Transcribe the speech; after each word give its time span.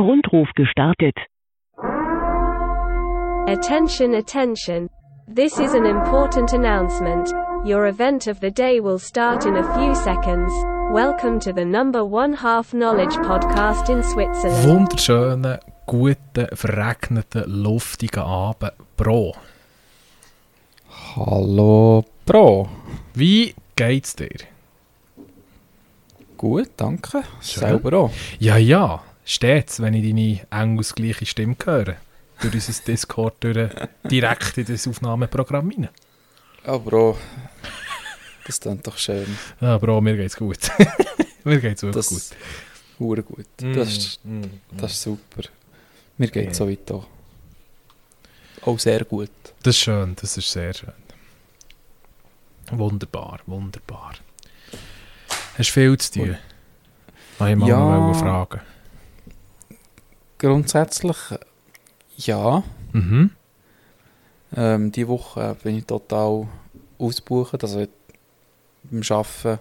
Rundruf 0.00 0.48
gestartet. 0.54 1.16
Attention, 3.48 4.14
attention. 4.14 4.88
This 5.26 5.58
is 5.58 5.74
an 5.74 5.86
important 5.86 6.52
announcement. 6.52 7.32
Your 7.64 7.86
event 7.86 8.26
of 8.26 8.40
the 8.40 8.50
day 8.50 8.80
will 8.80 8.98
start 8.98 9.46
in 9.46 9.56
a 9.56 9.74
few 9.74 9.94
seconds. 9.94 10.52
Welcome 10.92 11.38
to 11.40 11.52
the 11.52 11.64
number 11.64 12.04
one 12.04 12.32
half 12.32 12.72
knowledge 12.72 13.14
podcast 13.18 13.88
in 13.88 14.02
Switzerland. 14.02 14.64
Wunderschönen, 14.66 15.58
guten, 15.86 16.48
verregneten, 16.54 17.44
luftigen 17.46 18.22
Abend, 18.22 18.72
Bro. 18.96 19.34
Hallo 21.16 22.04
Bro. 22.24 22.68
Wie 23.14 23.54
geht's 23.76 24.16
dir? 24.16 24.40
Gut, 26.36 26.70
danke. 26.76 27.22
Schön. 27.40 27.60
Selber 27.60 27.98
auch. 27.98 28.10
Ja, 28.38 28.56
ja, 28.56 29.02
steht's, 29.24 29.80
wenn 29.80 29.94
ich 29.94 30.04
deine 30.06 30.40
engelsgleiche 30.62 31.26
Stimme 31.26 31.56
höre. 31.64 31.96
Durch 32.42 32.54
unser 32.54 32.82
Discord 32.84 33.34
durch, 33.40 33.70
direkt 34.04 34.56
in 34.58 34.64
das 34.66 34.88
Aufnahmeprogramm 34.88 35.70
rein. 35.70 35.88
Ja, 36.66 36.78
Bro. 36.78 37.18
Das 38.46 38.58
klingt 38.60 38.86
doch 38.86 38.96
schön. 38.96 39.26
Ja, 39.60 39.76
Bro, 39.78 40.00
mir 40.00 40.16
geht's 40.16 40.36
gut. 40.36 40.58
mir 41.44 41.60
geht's 41.60 41.82
wirklich 41.82 42.06
gut. 42.08 42.22
hure 42.98 43.22
gut. 43.22 43.46
Das, 43.58 43.88
ist, 43.96 44.24
Mm, 44.24 44.40
mm, 44.40 44.60
das 44.76 44.92
ist 44.92 45.02
super. 45.02 45.42
Mir 46.16 46.28
geht 46.28 46.46
Ja. 46.48 46.54
so 46.54 46.68
weit 46.68 46.90
auch. 46.90 47.06
Auch 48.62 48.78
sehr 48.78 49.04
gut. 49.04 49.30
Das 49.62 49.76
ist 49.76 49.82
schön, 49.82 50.16
das 50.20 50.36
ist 50.36 50.50
sehr 50.50 50.72
schön. 50.74 50.92
Wunderbar, 52.70 53.40
wunderbar. 53.46 54.12
Hast 55.58 55.68
du 55.70 55.72
viel 55.72 55.98
zu 55.98 56.12
tun? 56.12 56.36
Ich 57.34 57.38
mal 57.56 57.68
Ja. 57.68 57.78
noch 57.78 58.18
fragen. 58.18 58.60
Grundsätzlich 60.40 61.16
ja. 62.16 62.62
Mhm. 62.92 63.30
Ähm, 64.56 64.90
die 64.90 65.06
Woche 65.06 65.54
bin 65.62 65.76
ich 65.76 65.84
total 65.84 66.48
ausgebucht. 66.98 67.62
Also 67.62 67.86
beim 68.84 69.02
Arbeiten 69.10 69.60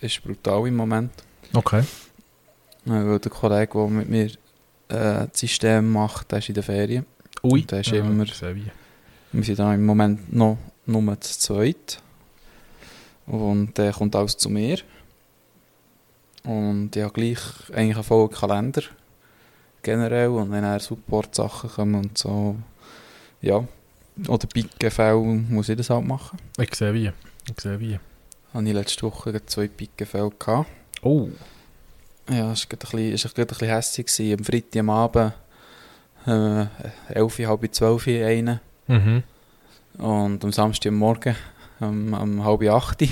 ist 0.00 0.22
brutal 0.24 0.66
im 0.66 0.74
Moment. 0.74 1.12
Okay. 1.54 1.80
Äh, 1.80 2.90
Weil 2.90 3.18
der 3.20 3.30
Kollege, 3.30 3.72
der 3.74 3.86
mit 3.86 4.08
mir 4.08 4.26
äh, 4.26 5.28
das 5.28 5.30
System 5.34 5.92
macht, 5.92 6.32
der 6.32 6.38
ist 6.40 6.48
in 6.48 6.54
der 6.56 6.64
Ferien. 6.64 7.06
Ui, 7.44 7.60
Und 7.60 7.70
der 7.70 7.80
ist 7.80 7.90
ja, 7.90 7.98
immer-. 7.98 8.26
Wir 8.26 9.44
sind 9.44 9.58
da 9.60 9.72
im 9.72 9.86
Moment 9.86 10.32
noch 10.32 10.58
nur 10.84 11.20
zu 11.20 11.38
zweit. 11.38 12.02
Und 13.26 13.78
der 13.78 13.92
kommt 13.92 14.16
alles 14.16 14.36
zu 14.36 14.50
mir. 14.50 14.78
Und 16.42 16.94
ich 16.94 17.02
habe 17.02 17.12
gleich 17.12 17.38
eigentlich 17.72 17.96
einen 17.96 18.04
vollen 18.04 18.30
Kalender. 18.30 18.82
Generell. 19.86 20.30
Und 20.30 20.50
wenn 20.50 20.64
er 20.64 20.80
Support-Sachen 20.80 21.70
kommen 21.70 21.94
und 21.94 22.18
so. 22.18 22.56
Ja. 23.40 23.64
Oder 24.26 24.48
Pickenfälle 24.48 25.16
muss 25.16 25.68
ich 25.68 25.76
das 25.76 25.90
halt 25.90 26.04
machen. 26.04 26.38
Ich 26.58 26.74
sehe 26.74 26.92
wie. 26.92 27.12
Ich 27.48 27.60
sehe 27.60 27.78
wie. 27.78 28.00
Habe 28.52 28.66
ich 28.66 28.74
letzte 28.74 29.02
Woche 29.04 29.46
zwei 29.46 29.68
Pickenfälle 29.68 30.32
gehabt. 30.36 30.68
Oh. 31.02 31.28
Ja, 32.28 32.50
es 32.50 32.66
war 32.68 32.72
ein 32.72 33.12
bisschen, 33.12 33.30
ein 33.36 33.46
bisschen 33.46 33.68
hässlich. 33.68 34.36
Am 34.36 34.44
Freitag 34.44 34.80
am 34.80 34.90
Abend. 34.90 35.32
Äh, 36.26 36.66
11, 37.14 37.38
halb 37.46 37.72
12 37.72 38.08
einen. 38.08 38.60
Mhm. 38.88 39.22
Und 39.98 40.44
am 40.44 40.52
Samstag 40.52 40.90
am 40.90 40.96
Morgen. 40.98 41.36
Um, 41.78 42.12
um 42.12 42.44
halb 42.44 42.62
acht. 42.62 43.04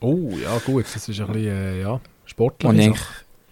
Oh, 0.00 0.32
ja 0.42 0.58
gut, 0.58 0.84
das 0.84 1.08
ist 1.08 1.20
ein 1.20 1.26
bisschen, 1.28 1.46
äh, 1.46 1.80
ja, 1.80 1.98
sportlich. 2.26 2.98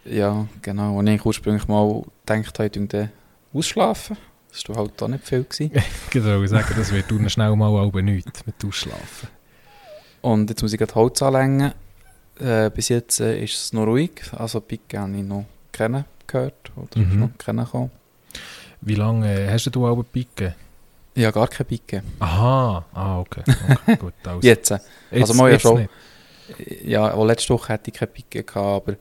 Ja, 0.05 0.47
genau, 0.63 0.99
und 0.99 1.07
ich 1.07 1.25
ursprünglich 1.25 1.69
mal 1.69 2.03
gedacht 2.29 2.59
habe, 2.59 2.69
ich 2.69 2.77
würde 2.77 3.11
ausschlafen. 3.53 4.17
Das 4.51 4.69
war 4.69 4.77
halt 4.77 5.03
auch 5.03 5.09
nicht 5.09 5.25
viel. 5.27 5.45
Gewesen. 5.45 5.71
Ich 6.11 6.15
würde 6.15 6.49
sagen, 6.49 6.75
das 6.77 6.91
wird 6.93 7.31
schnell 7.31 7.55
mal 7.57 7.73
halb 7.81 7.95
nichts 7.97 8.47
mit 8.47 8.55
Ausschlafen. 8.65 9.29
Und 10.23 10.51
jetzt 10.51 10.63
muss 10.63 10.73
ich 10.73 10.79
gerade 10.79 10.95
Holz 10.95 11.23
anlängen. 11.23 11.73
Äh, 12.41 12.71
bis 12.71 12.89
jetzt 12.89 13.21
äh, 13.21 13.43
ist 13.43 13.55
es 13.55 13.73
noch 13.73 13.87
ruhig. 13.87 14.23
Also 14.37 14.61
Picke 14.61 14.99
habe 14.99 15.17
ich 15.17 15.23
noch 15.23 15.45
kennen 15.73 16.05
gehört. 16.27 16.73
Oder 16.77 17.01
Mhm. 17.01 17.19
noch 17.21 17.31
kennengekommen. 17.39 17.91
Wie 18.81 18.95
lange 18.95 19.33
äh, 19.47 19.51
hast 19.51 19.67
du 19.75 19.87
halb 19.87 20.13
Picke? 20.13 20.55
Habe 21.17 21.33
gar 21.33 21.49
keine 21.49 21.65
Picke. 21.65 22.03
Aha, 22.21 22.85
ah, 22.93 23.19
okay. 23.21 23.43
okay 23.69 23.97
gut, 24.01 24.15
also. 24.25 24.41
Jetzt. 24.47 24.71
äh, 24.71 24.79
Jetzt- 25.11 25.23
also 25.23 25.35
mal 25.35 25.51
ja 25.53 25.59
schon. 25.59 25.79
nicht. 25.79 25.91
Ja, 26.85 27.13
auch 27.13 27.27
letzte 27.27 27.51
Woche 27.55 27.73
hatte 27.73 27.91
ich 27.91 27.97
keine 27.99 28.11
Picke 28.13 28.43
gehabt, 28.45 28.89
aber 28.89 28.97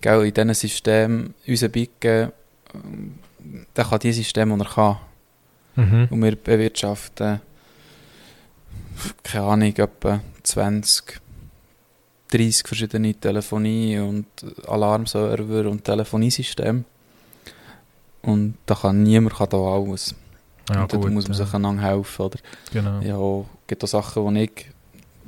gell, 0.00 0.26
in 0.26 0.34
diesem 0.34 0.54
System, 0.54 1.34
unser 1.46 1.68
Picke, 1.70 2.32
der 3.76 3.84
kann 3.84 3.98
die 4.00 4.12
System, 4.12 4.54
die 4.54 4.64
er 4.64 4.68
kann. 4.68 4.96
Mhm. 5.76 6.08
Und 6.10 6.22
wir 6.22 6.36
bewirtschaften, 6.36 7.40
keine 9.22 9.44
Ahnung, 9.44 9.76
etwa 9.76 10.20
20, 10.42 11.20
30 12.30 12.66
verschiedene 12.66 13.14
Telefonie- 13.14 13.98
und 13.98 14.26
Alarmserver 14.66 15.70
und 15.70 15.84
Telefoniesysteme. 15.84 16.84
Und 18.22 18.56
da 18.66 18.74
kann 18.74 19.02
niemand 19.02 19.36
kann 19.36 19.48
da 19.48 19.56
alles. 19.56 20.14
Ja, 20.70 20.82
und 20.82 20.92
da 20.92 20.98
muss 20.98 21.28
man 21.28 21.36
sich 21.36 21.54
einander 21.54 21.82
helfen. 21.82 22.22
Oder? 22.22 22.38
Genau. 22.72 23.00
Ja, 23.00 23.40
es 23.40 23.66
gibt 23.68 23.84
auch 23.84 23.88
Sachen, 23.88 24.22
wo 24.22 24.30
ich 24.32 24.70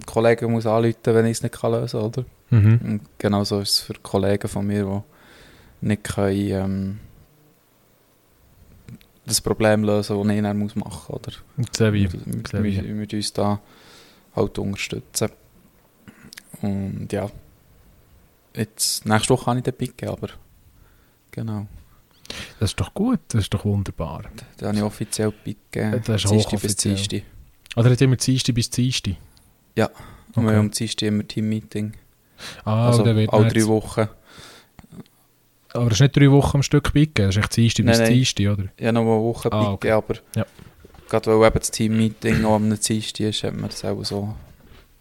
Kollegen 0.06 0.50
muss 0.50 0.66
anrufen 0.66 0.96
wenn 1.04 1.26
ich 1.26 1.32
es 1.32 1.42
nicht 1.42 1.58
kann 1.60 1.72
lösen 1.72 2.00
kann. 2.00 2.08
Oder? 2.08 2.24
Mhm. 2.50 2.80
Und 2.82 3.00
genauso 3.18 3.60
ist 3.60 3.70
es 3.70 3.80
für 3.80 3.94
Kollegen 3.94 4.48
von 4.48 4.66
mir, 4.66 4.84
die 4.84 5.86
nicht 5.86 6.04
können, 6.04 6.50
ähm, 6.50 6.98
das 9.26 9.40
Problem 9.40 9.84
lösen, 9.84 10.16
das 10.26 10.36
ich 10.36 10.42
dann 10.42 10.58
muss 10.58 10.76
machen 10.76 11.04
muss. 11.08 11.10
Oder? 11.10 11.32
Wir, 11.92 12.12
wir, 12.12 12.20
sehe 12.46 12.62
wie. 12.64 12.82
wir 12.82 12.94
müssen 12.94 13.16
uns 13.16 13.32
da 13.32 13.60
halt 14.34 14.58
unterstützen. 14.58 15.30
Und 16.62 17.08
ja, 17.12 17.30
jetzt, 18.54 19.06
nächste 19.06 19.30
Woche 19.30 19.46
habe 19.46 19.58
ich 19.58 19.64
den 19.64 19.74
Picken, 19.74 20.08
aber 20.08 20.28
genau. 21.30 21.66
Das 22.58 22.70
ist 22.70 22.80
doch 22.80 22.94
gut, 22.94 23.20
das 23.28 23.42
ist 23.42 23.54
doch 23.54 23.64
wunderbar. 23.64 24.24
Da 24.56 24.68
habe 24.68 24.76
ich 24.76 24.82
offiziell 24.82 25.32
Picken. 25.32 26.02
Das 26.04 26.24
ist 26.24 26.30
Dienstag 26.30 26.60
bis. 26.60 26.76
Dienstag. 26.76 27.22
Oder 27.76 27.90
hat 27.90 28.00
immer 28.00 28.16
Dienstag 28.16 28.54
bis 28.54 28.70
Dienstag? 28.70 29.14
Ja. 29.76 29.86
Und 30.34 30.44
wir 30.44 30.50
Okay. 30.50 30.56
haben 30.56 30.66
am 30.66 30.70
Dienstag 30.70 31.06
immer 31.08 31.26
Team-Meeting. 31.26 31.94
Ah, 32.64 32.88
also 32.88 33.02
alle 33.02 33.26
drei 33.26 33.66
Wochen. 33.66 34.08
Aber 35.72 35.84
das 35.90 35.94
ist 35.98 36.00
nicht 36.00 36.16
drei 36.16 36.30
Wochen 36.30 36.58
am 36.58 36.62
Stück 36.62 36.92
Picke, 36.92 37.26
das 37.26 37.36
ist 37.36 37.42
echt 37.44 37.56
Dienstag 37.56 37.86
bis. 37.86 38.02
Dienstag, 38.02 38.46
oder? 38.48 38.64
Ja, 38.78 38.92
noch 38.92 39.02
eine 39.02 39.10
Woche 39.10 39.52
Ah, 39.52 39.60
Picken, 39.60 39.72
okay. 39.74 39.90
aber 39.92 40.14
Ja. 40.36 40.46
gerade 41.08 41.38
weil 41.40 41.46
eben 41.48 41.58
das 41.58 41.70
Team-Meeting 41.70 42.40
noch 42.42 42.54
am 42.56 42.68
Dienstag 42.78 43.20
ist, 43.20 43.44
hat 43.44 43.54
man 43.54 43.70
das 43.70 43.84
auch 43.84 44.02
so 44.04 44.34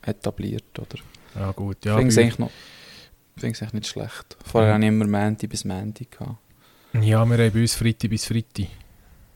etabliert. 0.03 0.63
Oder? 0.78 1.02
Ja 1.35 1.52
gut, 1.52 1.78
ich 1.81 1.85
ja. 1.85 1.96
finde 1.97 2.09
es 2.12 2.18
eigentlich 2.18 2.40
noch 2.40 2.52
finde 3.38 3.53
es 3.56 3.62
eigentlich 3.62 3.74
nicht 3.74 3.88
schlecht. 3.88 4.38
Vorher 4.46 4.69
Ja. 4.69 4.74
habe 4.75 4.84
ich 4.84 4.90
immer 4.90 5.06
Montag 5.08 5.50
bis 5.50 5.63
Montag 5.66 6.12
gehabt. 6.12 6.38
Ja, 6.94 7.02
wir 7.02 7.18
haben 7.19 7.29
bei 7.53 7.62
uns 7.62 7.75
Freitag 7.75 8.09
bis 8.09 8.25
Freitag. 8.25 8.68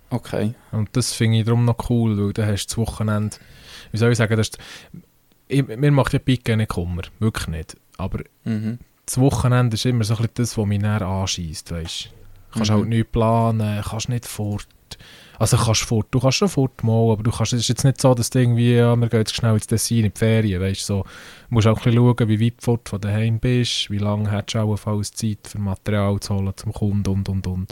Okay. 0.10 0.54
Und 0.72 0.90
das 0.94 1.14
finde 1.14 1.40
ich 1.40 1.46
darum 1.46 1.66
noch 1.66 1.90
cool, 1.90 2.18
weil 2.18 2.34
dann 2.34 2.48
hast 2.48 2.68
du 2.68 2.70
das 2.70 2.78
Wochenende, 2.78 3.38
wie 3.92 3.98
soll 3.98 4.12
ich 4.12 4.18
sagen, 4.18 4.36
das 4.38 4.50
ist, 4.50 4.58
ich, 5.48 5.66
mir 5.66 5.92
macht 5.92 6.14
ja 6.14 6.20
Picke 6.20 6.56
nicht 6.58 6.70
Kummer, 6.70 7.04
wirklich 7.20 7.48
nicht. 7.48 7.78
Aber 7.98 8.20
Mhm. 8.44 8.80
Das 9.06 9.18
Wochenende 9.20 9.76
ist 9.76 9.86
immer 9.86 10.04
so 10.04 10.14
ein 10.14 10.18
bisschen 10.22 10.34
das, 10.36 10.58
was 10.58 10.66
mich 10.66 10.82
näher 10.82 11.02
anschießt, 11.02 11.72
weißt 11.72 12.06
du. 12.06 12.10
Kannst 12.54 12.72
Mhm. 12.72 12.76
halt 12.76 12.88
nicht 12.90 13.12
planen, 13.12 13.84
kannst 13.88 14.10
nicht 14.10 14.26
fort. 14.26 14.68
Also 15.40 15.58
kannst 15.58 15.82
fort, 15.82 16.08
du 16.12 16.20
kannst 16.20 16.38
schon 16.38 16.48
fort 16.48 16.84
mal, 16.84 17.12
aber 17.12 17.24
du 17.24 17.32
kannst, 17.32 17.54
es 17.54 17.62
ist 17.62 17.68
jetzt 17.68 17.84
nicht 17.84 18.00
so, 18.00 18.14
dass 18.14 18.30
du 18.30 18.40
irgendwie, 18.40 18.76
ja, 18.76 18.96
wir 18.96 19.10
gehen 19.10 19.20
jetzt 19.20 19.36
schnell 19.36 19.56
ins 19.56 19.66
Tessin 19.68 20.06
in 20.06 20.12
die 20.14 20.18
Ferien, 20.18 20.62
weißt 20.62 20.82
du, 20.82 20.86
so. 20.86 21.06
Musst 21.50 21.68
auch 21.68 21.78
ein 21.78 21.84
bisschen 21.84 21.96
schauen, 21.96 22.30
wie 22.30 22.46
weit 22.46 22.62
fort 22.62 22.88
von 22.88 23.02
daheim 23.02 23.40
bist, 23.40 23.90
wie 23.90 23.98
lange 23.98 24.30
hättest 24.32 24.54
du 24.56 24.60
auch 24.60 24.68
allenfalls 24.68 25.12
Zeit 25.12 25.40
für 25.48 25.60
Material 25.60 26.20
zu 26.20 26.36
holen 26.36 26.54
zum 26.56 26.72
Kunden 26.72 27.10
und 27.10 27.28
und 27.30 27.48
und. 27.48 27.72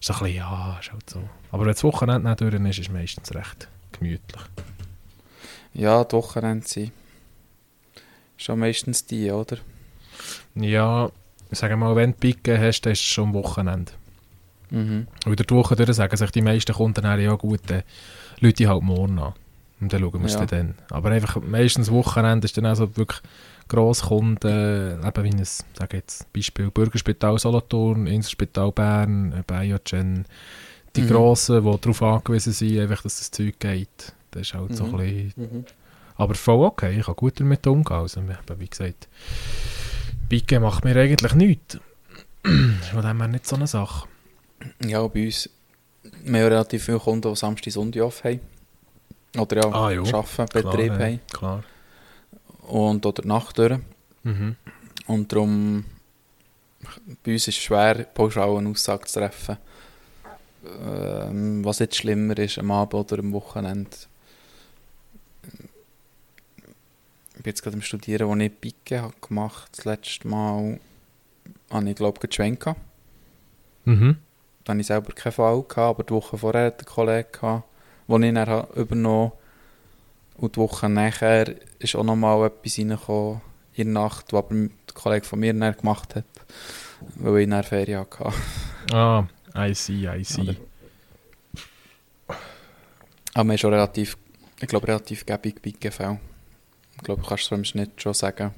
Ist 0.00 0.10
ein 0.10 0.18
bisschen, 0.18 0.36
ja, 0.36 0.78
ist 0.80 0.92
halt 0.92 1.08
so. 1.10 1.22
Aber 1.52 1.64
wenn 1.66 1.72
das 1.72 1.84
Wochenende 1.84 2.28
nicht 2.28 2.40
durch 2.40 2.54
ist, 2.54 2.78
ist 2.78 2.88
es 2.88 2.92
meistens 2.92 3.34
recht 3.34 3.68
gemütlich. 3.92 4.42
Ja, 5.74 6.02
die 6.04 6.12
Wochenende 6.16 6.66
sind 6.66 6.92
schon 8.38 8.58
meistens 8.58 9.04
die, 9.04 9.30
oder? 9.30 9.58
Ja, 10.56 11.10
sagen 11.50 11.80
wir 11.80 11.86
mal, 11.88 11.96
wenn 11.96 12.12
du 12.12 12.18
Picke 12.18 12.58
hast, 12.58 12.82
dann 12.82 12.92
ist 12.92 13.00
es 13.00 13.04
schon 13.06 13.28
am 13.28 13.34
Wochenende. 13.34 13.92
Mhm. 14.70 15.06
Und 15.26 15.38
durch 15.38 15.46
die 15.46 15.54
Woche 15.54 15.76
durch 15.76 15.94
sagen 15.94 16.16
sich 16.16 16.30
die 16.32 16.42
meisten 16.42 16.72
Kunden 16.74 17.02
dann, 17.02 17.20
ja 17.20 17.34
gut, 17.34 17.60
dann 17.68 17.82
Leute 18.40 18.68
halt 18.68 18.82
morgen 18.82 19.18
an. 19.18 19.34
Und 19.80 19.92
dann 19.92 20.00
schauen 20.00 20.20
wir 20.20 20.24
es 20.26 20.34
Ja. 20.34 20.46
dann. 20.46 20.74
Aber 20.90 21.10
einfach 21.10 21.40
meistens 21.42 21.90
Wochenende 21.90 22.46
ist 22.46 22.56
dann 22.56 22.66
auch 22.66 22.74
so 22.74 22.96
wirklich 22.96 23.20
Grosskunden, 23.68 25.04
eben 25.06 25.24
wie 25.24 25.28
ein, 25.30 25.44
sage 25.44 25.96
jetzt, 25.98 26.32
Beispiel 26.32 26.70
Bürgerspital 26.70 27.38
Solothurn, 27.38 28.06
Inselspital 28.06 28.72
Bern, 28.72 29.32
äh, 29.32 29.42
Biogen, 29.46 30.24
die 30.96 31.02
Mhm. 31.02 31.08
Grossen, 31.08 31.62
die 31.64 31.80
darauf 31.80 32.02
angewiesen 32.02 32.52
sind, 32.52 32.78
einfach, 32.80 33.02
dass 33.02 33.18
das 33.18 33.30
Zeug 33.30 33.58
geht. 33.60 34.14
Das 34.30 34.42
ist 34.42 34.54
halt 34.54 34.74
so 34.74 34.84
ein 34.84 34.90
Mhm. 34.92 34.96
bisschen, 34.96 35.32
Mhm. 35.36 35.64
aber 36.16 36.34
voll 36.34 36.64
okay, 36.64 36.98
ich 36.98 37.04
kann 37.06 37.16
gut 37.16 37.38
damit 37.40 37.66
umgehen. 37.66 37.96
Also, 37.96 38.22
wie 38.58 38.66
gesagt, 38.68 39.08
Picke 40.28 40.60
macht 40.60 40.84
mir 40.84 40.96
eigentlich 40.96 41.34
nichts. 41.34 41.78
Von 42.42 43.02
dem 43.02 43.18
her 43.18 43.28
nicht 43.28 43.46
so 43.46 43.56
eine 43.56 43.66
Sache. 43.66 44.08
Ja, 44.84 45.06
bei 45.06 45.26
uns, 45.26 45.50
wir 46.24 46.40
haben 46.42 46.48
relativ 46.48 46.84
viele 46.84 46.98
Kunden, 46.98 47.28
die 47.28 47.36
Samstag, 47.36 47.72
Sonntag 47.72 48.02
off 48.02 48.24
haben. 48.24 48.40
Oder 49.38 49.56
ja, 49.56 49.68
Ah, 49.70 49.86
arbeiten, 49.88 50.06
Klar, 50.06 50.46
Betrieb 50.46 50.92
ja, 50.92 50.98
haben. 50.98 51.20
Klar. 51.32 51.64
Und 52.62 53.04
oder 53.04 53.26
Nacht 53.26 53.58
durch. 53.58 53.78
Mhm. 54.22 54.56
Und 55.06 55.32
darum, 55.32 55.84
bei 57.22 57.32
uns 57.32 57.48
ist 57.48 57.58
es 57.58 57.62
schwer, 57.62 58.04
pauschal 58.04 58.56
eine 58.56 58.70
Aussage 58.70 59.04
zu 59.06 59.20
treffen. 59.20 59.56
Ähm, 60.82 61.64
was 61.64 61.78
jetzt 61.78 61.96
schlimmer 61.96 62.36
ist, 62.38 62.58
am 62.58 62.70
Abend 62.72 62.94
oder 62.94 63.18
am 63.20 63.32
Wochenende. 63.32 63.90
Ich 67.36 67.42
bin 67.42 67.50
jetzt 67.50 67.62
gerade 67.62 67.76
am 67.76 67.82
Studieren, 67.82 68.28
wo 68.28 68.34
ich 68.36 68.60
Picke 68.60 69.02
habe 69.02 69.14
gemacht 69.20 69.70
Das 69.76 69.84
letzte 69.84 70.26
Mal 70.26 70.80
habe 71.70 71.90
ich, 71.90 71.96
glaube 71.96 72.26
geschwenkt. 72.26 72.66
Mhm. 73.84 74.16
Da 74.64 74.72
hatte 74.72 74.80
ich 74.80 74.86
selber 74.86 75.12
keinen 75.12 75.32
Fall, 75.32 75.62
gehabt, 75.62 75.78
aber 75.78 76.02
die 76.04 76.12
Woche 76.14 76.38
vorher 76.38 76.66
hatte 76.66 76.78
einen 76.80 76.94
Kollegen, 76.94 77.28
gehabt, 77.32 77.64
den 78.08 78.22
ich 78.24 78.34
dann 78.34 78.66
übernommen 78.74 79.30
habe. 79.32 79.32
Und 80.38 80.56
die 80.56 80.60
Woche 80.60 80.88
nachher 80.88 81.54
ist 81.78 81.94
auch 81.94 82.02
nochmal 82.04 82.46
etwas 82.46 82.78
reingekommen 82.78 83.40
in 83.74 83.94
der 83.94 84.02
Nacht, 84.02 84.32
was 84.32 84.44
aber 84.44 84.54
der 84.54 84.94
Kollege 84.94 85.24
von 85.26 85.38
mir 85.38 85.54
dann 85.54 85.76
gemacht 85.76 86.14
hat, 86.16 86.24
weil 87.16 87.42
ich 87.42 87.48
dann 87.50 87.62
Ferien 87.62 88.00
hatte. 88.00 88.32
Ah, 88.92 89.26
I 89.56 89.74
see, 89.74 90.06
I 90.08 90.24
see. 90.24 90.42
Oder- 90.42 90.56
Aber 93.34 93.44
wir 93.44 93.52
haben 93.52 93.58
schon 93.58 93.72
relativ, 93.72 94.16
ich 94.60 94.66
glaube, 94.68 94.88
relativ 94.88 95.24
gäbig 95.26 95.60
bei 95.62 95.70
GV. 95.70 96.18
Ich 96.96 97.02
glaube, 97.02 97.22
du 97.22 97.28
kannst 97.28 97.44
es 97.44 97.50
im 97.52 97.64
Schnitt 97.64 98.00
schon 98.00 98.14
sagen. 98.14 98.52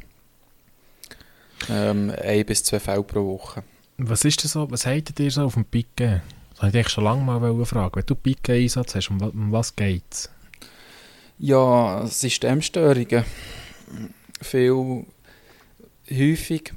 Ähm, 1.68 2.12
ein 2.22 2.46
bis 2.46 2.64
zwei 2.64 2.80
Fälle 2.80 3.02
pro 3.02 3.24
Woche. 3.26 3.62
Was 3.98 4.24
ist 4.24 4.42
denn 4.42 4.48
so, 4.48 4.70
was 4.70 4.86
habt 4.86 5.18
ihr 5.18 5.30
so 5.30 5.42
auf 5.44 5.54
dem 5.54 5.64
Pique? 5.64 6.22
Das 6.54 6.62
wollte 6.62 6.78
ich 6.80 6.88
schon 6.88 7.04
lange 7.04 7.22
mal 7.22 7.64
fragen. 7.66 7.94
Wenn 7.96 8.06
du 8.06 8.14
Pique-Einsatz 8.14 8.94
hast, 8.94 9.10
um, 9.10 9.20
wa- 9.20 9.30
was 9.34 9.74
geht's? 9.74 10.30
Ja, 11.38 12.06
Systemstörungen. 12.06 13.24
Viel 14.40 15.04
häufig, 16.10 16.72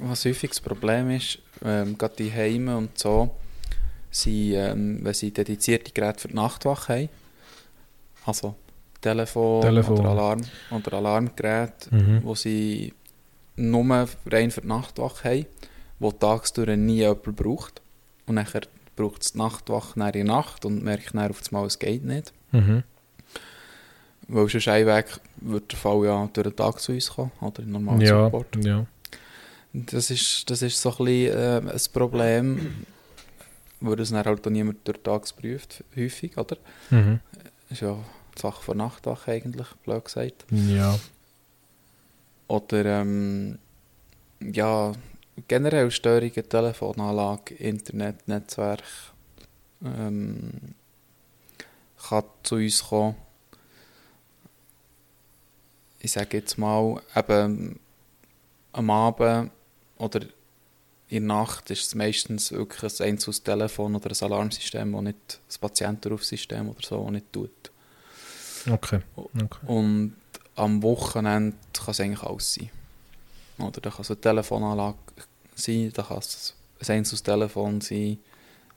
was 0.00 0.24
häufig 0.24 0.50
das 0.50 0.60
Problem 0.60 1.10
ist, 1.10 1.38
ähm, 1.64 1.98
gerade 1.98 2.16
die 2.16 2.32
Heime 2.32 2.76
und 2.76 2.96
so, 2.98 3.34
sind, 4.10 4.54
ähm, 4.54 4.98
wenn 5.02 5.14
sie 5.14 5.32
dedizierte 5.32 5.92
Geräte 5.92 6.20
für 6.20 6.28
die 6.28 6.34
Nachtwache 6.34 6.92
haben, 6.92 7.08
also 8.26 8.54
Telefon, 9.04 9.62
Telefon. 9.62 9.98
oder 10.00 10.08
Alarm 10.10 10.40
oder 10.70 10.92
Alarmgerät, 10.94 11.90
Mhm. 11.92 12.20
wo 12.24 12.34
sie 12.34 12.92
nur 13.56 14.08
rein 14.26 14.50
für 14.50 14.60
die 14.62 14.66
Nachtwache 14.68 15.28
haben, 15.28 15.46
wo 15.98 16.10
tagsdurch 16.12 16.76
nie 16.76 16.96
jemand 16.96 17.22
braucht. 17.36 17.80
Und 18.26 18.34
nachher 18.36 18.62
braucht 18.96 19.22
es 19.22 19.32
die 19.32 19.38
Nachtwache 19.38 19.98
nach 19.98 20.10
der 20.12 20.24
Nacht 20.24 20.64
und 20.64 20.82
merkt 20.82 21.14
dann 21.14 21.30
auf 21.30 21.40
einmal, 21.50 21.66
es 21.66 21.78
geht 21.78 22.04
nicht. 22.04 22.32
Mhm. 22.52 22.82
Weil 24.26 24.48
sonst 24.48 24.68
einweg 24.68 25.06
wird 25.42 25.70
der 25.72 25.78
Fall 25.78 26.04
ja 26.06 26.28
durch 26.32 26.46
den 26.48 26.56
Tag 26.56 26.80
zu 26.80 26.92
uns 26.92 27.10
kommen, 27.10 27.30
oder 27.40 27.62
im 27.62 27.72
normalen 27.72 28.00
Ja, 28.00 28.24
Support. 28.24 28.64
ja. 28.64 28.86
Das 29.74 30.10
ist, 30.10 30.48
das 30.50 30.62
ist 30.62 30.80
so 30.80 30.90
ein 30.90 31.04
bisschen 31.04 31.36
äh, 31.68 31.72
ein 31.72 31.80
Problem, 31.92 32.84
weil 33.80 33.96
das 33.96 34.10
dann 34.10 34.24
halt 34.24 34.46
auch 34.46 34.50
niemand 34.50 34.78
durch 34.86 34.96
den 34.98 35.04
Tag 35.04 35.24
prüft, 35.36 35.84
häufig, 35.96 36.38
oder? 36.38 36.56
Mhm. 36.90 37.20
Ist 37.70 37.82
ja 37.82 37.96
Sache 38.38 38.62
von 38.62 38.78
Nachtwache 38.78 39.32
eigentlich, 39.32 39.68
blöd 39.84 40.04
gesagt. 40.04 40.44
Ja. 40.50 40.98
Oder 42.48 42.84
ähm, 43.00 43.58
ja, 44.40 44.92
generell 45.48 45.90
Störungen, 45.90 46.48
Telefonanlage, 46.48 47.54
Internet, 47.54 48.28
Netzwerk 48.28 48.82
ähm, 49.84 50.74
kann 52.08 52.24
zu 52.42 52.56
uns 52.56 52.84
kommen. 52.84 53.16
Ich 56.00 56.12
sage 56.12 56.38
jetzt 56.38 56.58
mal, 56.58 57.00
eben 57.16 57.80
am 58.72 58.90
Abend 58.90 59.50
oder 59.96 60.20
in 61.08 61.28
der 61.28 61.36
Nacht 61.36 61.70
ist 61.70 61.86
es 61.86 61.94
meistens 61.94 62.52
wirklich 62.52 63.00
ein 63.00 63.06
einzelnes 63.08 63.42
Telefon 63.42 63.94
oder 63.94 64.10
ein 64.10 64.22
Alarmsystem, 64.22 64.92
das 64.92 65.02
nicht 65.02 65.40
das 65.46 65.58
Patientenrufsystem 65.58 66.68
oder 66.68 66.80
so, 66.82 67.10
nicht 67.10 67.32
tut. 67.32 67.70
Okay. 68.70 69.00
okay. 69.16 69.66
Und 69.66 70.14
am 70.56 70.82
Wochenende 70.82 71.56
kann 71.72 71.90
es 71.90 72.00
eigentlich 72.00 72.22
alles 72.22 72.54
sein. 72.54 72.70
Oder 73.58 73.80
da 73.80 73.90
kann 73.90 74.02
es 74.02 74.10
eine 74.10 74.20
Telefonanlage 74.20 74.96
sein, 75.54 75.92
da 75.94 76.02
kann 76.02 76.18
es 76.18 76.54
ein 76.80 76.96
einzelnes 76.96 77.22
Telefon 77.22 77.80
sein, 77.80 78.18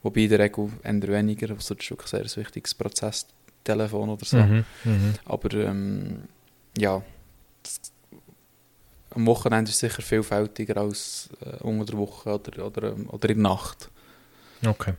wobei 0.02 0.22
in 0.22 0.30
der 0.30 0.38
Regel 0.38 0.70
eher 0.82 1.02
weniger, 1.02 1.50
also 1.50 1.74
das 1.74 1.84
ist 1.84 1.90
wirklich 1.90 2.12
ein 2.14 2.28
sehr 2.28 2.44
wichtiges 2.44 2.74
Prozesstelefon 2.74 4.08
oder 4.08 4.24
so. 4.24 4.36
Mhm. 4.36 4.64
Mhm. 4.84 5.14
Aber 5.24 5.54
ähm, 5.54 6.22
ja, 6.76 7.02
das, 7.62 7.80
am 9.10 9.26
Wochenende 9.26 9.70
ist 9.70 9.82
es 9.82 9.90
sicher 9.90 10.02
vielfältiger 10.02 10.76
als 10.76 11.30
äh, 11.40 11.62
unter 11.62 11.86
der 11.86 11.98
Woche 11.98 12.34
oder, 12.34 12.66
oder, 12.66 12.92
ähm, 12.92 13.08
oder 13.10 13.28
in 13.30 13.42
der 13.42 13.50
Nacht. 13.50 13.90
Okay. 14.64 14.94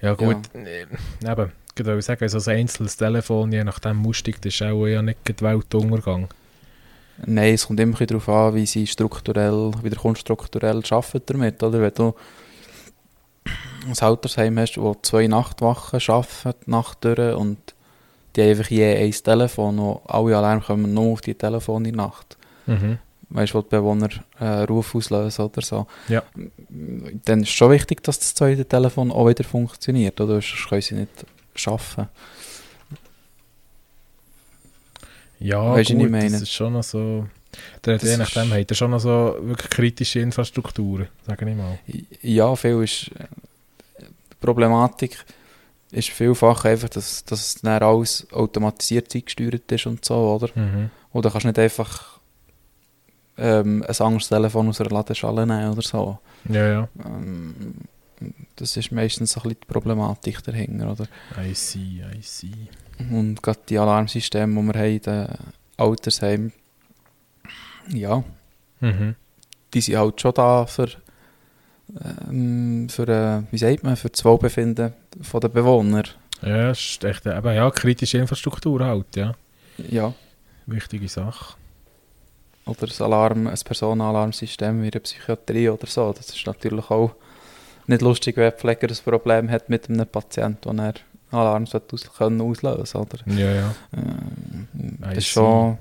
Ja 0.00 0.14
gut, 0.14 0.54
äh, 0.54 0.82
eben, 0.82 1.52
würde 1.86 2.02
sagen, 2.02 2.28
so 2.28 2.38
ein 2.50 2.58
einzelnes 2.58 2.96
Telefon, 2.96 3.52
je 3.52 3.64
nachdem 3.64 3.96
mustig, 3.96 4.40
das 4.42 4.54
ist 4.54 4.62
auch 4.62 4.86
ja 4.86 5.02
nicht 5.02 5.18
der 5.26 5.40
Weltuntergang. 5.40 6.28
Nein, 7.26 7.54
es 7.54 7.66
kommt 7.66 7.80
immer 7.80 7.96
darauf 7.96 8.28
an, 8.28 8.54
wie 8.54 8.66
sie 8.66 8.86
strukturell, 8.86 9.72
wie 9.82 9.90
der 9.90 9.98
Kunde 9.98 10.20
strukturell 10.20 10.82
arbeitet 10.88 11.30
damit. 11.30 11.62
Oder? 11.62 11.80
Wenn 11.80 11.94
du 11.94 12.14
ein 13.86 13.98
Altersheim 13.98 14.58
hast, 14.58 14.78
wo 14.78 14.94
zwei 15.02 15.26
Nachtwachen 15.26 16.00
arbeiten, 16.06 16.70
Nacht 16.70 17.04
durch, 17.04 17.34
und 17.34 17.58
die 18.36 18.42
haben 18.42 18.50
einfach 18.50 18.70
je 18.70 18.94
ein 18.94 19.10
Telefon, 19.10 19.78
wo 19.78 20.02
alle 20.06 20.36
Alarm 20.36 20.62
kommen 20.62 20.94
nur 20.94 21.14
auf 21.14 21.20
die 21.20 21.34
Telefone 21.34 21.88
in 21.88 21.96
der 21.96 22.06
Nacht. 22.06 22.36
Mhm. 22.66 22.98
Weißt 23.30 23.52
du, 23.52 23.58
wo 23.58 23.62
die 23.62 23.68
Bewohner 23.68 24.08
äh, 24.38 24.62
Ruf 24.62 24.94
auslösen 24.94 25.44
oder 25.44 25.60
so. 25.60 25.86
Ja. 26.08 26.22
Dann 27.24 27.42
ist 27.42 27.48
es 27.48 27.54
schon 27.54 27.72
wichtig, 27.72 28.02
dass 28.02 28.18
das 28.18 28.34
zweite 28.34 28.64
Telefon 28.64 29.10
auch 29.10 29.28
wieder 29.28 29.44
funktioniert, 29.44 30.20
oder? 30.20 30.34
Sonst 30.34 30.68
können 30.68 30.82
sie 30.82 30.94
nicht 30.94 31.26
arbeiten. 31.66 32.08
Ja, 35.40 35.72
Weisst 35.72 35.90
du, 35.90 35.94
gut, 35.94 36.06
ich 36.06 36.10
meine? 36.10 36.30
das 36.30 36.42
ist 36.42 36.52
schon 36.52 36.72
noch 36.72 36.82
so... 36.82 37.26
Der, 37.84 37.98
Das 37.98 38.08
je 38.08 38.16
nachdem 38.16 38.52
hat 38.52 38.70
er 38.70 38.74
schon 38.74 38.90
noch 38.90 38.98
so 39.00 39.36
wirklich 39.40 39.70
kritische 39.70 40.20
Infrastrukturen, 40.20 41.08
sage 41.26 41.48
ich 41.48 41.56
mal. 41.56 41.78
Ja, 42.22 42.54
viel 42.56 42.82
ist. 42.82 43.10
äh, 43.18 43.24
Die 44.30 44.34
Problematik 44.40 45.24
ist 45.90 46.10
vielfach 46.10 46.64
einfach, 46.66 46.88
dass, 46.90 47.24
dass 47.24 47.54
dann 47.62 47.82
alles 47.82 48.26
automatisiert 48.32 49.14
eingesteuert 49.14 49.70
ist 49.72 49.86
und 49.86 50.04
so, 50.04 50.14
oder? 50.14 50.50
Mhm. 50.54 50.90
Oder 51.12 51.30
kannst 51.30 51.46
nicht 51.46 51.58
einfach 51.58 52.18
ähm, 53.38 53.82
ein 53.88 53.96
anderes 54.06 54.28
Telefon 54.28 54.68
aus 54.68 54.80
einer 54.80 54.90
Ladeschale 54.90 55.46
nehmen 55.46 55.70
oder 55.72 55.82
so. 55.82 56.18
Ja, 56.48 56.68
ja. 56.68 56.88
Ähm, 57.04 57.74
das 58.58 58.76
ist 58.76 58.92
meistens 58.92 59.32
so 59.32 59.40
ein 59.40 59.44
bisschen 59.44 59.60
die 59.62 59.72
Problematik 59.72 60.42
dahinter, 60.42 60.92
oder? 60.92 61.06
I 61.42 61.54
see, 61.54 62.02
I 62.14 62.20
see. 62.22 62.50
Und 63.10 63.42
gerade 63.42 63.60
die 63.68 63.78
Alarmsysteme, 63.78 64.60
die 64.60 64.66
wir 64.66 64.74
haben 64.80 64.86
in 64.92 65.00
den 65.00 65.28
Altersheimen, 65.76 66.52
ja, 67.88 68.22
Mhm. 68.80 69.14
die 69.74 69.80
sind 69.80 69.96
halt 69.96 70.20
schon 70.20 70.34
da 70.34 70.66
für, 70.66 70.88
ähm, 72.28 72.88
für 72.88 73.08
äh, 73.08 73.42
wie 73.52 73.58
sagt 73.58 73.82
man, 73.82 73.96
für 73.96 74.08
das 74.10 74.24
Wohlbefinden 74.24 74.92
der 75.32 75.48
Bewohner. 75.48 76.04
Ja, 76.42 76.68
das 76.68 76.78
ist 76.80 77.04
echt, 77.04 77.26
eben, 77.26 77.54
ja, 77.54 77.70
kritische 77.70 78.18
Infrastruktur 78.18 78.84
halt, 78.84 79.16
ja. 79.16 79.34
Ja. 79.90 80.12
Wichtige 80.66 81.08
Sache. 81.08 81.54
Oder 82.66 82.86
ein 82.86 83.02
Alarm, 83.04 83.46
ein 83.46 83.58
Personenalarmsystem 83.64 84.84
in 84.84 84.90
der 84.90 85.00
Psychiatrie 85.00 85.70
oder 85.70 85.86
so. 85.86 86.12
Das 86.12 86.28
ist 86.28 86.46
natürlich 86.46 86.90
auch 86.90 87.14
nicht 87.88 88.02
lustig, 88.02 88.36
wenn 88.36 88.52
ein 88.52 88.58
Pfleger 88.58 88.88
ein 88.88 88.96
Problem 89.04 89.50
hat 89.50 89.68
mit 89.68 89.88
einem 89.88 90.06
Patienten, 90.06 90.68
den 90.76 90.78
er 90.78 90.94
Alarm 91.30 91.64
aus 91.64 92.12
können 92.16 92.40
auslösen 92.40 93.00
oder? 93.00 93.18
Ja, 93.26 93.52
ja. 93.52 93.74
Ähm, 93.92 94.68
Das 95.00 95.18
ist 95.18 95.26
schon 95.26 95.78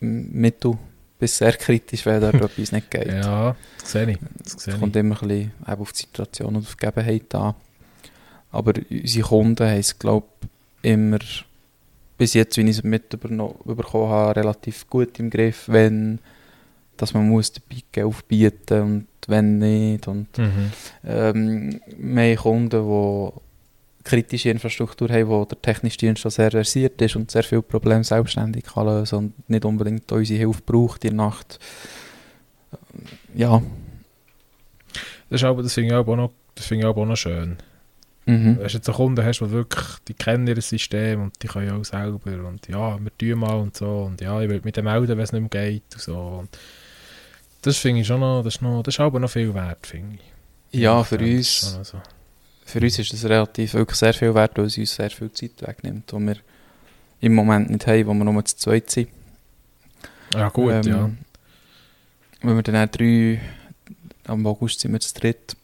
mittel 0.00 0.78
bis 1.18 1.36
sehr 1.38 1.52
kritisch, 1.52 2.04
wenn 2.06 2.20
dort 2.20 2.34
etwas 2.42 2.72
nicht 2.72 2.90
geht. 2.90 3.06
Ja, 3.06 3.54
das 3.78 3.92
sehe 3.92 4.10
ich. 4.10 4.18
Das 4.42 4.52
sehe 4.52 4.72
Es 4.72 4.74
ich. 4.74 4.80
kommt 4.80 4.96
immer 4.96 5.22
ein 5.22 5.28
bisschen 5.28 5.52
auf 5.66 5.92
die 5.92 5.98
Situation 6.00 6.56
und 6.56 6.64
auf 6.66 6.74
die 6.74 6.86
Gegebenheit 6.86 7.34
an. 7.34 7.54
Aber 8.50 8.72
unsere 8.90 9.28
Kunden 9.28 9.66
haben 9.66 9.78
es, 9.78 9.98
glaube 9.98 10.26
ich, 10.82 10.90
immer 10.90 11.18
bis 12.18 12.34
jetzt, 12.34 12.56
wie 12.56 12.62
ich 12.62 12.78
es 12.78 12.82
mitbekommen 12.82 13.40
habe, 14.10 14.36
relativ 14.36 14.88
gut 14.88 15.18
im 15.18 15.30
Griff, 15.30 15.64
wenn 15.68 16.18
dass 16.96 17.14
man 17.14 17.28
muss 17.28 17.52
den 17.52 17.62
Pike 17.68 18.04
aufbieten 18.06 18.80
und 18.82 19.06
wenn 19.28 19.58
nicht. 19.58 20.08
Und, 20.08 20.36
Mhm. 20.38 20.72
ähm, 21.04 21.80
wir 21.98 22.36
haben 22.36 22.68
Kunden, 22.68 23.32
die 23.34 23.40
kritische 24.04 24.50
Infrastruktur 24.50 25.08
haben, 25.10 25.28
wo 25.28 25.44
der 25.44 25.60
technische 25.62 25.98
Dienst 25.98 26.22
schon 26.22 26.30
sehr 26.30 26.50
versiert 26.50 27.00
ist 27.00 27.14
und 27.16 27.30
sehr 27.30 27.44
viele 27.44 27.62
Probleme 27.62 28.02
selbstständig 28.04 28.64
kann 28.64 28.86
lösen 28.86 29.16
und 29.16 29.48
nicht 29.50 29.64
unbedingt 29.64 30.10
unsere 30.10 30.38
Hilfe 30.38 30.62
braucht 30.66 31.04
in 31.04 31.16
der 31.16 31.26
Nacht. 31.26 31.58
Ja, 33.34 33.62
Das, 35.30 35.40
ist 35.40 35.44
aber, 35.44 35.62
das 35.62 35.72
finde 35.74 35.88
ich 35.88 35.94
auch 35.94 36.16
noch, 36.16 36.32
das 36.54 36.66
finde 36.66 36.86
ich 36.86 36.94
auch 36.94 37.06
noch 37.06 37.16
schön. 37.16 37.56
Mhm. 38.26 38.56
Wenn 38.58 38.66
du 38.66 38.72
jetzt 38.72 38.88
einen 38.88 38.96
Kunden 38.96 39.24
hast, 39.24 39.40
der 39.40 39.50
wirklich, 39.50 39.84
die 40.08 40.14
kennen 40.14 40.46
ihr 40.46 40.60
System 40.60 41.22
und 41.22 41.42
die 41.42 41.46
können 41.48 41.66
ja 41.68 41.76
auch 41.76 41.84
selber 41.84 42.20
und 42.48 42.68
ja, 42.68 42.98
wir 43.00 43.10
tun 43.18 43.38
mal 43.40 43.54
und 43.54 43.76
so 43.76 44.04
und 44.04 44.20
ja, 44.20 44.40
ich 44.40 44.48
will 44.48 44.60
mit 44.62 44.76
dem 44.76 44.84
melden, 44.84 45.08
wenn 45.08 45.20
es 45.20 45.32
nicht 45.32 45.52
mehr 45.52 45.70
geht 45.70 45.82
und 45.94 46.00
so. 46.00 46.16
Und 46.40 46.48
das 47.62 47.76
finde 47.78 48.00
ich 48.02 48.06
schon 48.06 48.20
noch, 48.20 48.42
das 48.42 48.56
ist, 48.56 48.62
noch, 48.62 48.82
das 48.82 48.94
ist 48.94 49.00
aber 49.00 49.18
noch 49.20 49.30
viel 49.30 49.52
wert, 49.54 49.86
finde 49.86 50.16
ich. 50.70 50.80
Ja, 50.80 51.02
für 51.04 51.18
uns, 51.18 51.60
so. 51.82 52.00
für 52.64 52.80
uns 52.80 52.98
ist 52.98 53.12
das 53.12 53.24
relativ 53.24 53.74
wirklich 53.74 53.98
sehr 53.98 54.14
viel 54.14 54.34
wert, 54.34 54.56
weil 54.56 54.66
es 54.66 54.78
uns 54.78 54.94
sehr 54.94 55.10
viel 55.10 55.30
Zeit 55.32 55.52
wegnimmt, 55.60 56.10
die 56.10 56.18
wir 56.18 56.36
im 57.20 57.34
Moment 57.34 57.70
nicht 57.70 57.86
haben, 57.86 58.06
wo 58.06 58.14
wir 58.14 58.24
nur 58.24 58.44
zu 58.44 58.56
zweit 58.56 58.90
sind. 58.90 59.08
Ja, 60.34 60.48
gut, 60.48 60.72
Ähm, 60.72 60.82
ja. 60.84 61.10
Wenn 62.42 62.56
wir 62.56 62.62
dann 62.62 62.76
auch 62.76 62.90
drei, 62.90 63.40
am 64.26 64.46
August 64.46 64.80
sind 64.80 64.92
wir 64.92 65.00
zu 65.00 65.14
dritt, 65.14 65.56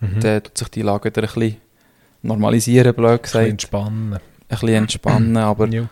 Mhm. 0.00 0.20
dann 0.20 0.42
tut 0.42 0.58
sich 0.58 0.68
die 0.68 0.82
Lage 0.82 1.04
wieder 1.08 1.22
ein 1.22 1.32
bisschen 1.34 1.56
normalisieren, 2.22 2.94
blöd 2.94 3.12
Ein 3.12 3.22
bisschen 3.22 3.32
gesagt. 3.32 3.48
entspannen. 3.50 4.12
Ein 4.14 4.20
bisschen 4.48 4.68
entspannen, 4.74 5.36
aber 5.38 5.68
Ja. 5.68 5.88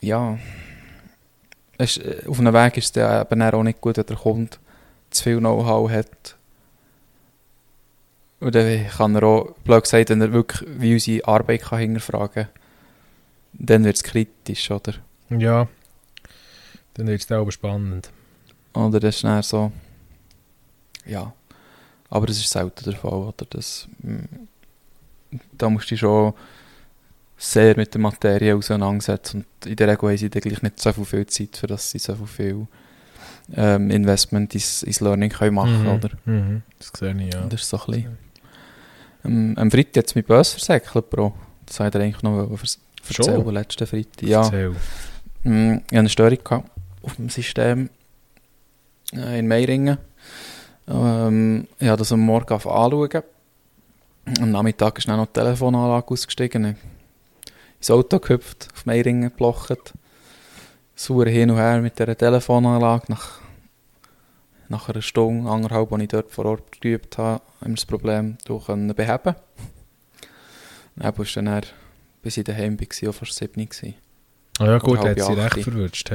ja, 0.00 0.38
ist- 1.80 1.98
äh, 1.98 2.22
auf 2.26 2.38
einem 2.38 2.52
Weg 2.54 2.76
ist 2.76 2.84
es 2.86 2.92
dann 2.92 3.26
eben 3.30 3.42
auch 3.42 3.62
nicht 3.62 3.80
gut, 3.80 3.96
wenn 3.96 4.06
der 4.06 4.16
Kunde 4.16 4.56
zu 5.10 5.22
viel 5.24 5.38
Know-how 5.38 5.90
hat. 5.90 6.36
Und 8.40 8.54
dann 8.54 8.88
kann 8.88 9.14
er 9.16 9.22
auch, 9.22 9.52
blöd 9.64 9.82
gesagt, 9.82 10.08
wenn 10.10 10.20
er 10.22 10.32
wirklich 10.32 10.68
wie 10.78 10.94
unsere 10.94 11.26
Arbeit 11.28 11.62
kann 11.62 11.78
hinterfragen 11.80 12.44
kann, 12.44 12.48
dann 13.52 13.84
wird 13.84 13.96
es 13.96 14.02
kritisch, 14.02 14.70
oder? 14.70 14.94
ja. 15.30 15.68
Dann 16.94 17.06
wird 17.06 17.20
es 17.20 17.26
dann 17.28 17.40
aber 17.40 17.52
spannend. 17.52 18.10
Oder 18.74 18.98
das 18.98 19.16
ist 19.16 19.24
dann 19.24 19.42
so, 19.42 19.70
ja. 21.06 21.32
Aber 22.08 22.26
das 22.26 22.38
ist 22.38 22.50
selten 22.50 22.84
der 22.84 22.96
Fall, 22.98 23.12
oder? 23.12 23.46
Das, 23.48 23.86
mm, 24.02 24.24
da 25.52 25.70
musst 25.70 25.90
du 25.90 25.96
schon 25.96 26.34
sehr 27.42 27.74
mit 27.76 27.94
der 27.94 28.02
Materie 28.02 28.54
auseinandersetzen 28.54 29.46
und 29.62 29.66
in 29.66 29.74
der 29.74 29.88
Regel 29.88 30.10
haben 30.10 30.16
sie 30.18 30.28
dann 30.28 30.42
gleich 30.42 30.60
nicht 30.60 30.78
so 30.78 30.92
viel, 30.92 31.26
Zeit, 31.26 31.56
für 31.56 31.66
dass 31.66 31.90
sie 31.90 31.98
so 31.98 32.14
viel, 32.26 32.66
ähm, 33.56 33.90
Investment 33.90 34.54
ins, 34.54 34.82
ins 34.82 35.00
Learning 35.00 35.30
können 35.30 35.54
machen 35.54 35.82
mhm. 35.82 35.88
oder? 35.88 36.10
Mhm. 36.26 36.62
Das 36.78 36.92
sehe 36.94 37.14
ich, 37.18 37.34
ja. 37.34 37.40
Das 37.46 37.62
ist 37.62 37.70
so 37.70 37.78
ein 37.78 37.86
bisschen... 37.86 38.18
Ähm, 39.24 39.54
am 39.56 39.70
Freitag 39.70 39.96
hat 39.96 40.06
es 40.08 40.14
mich 40.14 40.26
böse 40.26 40.52
versäckelt, 40.52 41.08
Bro. 41.08 41.34
Das 41.64 41.80
ich 41.80 41.90
dir 41.90 42.00
eigentlich 42.00 42.22
noch 42.22 42.46
vers 42.58 42.78
Schon? 43.10 43.26
erzählen, 43.26 43.54
letzten 43.54 43.86
Freitag. 43.86 44.22
Ja. 44.22 44.42
Erzähl. 44.42 44.74
Mm, 45.44 45.72
Ich 45.72 45.82
hatte 45.84 45.98
eine 45.98 46.08
Störung 46.08 46.64
auf 47.02 47.16
dem 47.16 47.30
System 47.30 47.88
äh, 49.14 49.38
in 49.38 49.48
Meiringen. 49.48 49.96
Ähm, 50.88 51.66
ich 51.78 51.88
habe 51.88 51.98
das 51.98 52.12
am 52.12 52.20
Morgen 52.20 52.52
anschauen. 52.52 53.22
Am 54.40 54.50
Nachmittag 54.50 54.98
ist 54.98 55.08
dann 55.08 55.16
noch 55.16 55.26
die 55.26 55.32
Telefonanlage 55.32 56.08
ausgestiegen. 56.08 56.76
Ins 57.80 57.90
Auto 57.90 58.18
gehüpft, 58.18 58.68
auf 58.74 58.84
Meiringen 58.84 59.30
geblocht. 59.30 59.94
Sauer 60.94 61.26
hin 61.26 61.50
und 61.50 61.56
her 61.56 61.80
mit 61.80 61.98
dieser 61.98 62.16
Telefonanlage. 62.16 63.04
Nach, 63.08 63.38
nach 64.68 64.90
einer 64.90 65.00
Stunde, 65.00 65.50
anderthalb, 65.50 65.90
als 65.90 66.02
ich 66.02 66.08
dort 66.08 66.30
vor 66.30 66.44
Ort 66.44 66.80
geübt 66.82 67.16
habe, 67.16 67.42
haben 67.60 67.70
wir 67.70 67.76
das 67.76 67.86
Problem 67.86 68.36
durch 68.44 68.66
beheben. 68.66 69.34
Dann 70.96 71.16
war 71.16 71.24
dann, 71.24 71.46
dann, 71.46 71.62
bis 72.20 72.36
ich 72.36 72.44
daheim 72.44 72.78
war, 72.78 73.08
auch 73.08 73.14
fast 73.14 73.34
sieben. 73.34 73.66
gewesen. 73.66 73.94
Ah 74.58 74.66
ja 74.66 74.78
gut, 74.78 74.98
hat 74.98 75.18
sie 75.18 75.32
recht 75.32 75.60
verwünscht. 75.60 76.12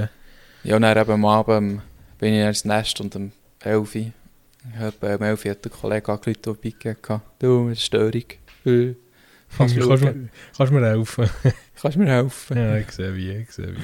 Ja, 0.63 0.75
und 0.75 0.83
dann 0.83 0.95
eben 0.95 1.11
am 1.11 1.25
Abend 1.25 1.81
bin 2.19 2.33
ich 2.35 2.45
ins 2.45 2.63
Nest 2.63 3.01
und 3.01 3.15
um 3.15 3.31
11 3.61 3.95
Uhr, 3.95 4.01
ich 4.01 4.79
habe 4.79 5.17
um 5.17 5.23
11 5.23 5.45
Uhr 5.45 5.51
hat 5.51 5.65
der 5.65 5.71
Kollege 5.71 6.11
angerufen, 6.11 6.41
der 6.45 6.53
Picke 6.53 6.89
hatte. 6.89 7.21
Du, 7.39 7.65
eine 7.65 7.75
Störung. 7.75 8.23
Kannst 9.57 9.75
du 9.77 9.87
kannst, 9.87 10.03
mir, 10.03 10.29
kannst 10.57 10.73
mir 10.73 10.81
helfen? 10.85 11.29
Kannst 11.81 11.97
mir 11.97 12.07
helfen? 12.07 12.57
ja, 12.57 12.75
ich 12.77 12.91
sehe 12.91 13.15
wie, 13.15 13.31
ich 13.31 13.51
sehe 13.51 13.73
wie. 13.75 13.79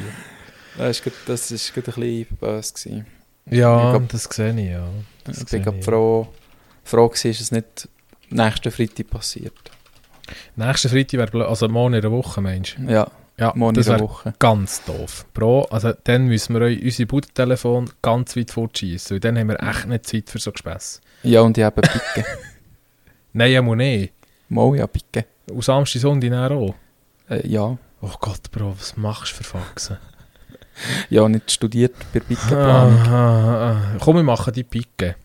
Das 0.77 1.05
war 1.05 1.11
das 1.27 1.51
ist 1.51 1.73
ein 1.77 1.83
bisschen 1.83 2.25
böse. 2.39 2.73
Gewesen. 2.73 3.05
Ja, 3.49 3.91
glaub- 3.91 4.09
das 4.09 4.23
sehe 4.23 4.51
ich, 4.59 4.71
ja. 4.71 4.87
Das 5.23 5.39
Ich 5.43 5.45
bin 5.63 5.81
froh, 5.83 6.27
froh 6.83 7.07
gewesen, 7.09 7.29
dass 7.31 7.39
es 7.41 7.51
nicht 7.51 7.89
nächsten 8.29 8.71
Freitag 8.71 9.09
passiert. 9.09 9.53
Nächsten 10.55 10.89
Freitag 10.89 11.13
wäre, 11.19 11.29
blo- 11.31 11.45
also 11.47 11.67
morgen 11.69 11.93
in 11.95 12.01
der 12.01 12.11
Woche, 12.11 12.41
meinst 12.41 12.77
du? 12.77 12.83
Ja, 12.91 13.09
Ja, 13.37 13.51
morgen 13.55 13.71
in 13.71 13.75
das 13.75 13.85
der 13.87 13.95
wäre 13.95 14.03
Woche. 14.09 14.33
ganz 14.39 14.83
doof. 14.85 15.25
Bro, 15.33 15.63
also 15.71 15.93
dann 16.03 16.25
müssen 16.27 16.53
wir 16.57 16.65
unsere 16.67 17.07
Butteltelefon 17.07 17.89
ganz 18.01 18.35
weit 18.37 18.51
fortschießen. 18.51 19.15
Und 19.15 19.23
dann 19.25 19.37
haben 19.37 19.47
wir 19.49 19.61
echt 19.61 19.87
nicht 19.87 20.05
Zeit 20.05 20.29
für 20.29 20.39
so 20.39 20.51
Gespässe. 20.51 21.01
Ja, 21.23 21.41
und 21.41 21.57
ich 21.57 21.63
habe 21.63 21.81
Picke. 21.81 22.25
Nein, 23.33 23.51
ja, 23.51 23.61
muss 23.61 23.77
nicht. 23.77 24.13
Mal 24.49 24.75
ja, 24.77 24.87
Picke. 24.87 25.25
Und 25.51 25.63
Samstag, 25.63 26.01
Sonntag 26.01 26.29
dann 26.31 26.51
auch. 26.51 26.75
Äh, 27.29 27.47
ja. 27.47 27.77
Oh 28.01 28.13
Gott, 28.19 28.51
Bro, 28.51 28.75
was 28.79 28.97
machst 28.97 29.33
du 29.33 29.37
für 29.37 29.43
Faxen? 29.43 29.97
Ja, 31.09 31.27
nicht 31.27 31.51
studiert 31.51 31.93
bei 32.11 32.19
der 32.19 32.21
Picke-Planung. 32.21 32.99
Ah, 33.01 33.71
ah, 33.71 33.97
Komm, 33.99 34.15
wir 34.15 34.23
machen 34.23 34.53
die 34.53 34.63
Picke. 34.63 35.15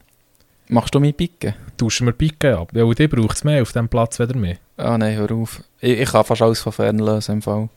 Machst 0.69 0.95
du 0.95 1.01
mich 1.01 1.17
Picke? 1.17 1.55
Tauschen 1.79 2.07
wir 2.07 2.13
Picke 2.13 2.59
ab. 2.59 2.73
Ja, 2.75 2.85
und 2.85 2.99
die 2.99 3.07
braucht 3.07 3.37
es 3.37 3.45
mehr 3.45 3.63
auf 3.63 3.73
diesem 3.73 3.89
Platz 3.89 4.19
wieder 4.19 4.37
mehr. 4.37 4.57
Ah 4.77 4.99
nein, 4.99 5.17
hör 5.17 5.31
auf. 5.31 5.63
Ich, 5.81 5.99
ich 5.99 6.11
kann 6.11 6.25
fast 6.25 6.43
alles 6.43 6.61
von 6.61 6.73
fern 6.73 6.99
lösen 6.99 7.37
im 7.37 7.43
Fall. 7.43 7.69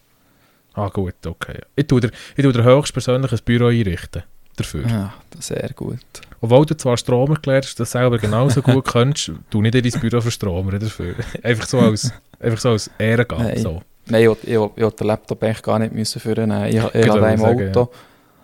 Ah, 0.73 0.89
gut, 0.89 1.25
okay. 1.25 1.59
Ich 1.75 1.87
tue 1.87 2.01
dir, 2.01 2.11
ich 2.35 2.43
tue 2.43 2.51
dir 2.51 2.63
höchstpersönlich 2.63 3.31
ein 3.31 3.39
Büro 3.45 3.67
einrichten. 3.67 4.23
Dafür. 4.55 4.87
Ja, 4.87 5.13
sehr 5.39 5.69
gut. 5.75 5.99
Obwohl 6.41 6.65
du 6.65 6.75
zwar 6.75 6.97
Stromer 6.97 7.35
gelernt 7.35 7.65
hast, 7.65 7.79
das 7.79 7.91
selber 7.91 8.17
genauso 8.17 8.61
gut 8.61 8.85
kannst, 8.91 9.31
tu 9.49 9.61
nicht 9.61 9.75
in 9.75 9.89
dein 9.89 10.01
Büro 10.01 10.19
für 10.19 10.31
Stromer 10.31 10.79
dafür. 10.79 11.15
einfach 11.43 11.67
so 11.67 11.79
als, 11.79 12.11
einfach 12.39 12.59
so 12.59 12.69
als 12.69 12.89
Ehrengabe. 12.97 13.43
Nein. 13.43 13.57
So. 13.57 13.81
Nein, 14.07 14.23
ich 14.23 14.43
ich, 14.43 14.49
ich 14.49 14.57
wollte 14.57 14.91
den 14.97 15.07
Laptop 15.07 15.43
eigentlich 15.43 15.61
gar 15.61 15.79
nicht 15.79 15.93
müssen 15.93 16.19
führen. 16.19 16.51
Ich, 16.65 16.75
ich, 16.75 16.83
ich 16.83 16.91
Genau, 16.91 17.15
habe 17.21 17.37
den 17.37 17.39
im 17.39 17.69
Auto. 17.69 17.89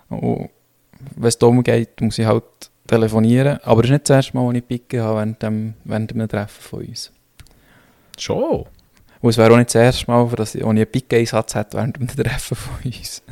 Und 0.09 0.49
wenn 1.15 1.27
es 1.27 1.37
darum 1.37 1.63
geht, 1.63 1.99
muss 2.01 2.17
ich 2.19 2.25
halt 2.25 2.43
telefonieren. 2.87 3.59
Aber 3.63 3.81
es 3.81 3.87
ist 3.87 3.91
nicht 3.93 4.09
das 4.09 4.15
erste 4.17 4.37
Mal, 4.37 4.47
als 4.47 4.57
ich 4.57 4.67
Picke 4.67 5.01
habe 5.01 5.17
während, 5.17 5.41
dem, 5.41 5.73
während 5.83 6.13
einem 6.13 6.29
Treffen 6.29 6.61
von 6.61 6.79
uns. 6.85 7.11
Schon. 8.17 8.65
Und 9.21 9.29
es 9.29 9.37
wäre 9.37 9.51
auch 9.51 9.57
nicht 9.57 9.69
das 9.69 9.75
erste 9.75 10.11
Mal, 10.11 10.27
dass 10.35 10.53
ich, 10.53 10.61
ich 10.61 10.67
einen 10.67 10.85
Picke-Einsatz 10.85 11.55
hätte 11.55 11.77
während 11.77 11.97
einem 11.97 12.07
Treffen 12.15 12.55
von 12.55 12.75
uns. 12.83 13.23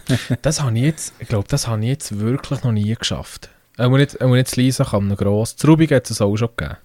Das 0.42 0.62
habe 0.62 0.76
ich 0.78 0.84
jetzt, 0.86 1.14
ich 1.20 1.28
glaube, 1.28 1.48
das 1.48 1.68
habe 1.68 1.82
ich 1.84 1.90
jetzt 1.90 2.20
wirklich 2.20 2.64
noch 2.64 2.72
nie 2.72 2.96
geschafft. 2.96 3.50
Auch 3.78 3.90
nicht, 3.90 4.20
auch 4.22 4.30
nicht 4.30 4.48
zu 4.48 4.60
Lisa 4.60 4.84
kann 4.86 5.08
noch 5.08 5.18
gross. 5.18 5.56
Zu 5.56 5.68
Rubik 5.68 5.92
hat 5.92 6.10
es 6.10 6.22
auch 6.22 6.36
schon 6.36 6.50
gegeben. 6.56 6.78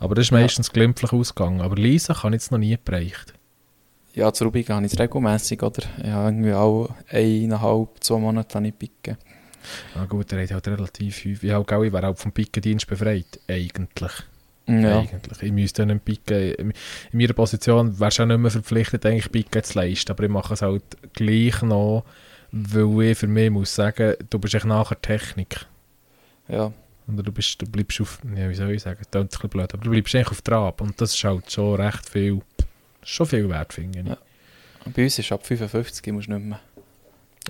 Aber 0.00 0.14
das 0.16 0.26
ist 0.26 0.30
Ja. 0.32 0.40
meistens 0.40 0.72
glimpflich 0.72 1.12
ausgegangen. 1.12 1.60
Aber 1.60 1.76
Lisa 1.76 2.14
kann 2.14 2.32
ich 2.32 2.38
jetzt 2.40 2.50
noch 2.50 2.58
nie 2.58 2.76
bereicht. 2.84 3.34
Ja, 4.14 4.32
zu 4.32 4.44
Rubik 4.44 4.68
habe 4.70 4.84
ich 4.84 4.92
es 4.92 4.98
regelmässig, 4.98 5.62
oder? 5.62 5.82
Ich 6.02 6.10
habe 6.10 6.30
irgendwie 6.30 6.52
auch 6.52 6.88
eineinhalb, 7.08 7.90
zwei 8.00 8.18
Monate 8.18 8.56
habe 8.56 8.66
ich 8.66 8.76
Picke. 8.76 9.16
Ah 9.94 10.06
gut, 10.06 10.32
der 10.32 10.42
hat 10.42 10.50
halt 10.50 10.66
relativ 10.68 11.18
häufig. 11.18 11.42
Ja, 11.42 11.60
gell, 11.62 11.84
ich 11.84 11.92
wäre 11.92 12.08
auch 12.08 12.16
vom 12.18 12.32
Pickendienst 12.32 12.88
befreit. 12.88 13.38
Eigentlich. 13.46 14.12
Ja. 14.66 15.00
Eigentlich. 15.00 15.42
Ich 15.42 15.52
müsste 15.52 15.86
dann 15.86 16.00
Picken. 16.00 16.54
In 16.54 16.72
meiner 17.12 17.34
Position 17.34 17.98
wärst 18.00 18.18
du 18.18 18.22
auch 18.22 18.26
nicht 18.26 18.38
mehr 18.38 18.50
verpflichtet, 18.50 19.04
eigentlich 19.06 19.30
Picken 19.30 19.62
zu 19.62 19.78
leisten. 19.78 20.10
Aber 20.12 20.24
ich 20.24 20.30
mache 20.30 20.54
es 20.54 20.62
halt 20.62 20.82
gleich 21.12 21.60
noch, 21.62 22.04
weil 22.52 23.02
ich 23.10 23.18
für 23.18 23.26
mich 23.26 23.50
muss 23.50 23.74
sagen, 23.74 24.14
du 24.30 24.38
bist 24.38 24.54
echt 24.54 24.64
nachher 24.64 25.00
Technik. 25.00 25.66
ja. 26.48 26.72
Oder 27.12 27.22
du, 27.24 27.32
bist, 27.32 27.60
du 27.60 27.66
bleibst 27.66 28.00
auf, 28.00 28.18
ja, 28.36 28.48
wie 28.48 28.54
soll 28.54 28.70
ich 28.72 28.82
sagen, 28.82 28.98
das 29.00 29.10
klingt 29.10 29.24
ein 29.24 29.28
bisschen 29.28 29.50
blöd, 29.50 29.74
aber 29.74 29.84
du 29.84 29.90
bleibst 29.90 30.14
eigentlich 30.14 30.30
auf 30.30 30.42
Trab. 30.42 30.80
Und 30.80 31.00
das 31.00 31.14
ist 31.14 31.24
halt 31.24 31.50
schon 31.50 31.80
recht 31.80 32.08
viel, 32.08 32.40
schon 33.02 33.26
viel 33.26 33.48
wert, 33.48 33.72
finde 33.72 34.00
ich. 34.00 34.06
Ja. 34.06 34.18
Bei 34.94 35.04
uns 35.04 35.18
ist 35.18 35.30
ab 35.32 35.46
55 35.46 36.12
musst 36.12 36.28
du 36.28 36.32
nicht 36.32 36.46
mehr. 36.46 36.60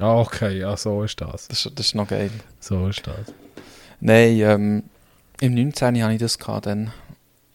Ah, 0.01 0.21
okay, 0.21 0.59
ja, 0.59 0.77
so 0.77 1.03
ist 1.03 1.21
das. 1.21 1.49
Das, 1.49 1.71
das 1.75 1.87
ist 1.87 1.95
noch 1.95 2.09
geil. 2.09 2.31
So 2.61 2.89
ist 2.89 3.07
das. 3.07 3.33
Nein, 4.01 4.39
ähm, 4.41 4.83
im 5.41 5.55
19. 5.55 6.03
hatte 6.03 6.15
ich 6.15 6.21
das 6.21 6.39
gehabt, 6.39 6.67
dann. 6.67 6.93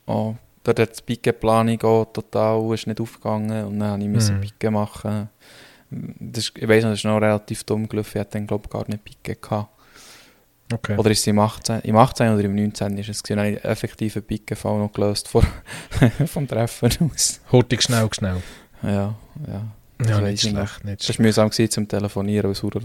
Oh, 0.06 0.36
dort 0.64 0.80
hat 0.80 0.98
die 0.98 1.02
Picke-Planung 1.04 1.82
auch 1.84 2.06
total 2.06 2.74
ist 2.74 2.88
nicht 2.88 3.02
aufgegangen 3.02 3.66
und 3.66 3.80
dann 3.80 3.92
habe 3.92 4.04
ich 4.04 4.10
Mhm. 4.64 4.74
Machen. 4.74 5.30
Das, 5.90 6.52
ich 6.56 6.68
weiss 6.68 6.84
noch, 6.84 6.92
das 6.92 7.00
ist 7.00 7.06
noch 7.06 7.18
relativ 7.22 7.64
dumm 7.64 7.88
gelaufen. 7.88 8.12
Ich 8.16 8.20
hatte 8.20 8.32
dann, 8.32 8.48
glaube 8.48 8.64
ich, 8.66 8.70
gar 8.72 8.88
nicht 8.88 9.04
Picke 9.04 9.36
gehabt. 9.36 9.70
Okay. 10.74 10.98
Oder 10.98 11.12
ist 11.12 11.20
es 11.20 11.28
im 11.28 11.38
18? 11.40 11.82
Im 11.82 11.96
18 11.96 12.34
oder 12.34 12.44
im 12.44 12.56
19 12.56 12.98
ist 12.98 13.10
es 13.10 13.22
gewesen. 13.22 13.40
Einen 13.40 14.24
Picke-Fall 14.24 14.80
noch 14.80 14.92
gelöst 14.92 15.28
vor, 15.28 15.44
vom 16.26 16.48
Treffen 16.48 16.90
aus. 17.14 17.40
Hurtig, 17.52 17.84
schnell, 17.84 18.10
schnell. 18.12 18.42
Ja, 18.82 19.16
ja. 19.48 19.68
Das 19.98 20.10
Ja, 20.10 20.22
weiss 20.22 20.44
nicht 20.44 20.50
schlecht, 20.56 20.84
nicht 20.84 21.08
Das 21.10 21.18
war 21.20 21.26
mühsam 21.26 21.50
gewesen, 21.50 21.72
zum 21.72 21.88
Telefonieren, 21.88 22.46
weil 22.46 22.52
es 22.52 22.62
laut 22.64 22.76
war. 22.76 22.82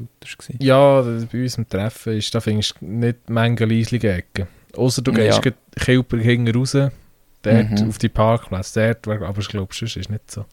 Ja, 0.61 1.01
bei 1.03 1.43
uns 1.43 1.59
im 1.59 1.69
Treffen 1.69 2.17
ist, 2.17 2.33
da 2.35 2.41
findest 2.41 2.75
du 2.81 2.87
nicht 2.87 3.29
leislige 3.29 4.13
Ecken. 4.13 4.47
Außer 4.77 5.03
du 5.03 5.13
gehst 5.13 5.45
Ja. 5.45 5.51
Kilper 5.77 6.19
hinten 6.19 6.55
raus, 6.57 6.73
dort 6.73 7.71
Mhm. 7.71 7.89
auf 7.89 7.99
die 7.99 8.09
Parkplätze, 8.11 8.95
dort, 9.03 9.23
aber 9.23 9.41
ich 9.41 9.49
glaube, 9.49 9.75
sonst 9.75 9.97
ist 9.97 10.09
nicht 10.09 10.31
so. 10.31 10.45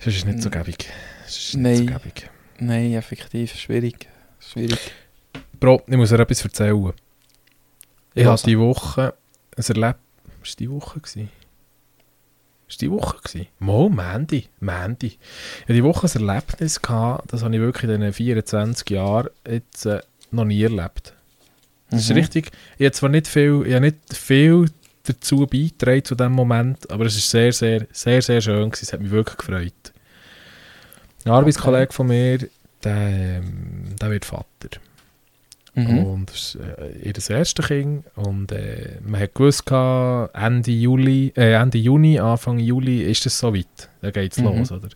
Sonst 0.00 0.06
ist 0.06 0.16
es 0.16 0.24
nicht 0.24 0.42
so 0.42 0.50
gäbig. 0.50 0.88
Nein. 1.52 1.62
nicht 1.62 1.78
so 1.78 1.98
gäbig. 1.98 2.30
Nein, 2.58 2.92
effektiv, 2.94 3.54
schwierig. 3.54 4.08
Schwierig. 4.40 4.78
Bro, 5.60 5.82
ich 5.86 5.96
muss 5.96 6.10
dir 6.10 6.20
etwas 6.20 6.42
erzählen. 6.44 6.92
Ich 8.14 8.22
Ja, 8.22 8.28
habe 8.28 8.38
so. 8.38 8.46
die 8.46 8.58
Woche 8.58 9.14
ein 9.56 9.64
Erleb... 9.68 9.96
Was 10.40 10.50
war 10.52 10.56
die 10.58 10.70
Woche? 10.70 11.00
Gewesen? 11.00 11.28
War 12.68 12.76
die 12.80 12.90
Woche? 12.90 13.16
Gewesen? 13.22 13.46
Mo, 13.58 13.88
Mandy. 13.88 14.48
Mandy. 14.60 15.06
Ich 15.06 15.62
hatte 15.62 15.72
die 15.74 15.84
Woche 15.84 16.06
ein 16.06 16.26
Erlebnis, 16.28 16.80
gehabt, 16.82 17.32
das 17.32 17.42
habe 17.42 17.54
ich 17.54 17.60
wirklich 17.60 17.90
in 17.90 18.00
diesen 18.00 18.12
24 18.12 18.90
Jahren 18.90 19.28
jetzt 19.48 19.86
äh, 19.86 20.00
noch 20.30 20.44
nie 20.44 20.62
erlebt. 20.62 21.14
Das 21.90 22.00
ist 22.02 22.10
Mhm. 22.10 22.16
richtig. 22.16 22.50
Ich 22.78 22.84
habe 22.86 22.92
zwar 22.92 23.08
nicht 23.10 23.28
viel, 23.28 23.62
ich 23.66 23.74
habe 23.74 23.86
nicht 23.86 23.98
viel 24.12 24.70
dazu 25.04 25.46
beigetragen 25.46 26.04
zu 26.04 26.14
diesem 26.16 26.32
Moment, 26.32 26.90
aber 26.90 27.06
es 27.06 27.16
ist 27.16 27.30
sehr, 27.30 27.52
sehr, 27.52 27.86
sehr, 27.92 28.20
sehr 28.22 28.40
schön 28.40 28.70
gewesen. 28.70 28.84
Es 28.84 28.92
hat 28.92 29.00
mich 29.00 29.10
wirklich 29.12 29.36
gefreut. 29.36 29.92
Ein 31.24 31.32
Arbeitskollege 31.32 31.92
von 31.92 32.08
mir, 32.08 32.38
der, 32.82 32.96
ähm, 32.96 33.94
der 34.00 34.10
wird 34.10 34.24
Vater. 34.24 34.80
Mhm. 35.76 36.04
Und 36.04 36.30
das 36.30 36.54
ist 36.54 36.54
äh, 36.56 37.08
ihr 37.08 37.36
erstes 37.36 37.66
Kind. 37.66 38.04
Und 38.16 38.50
äh, 38.50 38.98
man 39.04 39.20
hat 39.20 39.34
gewusst, 39.34 39.70
Ende, 39.70 40.70
Juli, 40.70 41.32
äh, 41.36 41.52
Ende 41.52 41.78
Juni, 41.78 42.18
Anfang 42.18 42.58
Juli 42.58 43.02
ist 43.02 43.26
es 43.26 43.38
soweit. 43.38 43.90
Dann 44.00 44.12
geht 44.12 44.32
es 44.32 44.38
Mhm. 44.38 44.44
los. 44.44 44.72
Oder? 44.72 44.88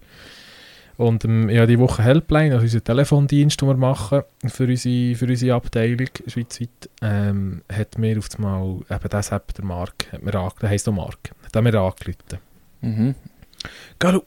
Und 0.96 1.24
ähm, 1.24 1.48
habe 1.54 1.66
die 1.66 1.78
Woche 1.78 2.02
Helpline, 2.02 2.52
also 2.52 2.64
unseren 2.64 2.84
Telefondienst, 2.84 3.60
den 3.60 3.68
wir 3.68 3.76
machen 3.76 4.22
für 4.46 4.64
unsere, 4.66 5.14
für 5.14 5.26
unsere 5.26 5.54
Abteilung 5.54 6.08
schweizweit, 6.26 6.90
ähm, 7.02 7.62
hat 7.72 7.96
mir 7.96 8.18
auf 8.18 8.28
einmal, 8.36 8.80
eben 8.90 9.08
das 9.08 9.32
hat 9.32 9.56
der 9.56 9.64
Mark, 9.64 10.06
hat 10.12 10.22
mir 10.22 10.34
ange, 10.34 10.52
der 10.60 10.68
heisst 10.70 10.88
auch 10.88 10.92
Mark, 10.92 11.30
hat 11.44 11.54
er 11.56 11.62
mir 11.62 11.74
angerufen. 11.74 12.38
Mhm. 12.82 13.14
Galu, 13.98 14.20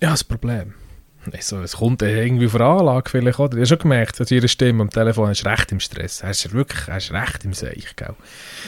ich 0.00 0.06
habe 0.08 0.18
ein 0.20 0.28
Problem. 0.28 0.74
Es 1.32 1.76
kommt 1.76 2.02
irgendwie 2.02 2.48
eine 2.54 2.64
Anlage 2.64 3.10
vielleicht, 3.10 3.38
oder? 3.38 3.54
Ich 3.54 3.60
habe 3.60 3.66
schon 3.66 3.78
gemerkt, 3.78 4.20
dass 4.20 4.30
ihre 4.30 4.48
Stimme 4.48 4.82
am 4.82 4.90
Telefon 4.90 5.30
ist 5.30 5.44
recht 5.46 5.72
im 5.72 5.80
Stress. 5.80 6.20
Er 6.22 6.30
ist 6.30 6.52
wirklich, 6.52 6.88
er 6.88 6.98
ist 6.98 7.12
recht 7.12 7.44
im 7.44 7.52
Seich, 7.54 7.94
gell? 7.96 8.14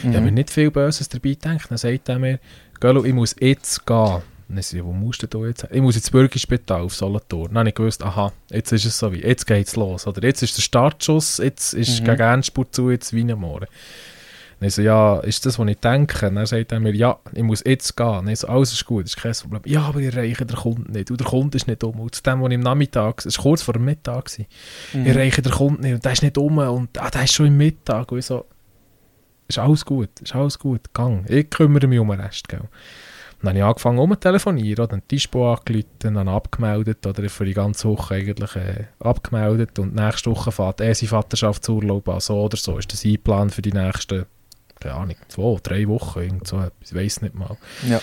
Ich 0.02 0.08
habe 0.08 0.20
mir 0.20 0.28
Mhm. 0.30 0.34
nicht 0.34 0.50
viel 0.50 0.70
Böses 0.70 1.08
dabei 1.08 1.30
gedacht. 1.30 1.66
Dann 1.70 1.78
sagt 1.78 2.08
er 2.08 2.18
mir, 2.18 2.38
Galu, 2.80 3.04
ich 3.04 3.12
muss 3.12 3.34
jetzt 3.38 3.86
gehen. 3.86 4.22
Dann 4.48 4.62
sage 4.62 4.78
ich, 4.78 4.84
wo 4.84 4.92
musst 4.92 5.26
du 5.34 5.44
jetzt? 5.44 5.66
Ich 5.72 5.80
muss 5.80 5.96
ins 5.96 6.10
Bürgerspital 6.10 6.80
auf 6.82 6.94
Solothurn. 6.94 7.48
Dann 7.48 7.58
habe 7.58 7.68
ich 7.70 7.74
gewusst, 7.74 8.02
aha, 8.04 8.32
jetzt 8.50 8.70
ist 8.72 8.84
es 8.84 8.96
so 8.98 9.12
wie, 9.12 9.20
jetzt 9.22 9.44
geht 9.46 9.66
es 9.66 9.74
los. 9.74 10.06
Oder 10.06 10.22
jetzt 10.22 10.42
ist 10.42 10.56
der 10.56 10.62
Startschuss, 10.62 11.38
jetzt 11.38 11.74
ist 11.74 12.00
Mhm. 12.00 12.04
gegen 12.04 12.20
Endspurt 12.22 12.72
zu, 12.74 12.90
jetzt 12.90 13.12
wie 13.12 13.24
Morgen. 14.58 14.60
Dann 14.60 14.70
so, 14.70 14.82
ja, 14.82 15.18
ist 15.20 15.44
das, 15.46 15.58
was 15.58 15.68
ich 15.68 15.78
denke? 15.78 16.30
Dann 16.30 16.46
sagt 16.46 16.72
er 16.72 16.80
mir, 16.80 16.94
ja, 16.94 17.18
ich 17.32 17.42
muss 17.42 17.62
jetzt 17.64 17.96
gehen. 17.96 18.26
Dann 18.26 18.36
so, 18.36 18.48
alles 18.48 18.72
ist 18.72 18.84
gut, 18.84 19.04
ist 19.04 19.16
kein 19.16 19.32
Problem. 19.32 19.60
Ja, 19.66 19.82
aber 19.82 20.00
ich 20.00 20.14
erreiche 20.14 20.46
den 20.46 20.56
Kunden 20.56 20.92
nicht. 20.92 21.10
Und 21.10 21.20
der 21.20 21.26
Kunde 21.26 21.56
ist 21.56 21.66
nicht 21.66 21.84
um. 21.84 22.00
Und 22.00 22.14
zu 22.14 22.22
dem, 22.22 22.40
wo 22.40 22.48
ich 22.48 22.54
am 22.54 22.60
Nachmittag, 22.60 23.24
es 23.26 23.38
war 23.38 23.42
kurz 23.42 23.62
vor 23.62 23.74
dem 23.74 23.84
Mittag, 23.84 24.30
Mhm. 24.38 24.46
ich 25.02 25.06
erreiche 25.06 25.42
den 25.42 25.52
Kunden 25.52 25.82
nicht 25.82 25.94
und 25.94 26.04
der 26.04 26.12
ist 26.12 26.22
nicht 26.22 26.38
um 26.38 26.58
und 26.58 26.98
ah, 27.00 27.10
der 27.10 27.24
ist 27.24 27.34
schon 27.34 27.46
im 27.46 27.56
Mittag. 27.56 28.10
Und 28.12 28.18
ich 28.18 28.26
so, 28.26 28.46
ist 29.48 29.58
alles 29.58 29.84
gut, 29.84 30.08
ist 30.20 30.34
alles 30.34 30.58
gut, 30.58 30.92
gang. 30.92 31.28
Ich 31.28 31.50
kümmere 31.50 31.86
mich 31.86 31.98
um 31.98 32.08
den 32.08 32.20
Rest, 32.20 32.48
gell. 32.48 32.62
Dann 33.42 33.50
habe 33.50 33.58
ich 33.58 33.64
angefangen 33.64 33.98
um 33.98 34.10
zu 34.12 34.16
telefonieren, 34.18 34.84
oder 34.84 34.96
den 34.96 35.02
Dispo 35.08 35.52
angerufen, 35.52 35.84
dann 36.00 36.26
abgemeldet, 36.28 37.06
oder 37.06 37.28
für 37.28 37.44
die 37.44 37.52
ganze 37.54 37.88
Woche 37.88 38.14
eigentlich 38.14 38.56
äh, 38.56 38.84
abgemeldet 38.98 39.78
und 39.78 39.94
nächste 39.94 40.30
Woche 40.30 40.50
fährt 40.50 40.80
er 40.80 40.94
seinen 40.94 41.10
Vaterschaftsurlaub 41.10 42.08
an, 42.08 42.20
so 42.20 42.42
oder 42.42 42.56
so, 42.56 42.78
ist 42.78 42.92
das 42.92 43.04
eingeplant 43.04 43.54
für 43.54 43.62
die 43.62 43.72
nächsten, 43.72 44.24
keine 44.80 44.94
Ahnung, 44.94 45.16
zwei, 45.28 45.58
drei 45.62 45.88
Wochen, 45.88 46.20
irgend 46.20 46.46
so 46.46 46.56
etwas, 46.58 46.90
ich 46.90 46.94
weiss 46.94 47.22
nicht 47.22 47.34
mal 47.34 47.56
Ja. 47.88 48.00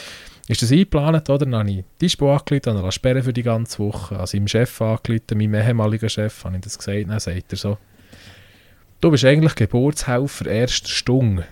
ist 0.47 0.61
das 0.61 0.71
eingeplant, 0.71 1.29
oder? 1.29 1.45
Dann 1.45 1.55
habe 1.55 1.71
ich 1.71 1.83
Dispo 2.01 2.33
angerufen, 2.33 2.61
dann 2.75 2.91
sperren 2.91 3.23
für 3.23 3.33
die 3.33 3.43
ganze 3.43 3.79
Woche, 3.79 4.19
an 4.19 4.27
seinem 4.27 4.47
Chef 4.47 4.81
angerufen, 4.81 5.37
meinem 5.37 5.55
ehemaligen 5.55 6.09
Chef, 6.09 6.43
habe 6.43 6.55
ich 6.55 6.61
das 6.61 6.77
gesagt, 6.77 7.09
dann 7.09 7.19
sagt 7.19 7.51
er 7.53 7.57
so, 7.57 7.77
du 9.01 9.11
bist 9.11 9.25
eigentlich 9.25 9.55
Geburtshelfer 9.55 10.45
erster 10.47 10.89
Stunde. 10.89 11.45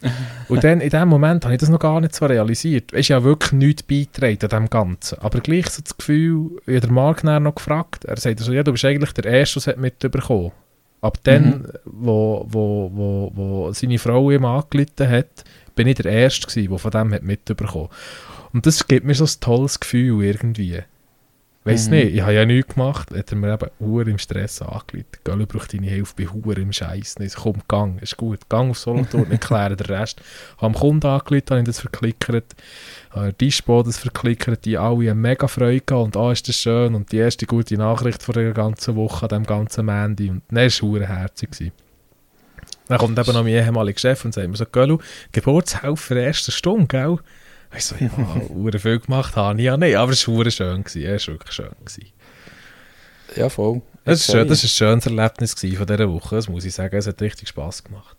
Und 0.48 0.62
dann, 0.62 0.80
in 0.80 0.90
dem 0.90 1.08
Moment 1.08 1.44
habe 1.44 1.54
ich 1.54 1.60
das 1.60 1.70
noch 1.70 1.80
gar 1.80 2.00
nicht 2.00 2.14
so 2.14 2.24
realisiert. 2.26 2.92
Es 2.92 3.00
ist 3.00 3.08
ja 3.08 3.24
wirklich 3.24 3.52
nichts 3.52 3.82
beitragen 3.82 4.38
an 4.42 4.48
dem 4.48 4.70
Ganzen. 4.70 5.18
Aber 5.18 5.40
gleich 5.40 5.68
so 5.70 5.82
das 5.82 5.96
Gefühl, 5.96 6.50
ich 6.66 6.76
habe 6.76 6.86
den 6.86 6.94
Mark 6.94 7.24
noch 7.24 7.54
gefragt, 7.56 8.04
er 8.04 8.16
sagt 8.16 8.38
so, 8.38 8.52
ja, 8.52 8.62
du 8.62 8.70
bist 8.70 8.84
eigentlich 8.84 9.12
der 9.12 9.24
Erste, 9.24 9.54
der 9.54 9.60
es 9.60 9.66
hat 9.66 9.78
mitbekommen 9.78 10.52
Ab 11.00 11.18
dann, 11.22 11.44
Mhm. 11.44 11.66
wo, 11.84 12.46
wo, 12.48 12.90
wo, 12.92 13.32
wo 13.34 13.72
seine 13.72 13.98
Frau 13.98 14.30
ihm 14.30 14.44
angerufen 14.44 15.08
hat, 15.08 15.44
bin 15.76 15.86
ich 15.86 15.96
der 15.96 16.06
Erste 16.10 16.46
gewesen, 16.48 16.70
der 16.70 16.78
von 16.78 16.90
dem 16.90 17.14
hat 17.14 17.22
mitbekommen 17.22 17.88
Und 18.52 18.66
das 18.66 18.86
gibt 18.88 19.06
mir 19.06 19.14
so 19.14 19.24
ein 19.24 19.40
tolles 19.40 19.78
Gefühl 19.78 20.24
irgendwie. 20.24 20.82
Weiss 21.64 21.86
Mhm. 21.88 21.94
nicht, 21.96 22.14
ich 22.14 22.22
habe 22.22 22.32
ja 22.34 22.46
nichts 22.46 22.74
gemacht, 22.74 23.10
hat 23.14 23.30
er 23.30 23.36
mir 23.36 23.52
eben 23.52 23.70
Uhr 23.80 24.06
im 24.06 24.16
Stress 24.16 24.62
angerufen. 24.62 25.04
Gell, 25.24 25.40
ich 25.40 25.48
brauche 25.48 25.68
deine 25.68 25.86
Hilfe 25.86 26.14
bei 26.16 26.24
Huhr 26.24 26.56
im 26.56 26.72
Scheiß. 26.72 27.16
Ich 27.18 27.32
so, 27.32 27.40
komm, 27.40 27.62
gang, 27.68 28.00
ist 28.00 28.16
gut. 28.16 28.48
Gang 28.48 28.70
auf 28.70 28.78
Solothurn, 28.78 29.26
ich 29.30 29.40
kläre 29.40 29.76
den 29.76 29.86
Rest. 29.86 30.22
Habe 30.58 30.72
dem 30.72 30.78
Kunden 30.78 31.06
angerufen, 31.06 31.44
habe 31.50 31.60
ich 31.60 31.66
das 31.66 31.80
verklickert. 31.80 32.54
Habe 33.10 33.32
die 33.32 33.46
Dispo 33.46 33.82
das 33.82 33.98
verklickert, 33.98 34.64
die 34.64 34.78
alle 34.78 35.10
haben 35.10 35.20
mega 35.20 35.46
Freude 35.48 35.80
gehabt 35.80 36.04
und 36.04 36.16
ah, 36.16 36.32
ist 36.32 36.48
das 36.48 36.56
schön. 36.56 36.94
Und 36.94 37.12
die 37.12 37.18
erste 37.18 37.44
gute 37.44 37.76
Nachricht 37.76 38.22
von 38.22 38.34
der 38.34 38.52
ganzen 38.52 38.94
Woche, 38.96 39.24
an 39.24 39.28
dem 39.28 39.44
ganzen 39.44 39.84
Mandy. 39.84 40.30
Und 40.30 40.42
dann 40.48 40.56
war 40.56 40.64
es 40.66 40.80
herzig. 40.80 41.50
gewesen. 41.50 41.72
Dann 42.86 42.98
kommt 42.98 43.18
eben 43.18 43.32
noch 43.32 43.42
mein 43.42 43.52
ehemaliger 43.52 43.98
Chef 43.98 44.24
und 44.24 44.32
sagt 44.32 44.48
mir 44.48 44.56
so, 44.56 44.64
Gölu, 44.64 44.98
Geburtshelfer 45.32 46.16
erster 46.16 46.52
Stunde, 46.52 46.86
gell? 46.86 47.18
Ich 47.76 47.84
so, 47.84 47.96
ja, 47.96 48.08
verdammt 48.08 48.80
viel 48.80 48.98
gemacht 48.98 49.36
habe 49.36 49.58
ich 49.58 49.64
ja 49.66 49.76
nicht, 49.76 49.96
aber 49.96 50.12
es 50.12 50.26
war 50.26 50.50
schön. 50.50 50.84
Gewesen. 50.84 51.04
Es 51.04 51.28
war 51.28 51.34
wirklich 51.34 51.52
schön. 51.52 51.70
Gewesen. 51.84 52.12
Ja, 53.36 53.48
voll. 53.48 53.82
Das 54.04 54.20
ist, 54.20 54.32
schön, 54.32 54.48
das 54.48 54.64
ist 54.64 54.80
ein 54.80 55.00
schönes 55.00 55.06
Erlebnis 55.06 55.52
von 55.52 55.86
dieser 55.86 56.10
Woche, 56.10 56.36
das 56.36 56.48
muss 56.48 56.64
ich 56.64 56.74
sagen. 56.74 56.96
Es 56.96 57.06
hat 57.06 57.20
richtig 57.20 57.48
Spass 57.48 57.84
gemacht. 57.84 58.16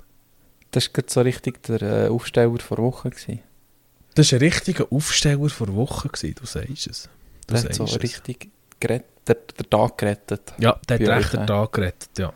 Das 0.71 0.89
war 0.93 1.03
so 1.07 1.21
richtig 1.21 1.63
der 1.63 1.81
äh, 1.81 2.07
Aufsteller 2.09 2.59
vor 2.59 2.77
Woche. 2.77 3.09
Gewesen. 3.09 3.39
Das 4.13 4.31
war 4.31 4.37
ein 4.39 4.43
richtiger 4.43 4.85
Aufsteller 4.91 5.49
vor 5.49 5.73
Wochen, 5.75 6.09
gewesen, 6.09 6.35
du 6.35 6.45
sagst 6.45 6.87
es. 6.87 7.09
Du 7.47 7.55
Der 7.55 7.63
hat 7.63 7.73
so 7.73 7.87
sagst 7.87 7.97
es. 7.97 8.03
richtig 8.03 8.49
gerettet, 8.79 9.07
der, 9.27 9.35
der 9.57 9.69
Tag 9.69 9.97
gerettet. 9.97 10.53
Ja, 10.59 10.79
der 10.87 10.99
hat 10.99 11.07
recht 11.07 11.33
den 11.33 11.41
äh. 11.41 11.45
Tag 11.47 11.71
gerettet, 11.71 12.09
ja. 12.19 12.33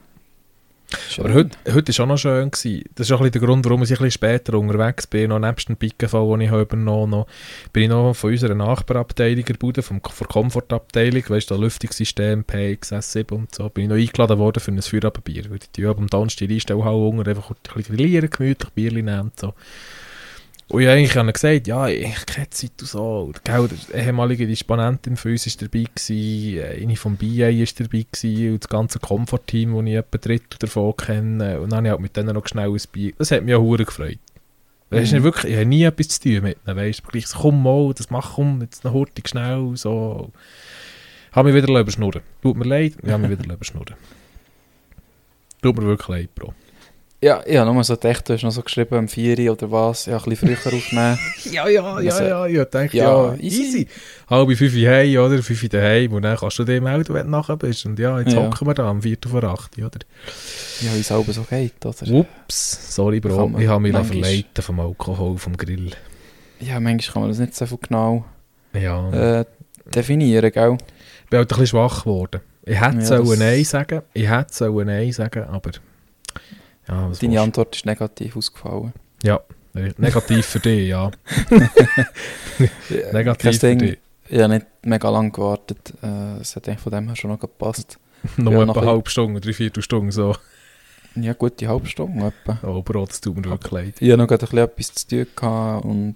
Schön. 1.09 1.25
Aber 1.25 1.33
heute, 1.33 1.57
heute 1.73 1.91
ist 1.91 1.99
auch 1.99 2.05
noch 2.05 2.17
schön 2.17 2.51
gewesen. 2.51 2.83
Das 2.95 3.07
ist 3.07 3.11
auch 3.11 3.21
ein 3.21 3.31
der 3.31 3.41
Grund, 3.41 3.65
warum 3.65 3.83
ich 3.83 3.89
ein 3.89 3.93
bisschen 3.93 4.11
später 4.11 4.57
unterwegs 4.57 5.07
bin. 5.07 5.29
Noch 5.29 5.39
nebst 5.39 5.69
dem 5.69 5.77
Pickenfall, 5.77 6.27
den 6.29 6.41
ich 6.41 6.51
übernommen 6.51 7.15
habe, 7.19 7.29
bin 7.71 7.83
ich 7.83 7.89
noch 7.89 8.13
von 8.13 8.31
unserer 8.31 8.55
Nachbarabteilung 8.55 9.45
vom, 9.45 9.73
von 9.83 10.01
der 10.19 10.27
Komfortabteilung, 10.27 11.23
weißt 11.27 11.51
du, 11.51 11.55
Lüftungssystem, 11.55 12.43
PX, 12.43 12.93
S7 12.93 13.31
und 13.33 13.53
so, 13.53 13.69
bin 13.69 13.85
ich 13.85 13.89
noch 13.89 13.97
eingeladen 13.97 14.39
worden 14.39 14.59
für 14.59 14.71
ein 14.71 14.81
Feierabendbier. 14.81 15.49
Weil 15.49 15.59
die 15.59 15.81
tun 15.81 15.97
am 15.97 16.07
Donnerstag 16.07 16.49
unten 16.49 17.29
einfach 17.29 17.49
ein 17.49 17.55
bisschen 17.61 17.95
grillieren, 17.95 18.29
gemütlich 18.29 18.71
Bierchen 18.71 19.05
nehmen 19.05 19.31
so. 19.39 19.53
Und 20.69 20.81
ich 20.81 21.15
habe 21.15 21.33
gesagt, 21.33 21.67
ja, 21.67 21.87
ich 21.87 22.25
keine 22.25 22.49
Zeit 22.49 22.71
und 22.79 22.87
so. 22.87 23.31
Gell, 23.43 23.69
der 23.91 24.05
ehemalige 24.05 24.47
Disponentin 24.47 25.17
von 25.17 25.31
uns 25.31 25.45
war 25.45 25.67
dabei, 25.67 25.85
gewesen, 25.93 26.57
äh, 26.57 26.81
eine 26.81 26.95
vom 26.95 27.15
BA 27.17 27.47
war 27.49 27.67
dabei 27.77 28.05
gewesen, 28.11 28.53
und 28.53 28.63
das 28.63 28.69
ganze 28.69 28.99
Komfort-Team, 28.99 29.75
das 29.75 29.85
ich 29.85 29.93
etwa 29.95 30.17
Drittel 30.17 30.57
davon 30.59 30.95
kenne. 30.97 31.59
Und 31.59 31.71
dann 31.71 31.77
habe 31.79 31.87
ich 31.87 31.91
halt 31.91 32.01
mit 32.01 32.17
denen 32.17 32.33
noch 32.33 32.47
schnell 32.47 32.69
ein 32.71 32.81
Bier. 32.91 33.13
Das 33.17 33.29
hat 33.31 33.43
mich 33.43 33.53
auch 33.53 33.61
hure 33.61 33.85
gefreut. 33.85 34.17
Weißt 34.89 35.11
du, 35.11 35.19
Mhm. 35.19 35.23
wirklich, 35.23 35.51
ich 35.51 35.57
habe 35.57 35.65
nie 35.67 35.83
etwas 35.83 36.07
zu 36.07 36.21
tun 36.21 36.43
mit 36.43 36.57
ihnen, 36.65 36.77
weißt 36.77 36.99
du. 37.03 37.07
Gleich 37.11 37.27
so, 37.27 37.39
komm 37.39 37.61
mal, 37.61 37.93
das 37.95 38.09
mach, 38.09 38.35
komm, 38.35 38.61
jetzt 38.61 38.83
noch 38.83 38.93
hurtig 38.93 39.27
schnell, 39.27 39.71
so. 39.75 40.31
Habe 41.33 41.51
mich 41.51 41.61
wieder 41.63 41.79
überschnurren. 41.79 42.21
Tut 42.41 42.55
mir 42.57 42.65
leid, 42.65 42.93
ich 43.03 43.09
habe 43.09 43.27
mich 43.27 43.37
wieder 43.39 43.53
überschnurren. 43.53 43.95
Tut 45.61 45.77
mir 45.77 45.85
wirklich 45.85 46.07
leid, 46.07 46.35
Bro. 46.35 46.53
Ja, 47.23 47.41
ich 47.45 47.55
habe 47.55 47.71
nur 47.73 47.83
so 47.85 47.95
gedacht, 47.95 48.27
du 48.27 48.33
hast 48.33 48.43
noch 48.43 48.51
so 48.51 48.61
geschrieben, 48.61 48.95
am 48.95 49.07
4 49.07 49.49
oder 49.53 49.71
was. 49.71 50.07
Ja, 50.07 50.17
ein 50.17 50.23
bisschen 50.29 50.57
früher 50.57 50.73
aufnehmen. 50.77 51.17
Ja, 51.51 51.67
ja, 51.69 51.99
ja, 52.01 52.11
Also, 52.11 52.23
ja, 52.23 52.45
ja, 52.47 52.65
denke 52.65 52.97
ja, 52.97 53.05
ja, 53.29 53.33
easy. 53.35 53.61
easy. 53.63 53.87
Halbe 54.29 54.55
fünf 54.57 54.73
heim, 54.75 55.17
oder? 55.17 55.41
Fünf 55.41 55.69
daheim, 55.69 56.11
und 56.11 56.23
dann 56.23 56.35
kannst 56.35 56.59
du 56.59 56.65
dich 56.65 56.81
melden, 56.81 57.13
wenn 57.13 57.23
du 57.25 57.29
nachher 57.31 57.55
bist. 57.55 57.85
Und 57.85 57.97
ja, 57.97 58.19
jetzt 58.19 58.33
Ja. 58.33 58.43
hocken 58.45 58.67
wir 58.67 58.73
da 58.73 58.89
am 58.89 59.01
4. 59.01 59.17
vor 59.29 59.41
8, 59.43 59.77
oder? 59.77 59.99
Ja, 60.81 60.93
wie 60.95 60.99
es 60.99 61.07
selber 61.07 61.31
so 61.31 61.43
geht, 61.43 61.85
oder? 61.85 62.11
Ups, 62.11 62.93
sorry, 62.95 63.21
Bro, 63.21 63.53
ich 63.57 63.67
habe 63.67 63.81
mich 63.81 63.93
manchmal- 63.93 64.21
verleiten 64.23 64.61
vom 64.61 64.79
Alkohol, 64.81 65.37
vom 65.37 65.55
Grill. 65.55 65.91
Ja, 66.59 66.79
manchmal 66.81 67.13
kann 67.13 67.21
man 67.21 67.29
das 67.31 67.39
nicht 67.39 67.55
so 67.55 67.77
genau 67.77 68.25
Ja, 68.73 69.39
äh, 69.39 69.45
definieren, 69.95 70.51
gell? 70.51 70.77
ich 71.23 71.29
bin 71.29 71.37
halt 71.39 71.47
ein 71.47 71.47
bisschen 71.47 71.67
schwach 71.67 72.03
geworden. 72.03 72.41
Ich 72.65 72.79
hätte 72.81 72.97
Ja, 72.99 73.17
das- 73.19 73.39
Nein 73.39 73.63
sagen, 73.63 74.01
ich 74.13 74.29
hätte 74.29 74.69
Nein 74.85 75.11
sagen, 75.13 75.43
aber... 75.45 75.71
Ja, 76.87 77.11
Deine 77.19 77.41
Antwort 77.41 77.75
ist 77.75 77.85
negativ 77.85 78.35
ausgefallen. 78.35 78.93
Ja, 79.23 79.39
äh, 79.75 79.91
negativ 79.97 80.45
für 80.45 80.59
dich, 80.59 80.89
ja. 80.89 81.11
Negativ 83.11 83.59
für 83.59 83.75
dich. 83.75 83.97
Ich 84.29 84.39
habe 84.39 84.53
nicht 84.53 84.65
mega 84.83 85.09
lange 85.09 85.31
gewartet. 85.31 85.93
Äh, 86.01 86.37
Es 86.39 86.55
hat 86.55 86.67
eigentlich 86.67 86.79
von 86.79 86.91
dem 86.91 87.07
her 87.07 87.15
schon 87.15 87.31
noch 87.31 87.39
gepasst. 87.39 87.99
Ja, 88.37 88.43
etwa 88.43 88.65
noch 88.65 88.77
eine 88.77 88.81
ein- 88.87 88.87
halbe 88.95 89.09
Stunde, 89.09 89.41
drei, 89.41 89.51
vier 89.53 89.71
Stunden 89.79 90.11
so. 90.11 90.35
Ja, 91.15 91.33
gute 91.33 91.67
halbe 91.67 91.87
Stunde 91.87 92.27
etwa. 92.41 92.57
Oh, 92.67 92.81
Bro, 92.81 93.05
das 93.07 93.19
tut 93.21 93.35
mir 93.35 93.43
wirklich 93.43 93.71
leid. 93.71 93.95
Ich 93.99 94.09
hatte 94.09 94.17
noch 94.17 94.29
ein 94.31 94.37
bisschen 94.37 94.57
etwas 94.59 94.93
zu 94.95 95.07
tun 95.07 95.27
gehabt 95.35 95.85
und 95.85 96.15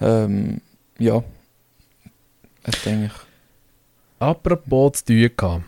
ähm, 0.00 0.60
ja, 0.98 1.24
es 2.62 2.76
hat 2.78 2.86
eigentlich 2.86 3.12
Apropos 4.18 4.92
zu 5.04 5.04
tun 5.06 5.30
gehabt. 5.36 5.64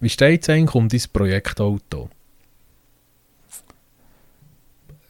Wie 0.00 0.08
steht 0.10 0.42
es 0.42 0.48
eigentlich 0.50 0.74
um 0.74 0.88
dein 0.90 1.02
Projektauto? 1.12 2.10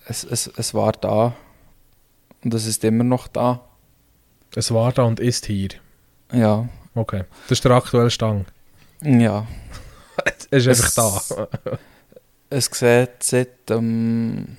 Es, 0.07 0.25
es, 0.25 0.47
es 0.57 0.75
war 0.75 0.93
da 0.93 1.35
und 2.43 2.55
es 2.55 2.67
ist 2.67 2.83
immer 2.85 3.05
noch 3.05 3.29
da. 3.29 3.61
Es 4.55 4.73
war 4.73 4.93
da 4.93 5.03
und 5.05 5.21
ist 5.21 5.47
hier. 5.47 5.69
Ja, 6.33 6.69
Okay. 6.95 7.25
Das 7.43 7.59
ist 7.59 7.65
der 7.65 7.73
aktuelle 7.73 8.09
Stand. 8.11 8.47
ja. 9.03 9.47
Es 10.51 10.67
ist 10.67 10.81
Es- 10.81 10.99
einfach 10.99 11.29
da. 11.29 11.49
Es 12.49 12.67
sieht 12.73 13.23
seit 13.25 13.71
ähm, 13.71 14.57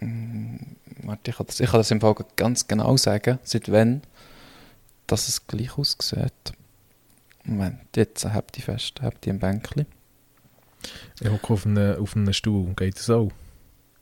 mm, 0.00 0.56
warte, 1.02 1.30
ich 1.32 1.36
kann, 1.36 1.46
das, 1.46 1.58
ich 1.60 1.68
kann 1.68 1.80
das 1.80 1.90
im 1.90 2.00
Fall 2.00 2.14
ganz 2.36 2.66
genau 2.68 2.96
sagen, 2.96 3.38
seit 3.42 3.70
wann 3.70 4.02
dass 5.08 5.26
es 5.28 5.44
gleich 5.48 5.76
aussieht. 5.76 6.52
Moment, 7.44 7.80
jetzt 7.96 8.24
habt 8.24 8.56
ihr 8.58 8.64
fest, 8.64 9.02
habt 9.02 9.26
ihr 9.26 9.32
ein 9.34 9.40
Bänkchen? 9.40 9.86
Ich 11.20 11.28
hocke 11.28 11.52
auf 11.52 11.66
einem, 11.66 12.00
auf 12.00 12.14
einem 12.14 12.32
Stuhl. 12.32 12.72
Geht 12.76 12.96
das 12.96 13.10
auch? 13.10 13.32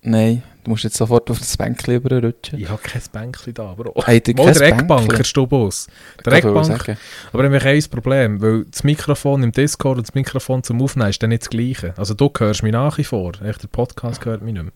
Nein, 0.01 0.43
du 0.63 0.71
musst 0.71 0.85
jetzt 0.85 0.97
sofort 0.97 1.29
auf 1.31 1.39
das 1.41 1.57
Bänkchen 1.57 1.95
überrutschen. 1.97 2.59
Ich 2.59 2.69
habe 2.69 2.81
kein 2.81 3.03
Bänkchen 3.13 3.53
da, 3.53 3.75
Bro. 3.75 3.95
Habt 3.97 4.29
ihr 4.29 4.35
Mal 4.37 4.45
kein 4.45 4.55
der 4.55 4.63
Eckbank, 4.69 4.89
Bänkchen? 5.01 5.17
der 5.17 5.25
Stubus. 5.25 5.87
Der 6.25 6.33
Ich 6.35 6.45
wollte 6.45 6.49
Eckbank. 6.61 6.67
sagen. 6.87 6.99
Aber 7.33 7.43
dann 7.43 7.55
habe 7.61 7.73
ich 7.75 7.87
ein 7.87 7.91
Problem, 7.91 8.41
weil 8.41 8.65
das 8.65 8.85
Mikrofon 8.85 9.43
im 9.43 9.53
Discord 9.53 9.99
und 9.99 10.07
das 10.07 10.15
Mikrofon 10.15 10.63
zum 10.63 10.81
Aufnehmen 10.81 11.11
ist 11.11 11.21
dann 11.23 11.31
nicht 11.31 11.43
das 11.43 11.51
gleiche. 11.51 11.95
Also 11.97 12.15
du 12.15 12.31
hörst 12.39 12.63
mich 12.63 12.73
nach 12.73 12.97
wie 12.99 13.05
vor. 13.05 13.33
Echt, 13.43 13.63
der 13.63 13.69
Podcast 13.69 14.25
hört 14.25 14.41
mich 14.43 14.55
nicht 14.55 14.63
mehr. 14.63 14.73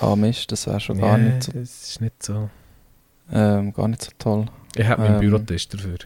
Ah 0.00 0.16
Mist, 0.16 0.50
das 0.50 0.66
wäre 0.66 0.80
schon 0.80 0.98
gar, 1.00 1.16
Nee, 1.16 1.30
nicht 1.34 1.44
so, 1.44 1.52
Das 1.52 1.62
ist 1.88 2.00
nicht 2.00 2.22
so. 2.22 2.50
ähm, 3.32 3.72
gar 3.72 3.86
nicht 3.86 4.02
so 4.02 4.10
toll. 4.18 4.46
Ich 4.74 4.86
habe 4.86 5.02
meinen 5.02 5.14
Ähm, 5.14 5.20
Bürotisch 5.20 5.68
dafür. 5.68 5.98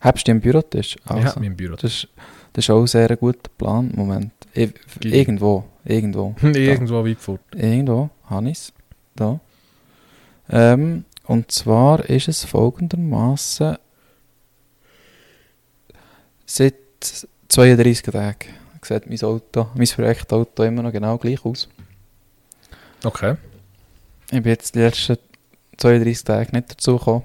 Habst 0.00 0.26
du 0.26 0.32
einen 0.32 0.40
Bürotisch? 0.40 0.96
Ich 0.96 1.10
Also, 1.10 1.24
habe 1.28 1.40
meinen 1.40 1.56
Bürotisch. 1.56 2.06
das, 2.14 2.24
das 2.52 2.64
ist 2.64 2.70
auch 2.70 2.80
ein 2.80 2.86
sehr 2.86 3.16
guter 3.16 3.50
Plan. 3.56 3.90
Moment. 3.94 4.32
Ich, 4.52 4.72
irgendwo, 5.02 5.64
irgendwo. 5.84 6.34
Irgendwo 6.42 7.04
weit 7.04 7.18
fort. 7.18 7.40
Irgendwo, 7.54 8.10
Hannes, 8.28 8.72
da. 9.14 9.40
Ähm, 10.48 11.04
und 11.24 11.50
zwar 11.50 12.04
ist 12.08 12.28
es 12.28 12.44
folgendermaßen 12.44 13.76
seit 16.46 16.74
32 17.48 18.02
Tagen 18.02 18.60
sieht 18.82 19.08
mein 19.08 19.22
Auto, 19.22 19.68
mein 19.74 19.86
Projektauto 19.86 20.62
immer 20.64 20.82
noch 20.82 20.92
genau 20.92 21.18
gleich 21.18 21.44
aus. 21.44 21.68
Okay. 23.04 23.36
Ich 24.30 24.42
bin 24.42 24.46
jetzt 24.52 24.74
die 24.74 24.80
letzten 24.80 25.18
32 25.76 26.24
Tage 26.24 26.52
nicht 26.52 26.70
dazu 26.70 26.98
gekommen. 26.98 27.24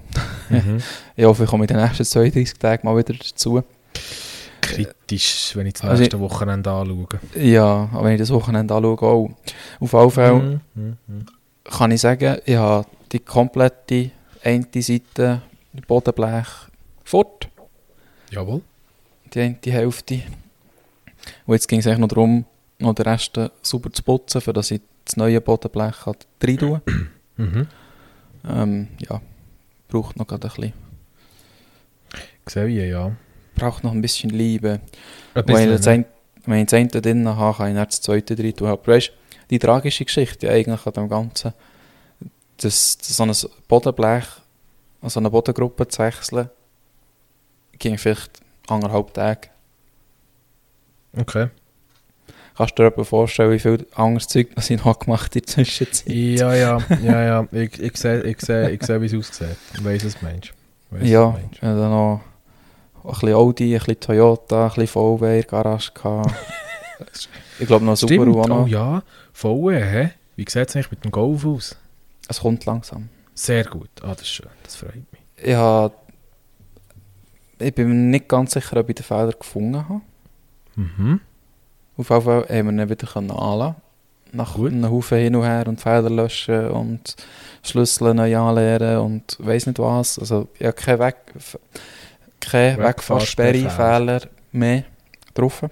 Mhm. 0.50 0.82
Ich 1.16 1.26
hoffe, 1.26 1.44
ich 1.46 1.50
komme 1.50 1.64
in 1.64 1.68
den 1.68 1.78
nächsten 1.78 2.04
32 2.04 2.58
Tagen 2.60 2.86
mal 2.86 2.98
wieder 2.98 3.14
dazu. 3.14 3.64
Kritisch, 4.66 5.56
wenn 5.56 5.68
ich 5.68 5.74
das 5.74 5.84
Also 5.84 6.02
nächste 6.02 6.20
Wochenende 6.20 6.72
anschaue. 6.72 7.08
Ja, 7.36 7.90
aber 7.92 8.06
wenn 8.06 8.14
ich 8.14 8.20
das 8.20 8.32
Wochenende 8.32 8.74
anschaue, 8.74 9.02
auch. 9.02 9.30
Auf 9.80 9.94
jeden 9.94 10.12
Fall 10.12 10.34
Mhm, 10.34 10.62
mhm, 10.74 10.98
mhm. 11.08 11.26
kann 11.64 11.92
ich 11.92 12.02
sagen, 12.02 12.38
ich 12.46 12.56
habe 12.56 12.86
die 13.12 13.20
komplette 13.20 14.12
eine 14.44 14.66
Seite 14.76 15.42
Bodenblech 15.88 16.48
fort, 17.04 17.50
Jawohl. 18.32 18.62
die 19.34 19.42
eine 19.42 19.58
Hälfte. 19.66 20.22
Und 21.46 21.56
jetzt 21.56 21.68
ging 21.68 21.80
es 21.80 21.88
eigentlich 21.88 22.00
noch 22.00 22.08
darum, 22.08 22.46
noch 22.80 22.94
den 22.94 23.06
Rest 23.06 23.40
sauber 23.62 23.92
zu 23.92 24.04
putzen, 24.04 24.42
für 24.42 24.54
dass 24.54 24.72
ich 24.72 24.82
das 25.06 25.18
neue 25.18 25.42
Bodenblech 25.42 25.96
kann 26.04 26.16
rein 26.44 26.58
kann. 26.58 26.82
Mhm. 27.38 27.68
Ähm, 28.48 28.88
ja, 29.10 29.22
braucht 29.90 30.16
noch 30.16 30.26
gerade 30.26 30.48
ein 30.48 30.54
bisschen, 30.56 30.74
Sehe 32.48 32.68
ich, 32.68 32.90
ja. 32.90 33.12
Braucht 33.56 33.84
noch 33.84 33.92
ein 33.92 34.02
bisschen 34.02 34.30
Liebe. 34.30 34.80
Ein 34.80 34.82
Wenn 35.34 35.42
ich, 35.44 35.46
bisschen, 35.46 35.72
das 35.72 35.86
ne? 35.86 35.92
ein, 35.92 36.06
wenn 36.46 36.60
ich 36.60 36.66
das 36.66 36.74
eine 36.74 36.88
drin 36.90 37.28
habe, 37.28 37.58
kann 37.58 37.70
ich 37.70 37.76
dann 37.76 37.86
das 37.86 38.02
zweite 38.02 38.36
drin 38.36 38.56
tun. 38.56 38.68
Aber 38.68 38.86
weißt, 38.88 39.12
die 39.50 39.60
tragische 39.60 40.06
Geschichte 40.06 40.50
eigentlich 40.50 40.86
an 40.86 40.94
dem 40.94 41.10
Ganzen, 41.10 41.54
dass, 42.58 42.98
dass 42.98 43.18
so 43.18 43.24
ein 43.24 43.34
Bodenblech, 43.68 44.26
also 45.02 45.20
eine 45.20 45.30
Bodengruppe 45.30 45.88
zu 45.88 46.00
wechseln, 46.04 46.50
ging 47.78 47.98
vielleicht 47.98 48.32
anderthalb 48.68 49.14
Tage. 49.14 49.50
Okay. 51.18 51.50
Kannst 52.58 52.80
du 52.80 52.84
dir 52.84 52.88
etwa 52.88 53.04
vorstellen, 53.04 53.52
wie 53.52 53.60
viel 53.60 53.86
anderes 53.96 54.28
Zeug 54.30 54.48
das 54.56 54.70
ich 54.70 54.84
noch 54.84 54.98
gemacht 54.98 55.32
habe 55.32 55.40
in 55.40 55.46
der 55.46 55.54
Zwischenzeit? 55.54 56.08
Ja, 56.08 56.54
ja, 56.56 56.80
ja, 57.04 57.22
ja. 57.24 57.48
Ich, 57.52 57.80
ich 57.82 57.98
sehe, 57.98 58.22
ich 58.24 58.40
sehe, 58.40 58.70
ich 58.72 58.82
sehe 58.84 59.02
wie 59.02 59.06
es 59.08 59.14
aussieht. 59.14 59.58
Ich 59.74 59.84
weiss, 59.84 60.06
was 60.06 60.18
du 60.18 60.26
meinst. 60.26 60.46
Ich 60.46 60.54
weiss, 60.92 61.02
was 61.02 61.10
Ja, 61.10 61.26
du 61.26 61.32
meinst. 61.32 61.54
ich 61.54 61.62
hatte 61.62 61.80
dann 61.80 61.92
noch 61.92 62.22
ein 63.08 63.14
bisschen 63.20 63.34
Audi, 63.36 63.74
ein 63.74 63.80
bisschen 63.80 64.00
Toyota, 64.00 64.64
ein 64.64 64.70
bisschen 64.70 64.88
VW 64.88 65.26
in 65.26 65.42
der 65.42 65.44
Garage. 65.44 65.92
gehabt. 65.94 66.34
ich 67.60 67.68
glaube 67.68 67.86
noch 67.86 67.96
Stimmt, 67.98 68.12
Subaru 68.12 68.42
auch 68.42 68.48
noch. 68.48 68.64
oh 68.64 68.68
ja. 68.68 69.04
VW, 69.34 69.80
hä? 69.84 70.12
Wie 70.36 70.46
sieht 70.48 70.70
es 70.70 70.76
eigentlich 70.76 70.92
mit 70.92 71.04
dem 71.06 71.12
Golf 71.12 71.46
aus? 71.46 71.76
Es 72.28 72.40
kommt 72.40 72.66
langsam. 72.66 73.10
Sehr 73.34 73.64
gut. 73.66 73.90
Ah, 74.02 74.10
das 74.10 74.22
ist 74.22 74.30
schön. 74.30 74.50
Das 74.64 74.76
freut 74.76 74.96
mich. 74.96 75.22
Ich, 75.38 75.54
habe, 75.56 75.94
ich 77.60 77.74
bin 77.74 77.88
mir 77.90 77.94
nicht 77.96 78.28
ganz 78.28 78.54
sicher, 78.54 78.78
ob 78.78 78.90
ich 78.90 78.96
den 78.96 79.04
Fehler 79.04 79.32
gefunden 79.34 79.88
habe. 79.88 80.02
Mhm. 80.76 81.20
Auf 81.98 82.10
jeden 82.10 82.22
Fall 82.22 82.46
haben 82.50 82.76
wir 82.78 82.84
ihn 82.84 82.90
wieder 82.90 83.16
anlassen 83.16 83.76
Nach 84.34 84.56
Gut. 84.56 84.72
einem 84.72 84.90
Haufen 84.90 85.18
hin 85.18 85.36
und 85.36 85.44
her 85.44 85.66
und 85.68 85.80
Fehler 85.80 86.10
löschen 86.10 86.70
und 86.70 87.16
Schlüssel 87.64 88.14
neu 88.14 88.38
anlernen 88.38 89.00
und 89.00 89.38
weiss 89.40 89.66
nicht 89.66 89.80
was. 89.80 90.20
Also 90.20 90.48
ich 90.60 90.66
habe 90.66 90.76
keine, 90.76 91.00
Weg, 91.00 91.16
keine 92.50 92.78
Wegfahrsperre-Fehler 92.84 94.22
mehr 94.52 94.84
drauf. 95.34 95.64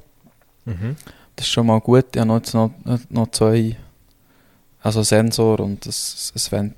Mhm. 0.65 0.95
Das 1.36 1.45
ist 1.45 1.51
schon 1.51 1.67
mal 1.67 1.79
gut. 1.79 2.05
Ich 2.13 2.19
habe 2.19 2.27
noch, 2.27 2.38
jetzt 2.38 2.53
noch, 2.53 2.71
noch 3.09 3.31
zwei, 3.31 3.75
also 4.81 5.01
Sensor 5.03 5.59
und 5.59 5.86
ein, 5.86 5.91
ein 5.91 6.51
Vent, 6.51 6.75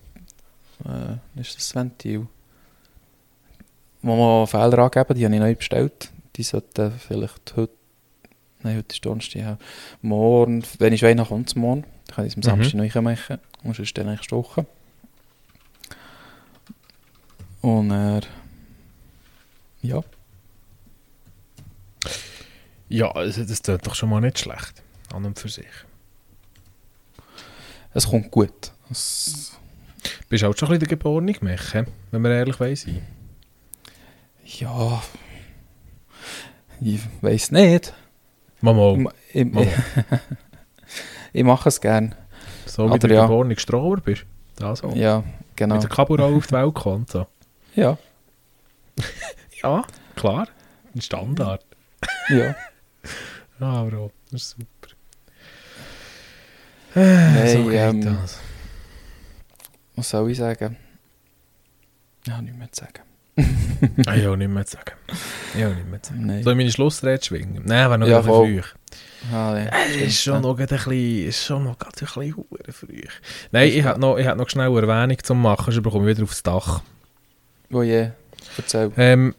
äh, 0.86 1.40
ist 1.42 1.56
das 1.58 1.76
Ventil. 1.76 2.28
Wo 4.02 4.16
wir 4.16 4.48
Fehler 4.48 4.80
angeben, 4.80 5.18
die 5.18 5.26
habe 5.26 5.34
ich 5.36 5.42
neu 5.42 5.56
bestellt. 5.56 6.12
Die 6.36 6.44
sollten 6.44 6.92
vielleicht 6.92 7.56
heute, 7.56 7.74
nein, 8.62 8.78
heute 8.78 8.94
ist 8.94 9.06
Donnerstag, 9.06 9.42
ja. 9.42 9.58
morgen, 10.02 10.64
wenn 10.80 10.94
ich 10.94 11.02
weiter 11.02 11.26
kommt 11.26 11.48
es 11.50 11.56
morgen, 11.56 11.86
dann 12.08 12.16
kann 12.16 12.26
ich 12.26 12.38
es 12.38 12.48
am 12.48 12.60
Mhm. 12.60 12.64
Samstag 12.64 12.96
neu 12.96 13.02
machen 13.02 13.40
und 13.64 13.76
sonst 13.76 13.98
dann 13.98 14.08
nächste 14.08 14.36
Woche. 14.36 14.66
Und 17.62 17.90
er, 17.90 18.22
ja, 19.86 20.02
Ja, 22.90 23.12
also 23.12 23.44
das 23.44 23.62
tut 23.62 23.86
doch 23.86 23.96
schon 23.96 24.10
mal 24.10 24.22
nicht 24.22 24.40
schlecht. 24.40 24.84
An 25.14 25.26
und 25.26 25.40
für 25.40 25.50
sich. 25.50 25.66
es 27.94 28.08
kommt 28.08 28.32
gut. 28.32 28.72
Es, 28.92 29.58
Bist 30.30 30.44
auch 30.44 30.56
schon 30.56 30.68
ein 30.68 30.72
bisschen 30.74 30.80
der 30.80 30.88
geborene 30.90 31.36
Mech, 31.42 31.74
hä? 31.74 31.86
wenn 32.12 32.22
wir 32.22 32.32
ehrlich 32.32 32.60
weiss. 32.60 32.86
ja, 34.46 35.04
ich 36.82 37.00
weiß 37.22 37.52
nicht. 37.52 37.94
Mama, 38.62 39.10
Ich, 39.30 39.36
ich, 39.42 39.52
Mama. 39.52 39.68
ich 41.34 41.44
mache 41.44 41.70
es 41.70 41.82
gern. 41.82 42.14
so 42.66 42.92
wie 42.94 43.00
du 43.00 43.14
ja. 43.14 43.24
geborene 43.24 43.58
Stroher 43.58 43.98
bist. 43.98 44.26
Das 44.58 44.80
so. 44.80 44.90
Ja, 44.90 45.24
genau. 45.56 45.76
Mit 45.76 45.84
der 45.84 45.90
Kabura 45.90 46.26
auf 46.26 46.48
die 46.48 46.54
Welt 46.54 46.86
und 46.86 47.10
so. 47.10 47.28
Ja, 47.76 47.98
Ja, 49.62 49.84
klar. 50.16 50.48
Ein 50.94 51.02
Standard. 51.02 51.66
ja. 52.30 52.56
Ah, 53.60 53.84
Bro, 53.84 54.12
das 54.32 54.42
ist 54.42 54.50
super. 54.50 54.96
Nein, 56.94 57.48
so 57.50 57.64
geht 57.70 57.80
ähm, 57.80 58.02
das. 58.02 58.40
Was 59.96 60.10
soll 60.10 60.32
ich 60.32 60.38
sagen? 60.38 60.76
Ja, 62.28 62.42
nichts 62.42 62.58
mehr 62.58 62.72
zu 62.72 62.84
sagen. 62.84 63.02
Ah, 64.08 64.16
ja, 64.16 64.36
nicht 64.36 64.50
mehr 64.50 64.66
zu 64.66 64.78
sagen. 64.78 64.96
Ja, 65.58 65.70
nicht 65.70 65.90
mehr 65.90 66.02
zu 66.02 66.14
sagen. 66.14 66.26
Nein. 66.26 66.44
Soll 66.44 66.54
ich 66.54 66.58
meine 66.58 66.72
Schlussrede 66.72 67.24
schwingen? 67.24 67.64
Nein, 67.66 67.92
wenn 67.92 68.00
noch 68.02 68.08
Ja, 68.08 68.24
früh. 68.24 68.62
Ah, 69.32 69.58
ja. 69.58 69.72
Es 69.90 69.96
ist 69.96 70.22
schon 70.22 70.42
noch 70.42 70.58
ein 70.58 70.68
bisschen, 70.68 71.28
ist 71.28 71.46
schon 71.46 71.64
noch 71.64 71.78
ein 71.80 71.92
bisschen 71.92 72.74
früh. 72.74 73.04
Nein, 73.52 73.70
ich 73.70 73.84
hätte 73.84 74.00
noch, 74.00 74.18
ich 74.18 74.34
noch 74.36 74.50
schnell 74.50 74.68
eine 74.70 74.82
Erwähnung 74.82 75.18
zu 75.22 75.36
machen, 75.36 75.72
sonst 75.72 75.84
bekomme 75.84 76.10
ich 76.10 76.18
wieder 76.18 76.24
aufs 76.24 76.44
Dach. 76.44 76.82
Wo 77.70 77.84
je, 77.84 78.10
erzähl. 78.58 78.92
Ähm, 78.98 79.36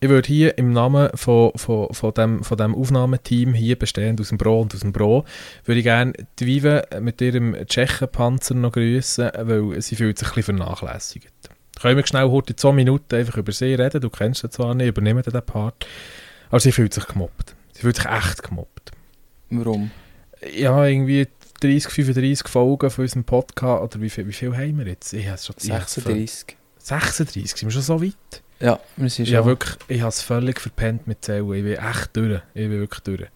ich 0.00 0.08
würde 0.08 0.26
hier 0.26 0.56
im 0.58 0.72
Namen 0.72 1.10
von, 1.14 1.52
von, 1.56 1.92
von, 1.92 2.14
dem, 2.14 2.42
von 2.42 2.56
dem 2.56 2.74
Aufnahmeteam, 2.74 3.52
hier 3.52 3.78
bestehend 3.78 4.20
aus 4.20 4.28
dem 4.30 4.38
Bro 4.38 4.62
und 4.62 4.74
aus 4.74 4.80
dem 4.80 4.92
Bro, 4.92 5.24
würde 5.64 5.78
ich 5.78 5.84
gerne 5.84 6.12
die 6.38 6.46
Vive 6.46 6.84
mit 7.00 7.20
ihrem 7.20 7.54
Tschechenpanzer 7.66 8.54
noch 8.54 8.72
grüßen, 8.72 9.30
weil 9.42 9.80
sie 9.82 9.96
fühlt 9.96 10.18
sich 10.18 10.28
ein 10.28 10.34
bisschen 10.34 10.56
vernachlässigt. 10.58 11.32
Können 11.80 11.96
wir 11.96 12.06
schnell 12.06 12.28
heute 12.30 12.52
in 12.52 12.56
zwei 12.58 12.72
Minuten 12.72 13.14
einfach 13.14 13.36
über 13.36 13.52
sie 13.52 13.74
reden? 13.74 14.00
Du 14.00 14.10
kennst 14.10 14.40
sie 14.42 14.50
zwar 14.50 14.74
nicht, 14.74 14.88
übernehmen 14.88 15.22
den 15.22 15.42
Part. 15.42 15.86
Aber 16.48 16.60
sie 16.60 16.72
fühlt 16.72 16.92
sich 16.92 17.06
gemobbt. 17.06 17.54
Sie 17.72 17.82
fühlt 17.82 17.96
sich 17.96 18.06
echt 18.06 18.42
gemobbt. 18.42 18.90
Warum? 19.50 19.90
Ja, 20.54 20.84
irgendwie 20.86 21.28
30, 21.60 21.90
35 21.92 22.48
Folgen 22.48 22.90
von 22.90 23.02
unserem 23.02 23.24
Podcast, 23.24 23.82
oder 23.82 24.02
wie 24.02 24.10
viel, 24.10 24.26
wie 24.26 24.32
viel 24.32 24.54
haben 24.56 24.78
wir 24.78 24.86
jetzt? 24.86 25.12
Ich 25.12 25.26
habe 25.26 25.34
es 25.36 25.46
schon 25.46 25.56
ver- 25.56 25.78
36. 25.78 26.56
36, 26.78 27.50
sind 27.50 27.68
wir 27.68 27.72
schon 27.72 27.82
so 27.82 28.02
weit? 28.02 28.42
Ja, 28.60 28.78
wir 28.96 29.08
sind 29.10 29.28
Ja, 29.28 29.38
schon. 29.38 29.46
wirklich, 29.46 29.76
ich 29.88 30.00
habe 30.00 30.10
es 30.10 30.22
völlig 30.22 30.60
verpennt 30.60 31.06
mit 31.06 31.24
Zählen. 31.24 31.50
Ich 31.52 31.62
bin 31.64 31.72
echt 31.74 32.16
durch. 32.16 32.40
Ich 32.54 32.68
bin 32.68 32.80
wirklich 32.80 33.00
durch. 33.00 33.28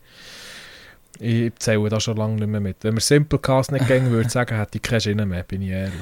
Ich 1.20 1.52
zähle 1.60 1.88
da 1.88 2.00
schon 2.00 2.16
lange 2.16 2.34
nicht 2.34 2.48
mehr 2.48 2.60
mit. 2.60 2.78
Wenn 2.82 2.94
wir 2.94 3.00
Simplecast 3.00 3.70
nicht 3.70 3.86
gehen 3.86 4.10
würde 4.10 4.28
sagen, 4.28 4.56
hätte 4.58 4.78
ich 4.78 4.82
keine 4.82 5.00
Schiene 5.00 5.24
mehr, 5.24 5.44
bin 5.44 5.62
ich 5.62 5.68
ehrlich. 5.70 5.94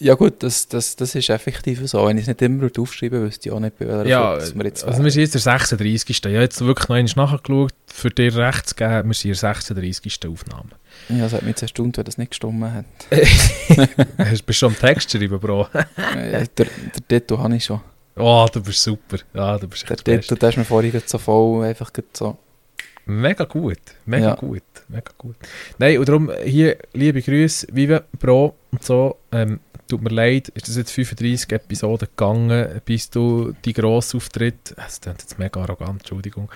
Ja 0.00 0.14
gut, 0.14 0.42
das, 0.42 0.66
das, 0.66 0.96
das 0.96 1.14
ist 1.14 1.30
effektiv 1.30 1.88
so. 1.88 2.04
Wenn 2.04 2.16
ich 2.18 2.22
es 2.22 2.28
nicht 2.28 2.42
immer 2.42 2.68
aufschreibe, 2.76 3.22
wüsste 3.22 3.48
ich 3.48 3.54
auch 3.54 3.60
nicht, 3.60 3.78
bei 3.78 3.86
welcher 3.86 4.06
Ja, 4.06 4.38
Folge 4.40 4.54
wir 4.56 4.64
jetzt 4.64 4.84
also 4.84 5.04
wir 5.04 5.10
sind 5.12 5.22
jetzt 5.22 5.34
der 5.34 5.40
36. 5.40 6.10
Ich 6.10 6.24
habe 6.24 6.34
jetzt 6.34 6.60
wirklich 6.60 6.88
noch 6.88 6.96
einmal 6.96 7.28
nachgeschaut, 7.32 7.72
für 7.86 8.10
dir 8.10 8.34
recht 8.36 8.68
zu 8.70 8.74
geben, 8.74 9.08
wir 9.08 9.14
sind 9.14 9.28
der 9.30 9.36
36. 9.36 10.26
Aufnahme. 10.28 10.70
Ja, 11.10 11.26
es 11.26 11.32
hat 11.32 11.42
mich 11.42 11.50
jetzt 11.50 11.62
erstaunt, 11.62 11.96
wenn 11.98 12.04
das 12.04 12.18
nicht 12.18 12.30
gestummen 12.30 12.74
hat. 12.74 12.84
Du 14.18 14.42
bist 14.46 14.58
schon 14.58 14.72
am 14.72 14.78
Text 14.78 15.12
schreiben, 15.12 15.38
Bro. 15.38 15.68
Äh, 16.16 16.46
der, 16.56 16.66
der 16.66 17.08
Titel 17.08 17.38
habe 17.38 17.54
ich 17.54 17.64
schon. 17.64 17.80
Oh, 18.16 18.46
du 18.52 18.62
bist 18.62 18.82
super. 18.82 19.18
Ja, 19.34 19.58
du 19.58 19.68
bist 19.68 19.82
Der 19.84 19.92
echt 19.92 20.06
der 20.06 20.16
Beste. 20.16 20.28
Titel, 20.34 20.40
der 20.40 20.48
ist 20.50 20.56
mir 20.56 20.64
vorhin 20.64 21.02
so 21.04 21.18
voll, 21.18 21.64
einfach 21.66 21.90
so. 22.12 22.36
Mega 23.04 23.44
gut, 23.44 23.78
mega 24.04 24.28
Ja. 24.30 24.34
gut, 24.34 24.62
mega 24.88 25.12
gut. 25.16 25.36
Nein, 25.78 25.98
und 25.98 26.08
darum 26.08 26.30
hier, 26.44 26.76
liebe 26.92 27.22
Grüße, 27.22 27.68
Vive, 27.70 28.04
Bro 28.18 28.56
und 28.72 28.82
so, 28.82 29.16
ähm, 29.30 29.60
tut 29.86 30.02
mir 30.02 30.10
leid, 30.10 30.48
ist 30.48 30.66
das 30.66 30.76
jetzt 30.76 30.90
35 30.90 31.52
Episoden 31.52 32.08
gegangen, 32.08 32.80
bis 32.84 33.08
du 33.08 33.52
die 33.64 33.74
grossen 33.74 34.16
Auftritt, 34.16 34.74
es 34.88 35.00
klingt 35.00 35.20
jetzt 35.20 35.38
mega 35.38 35.60
arrogant, 35.60 36.00
Entschuldigung, 36.00 36.50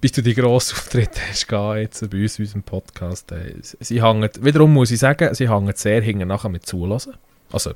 bis 0.00 0.12
du 0.12 0.22
die 0.22 0.34
grossen 0.34 0.76
Auftritt 0.78 1.10
hast 1.28 1.46
gehabt 1.48 1.78
jetzt 1.80 2.10
bei 2.10 2.22
uns 2.22 2.38
in 2.38 2.44
unserem 2.46 2.62
Podcast, 2.62 3.30
äh, 3.32 3.54
sie 3.60 4.02
hängen, 4.02 4.30
wiederum 4.40 4.72
muss 4.72 4.90
ich 4.92 4.98
sagen, 5.00 5.34
sie 5.34 5.50
hängen 5.50 5.74
sehr 5.76 6.00
hinten 6.00 6.28
nachher 6.28 6.48
mit 6.48 6.64
zulassen. 6.64 7.12
Also, 7.50 7.72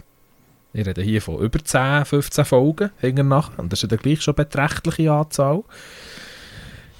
ich 0.73 0.87
rede 0.87 1.03
hier 1.03 1.23
von 1.23 1.39
über 1.39 1.63
10, 1.63 2.05
15 2.05 2.45
Folgen 2.45 2.91
hinten 2.99 3.29
nachher, 3.29 3.59
und 3.59 3.73
das 3.73 3.79
ist 3.79 3.83
ja 3.85 3.89
dann 3.89 3.99
gleich 3.99 4.23
schon 4.23 4.37
eine 4.37 4.45
beträchtliche 4.45 5.13
Anzahl. 5.13 5.63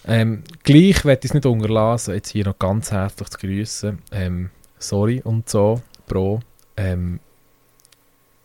Ähm, 0.07 0.45
gleich 0.63 1.05
werde 1.05 1.21
ich 1.25 1.31
es 1.31 1.35
nicht 1.35 1.47
unterlassen, 1.47 2.15
jetzt 2.15 2.31
hier 2.31 2.45
noch 2.45 2.59
ganz 2.59 2.93
herzlich 2.93 3.29
zu 3.29 3.39
grüßen. 3.39 3.99
Ähm, 4.13 4.51
sorry 4.79 5.21
und 5.25 5.49
so, 5.49 5.83
Bro. 6.07 6.41
Ähm, 6.77 7.21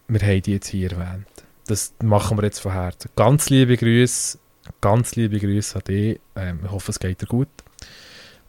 wir 0.08 0.22
haben 0.22 0.42
die 0.42 0.54
jetzt 0.54 0.68
hier 0.68 0.92
erwähnt. 0.92 1.28
Das 1.68 1.94
machen 2.02 2.38
wir 2.38 2.44
jetzt 2.44 2.60
von 2.60 2.74
Herzen. 2.74 3.12
Ganz 3.16 3.50
liebe 3.50 3.78
Grüße, 3.78 4.40
ganz 4.82 5.16
liebe 5.16 5.40
Grüße 5.40 5.78
an 5.78 5.84
dich. 5.88 6.20
Ähm, 6.36 6.60
ich 6.66 6.72
hoffe, 6.72 6.92
es 6.92 7.00
geht 7.00 7.22
dir 7.22 7.28
gut. 7.28 7.48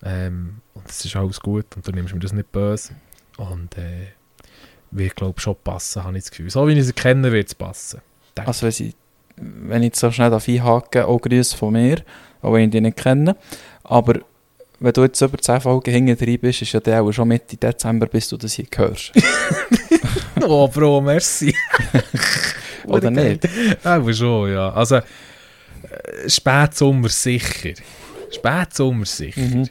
Ähm, 0.03 0.61
und 0.75 0.89
es 0.89 1.05
ist 1.05 1.15
alles 1.15 1.39
gut 1.39 1.67
und 1.77 1.87
du 1.87 1.93
nimmst 1.93 2.15
mir 2.15 2.21
das 2.21 2.33
nicht 2.33 2.51
böse. 2.51 2.95
Und 3.37 3.77
äh, 3.79 4.09
wird, 4.93 5.17
glaube 5.17 5.35
ich, 5.37 5.43
schon 5.43 5.57
passen, 5.63 6.05
habe 6.05 6.17
ich 6.17 6.25
das 6.25 6.31
Gefühl. 6.31 6.51
So 6.51 6.67
wie 6.69 6.73
ich 6.73 6.85
sie 6.85 6.93
kenne, 6.93 7.33
wird 7.33 7.49
es 7.49 7.55
passen. 7.55 8.01
Danke. 8.35 8.49
Also 8.49 8.65
wenn, 8.65 8.73
sie, 8.73 8.95
wenn 9.37 9.83
ich 9.83 9.97
so 9.97 10.11
schnell 10.11 10.31
darf 10.31 10.49
einhaken 10.49 11.03
auch 11.03 11.19
Grüße 11.19 11.57
von 11.57 11.73
mir, 11.73 12.03
auch 12.41 12.53
wenn 12.53 12.65
ich 12.65 12.71
dich 12.71 12.81
nicht 12.81 12.97
kenne. 12.97 13.37
Aber 13.83 14.21
wenn 14.79 14.93
du 14.93 15.03
jetzt 15.03 15.21
über 15.21 15.39
10 15.39 15.61
Folgen 15.61 15.91
hinten 15.93 16.17
drin 16.17 16.39
bist, 16.41 16.63
ist 16.63 16.73
ja 16.73 16.81
der 16.81 17.03
auch 17.03 17.13
schon 17.13 17.29
Mitte 17.29 17.57
Dezember, 17.57 18.07
bis 18.07 18.29
du 18.29 18.37
das 18.37 18.53
hier 18.53 18.67
hörst. 18.75 19.13
oh, 20.43 20.69
Bro, 20.69 21.01
merci. 21.01 21.55
Oder 22.85 23.11
nicht? 23.11 23.49
Aber 23.85 24.13
schon, 24.13 24.53
ja. 24.53 24.71
Also, 24.73 24.97
äh, 24.97 25.03
Spätsommer 26.27 27.09
sicher. 27.09 27.75
Spätsommer 28.31 29.07
sicher. 29.07 29.41
Mhm. 29.41 29.69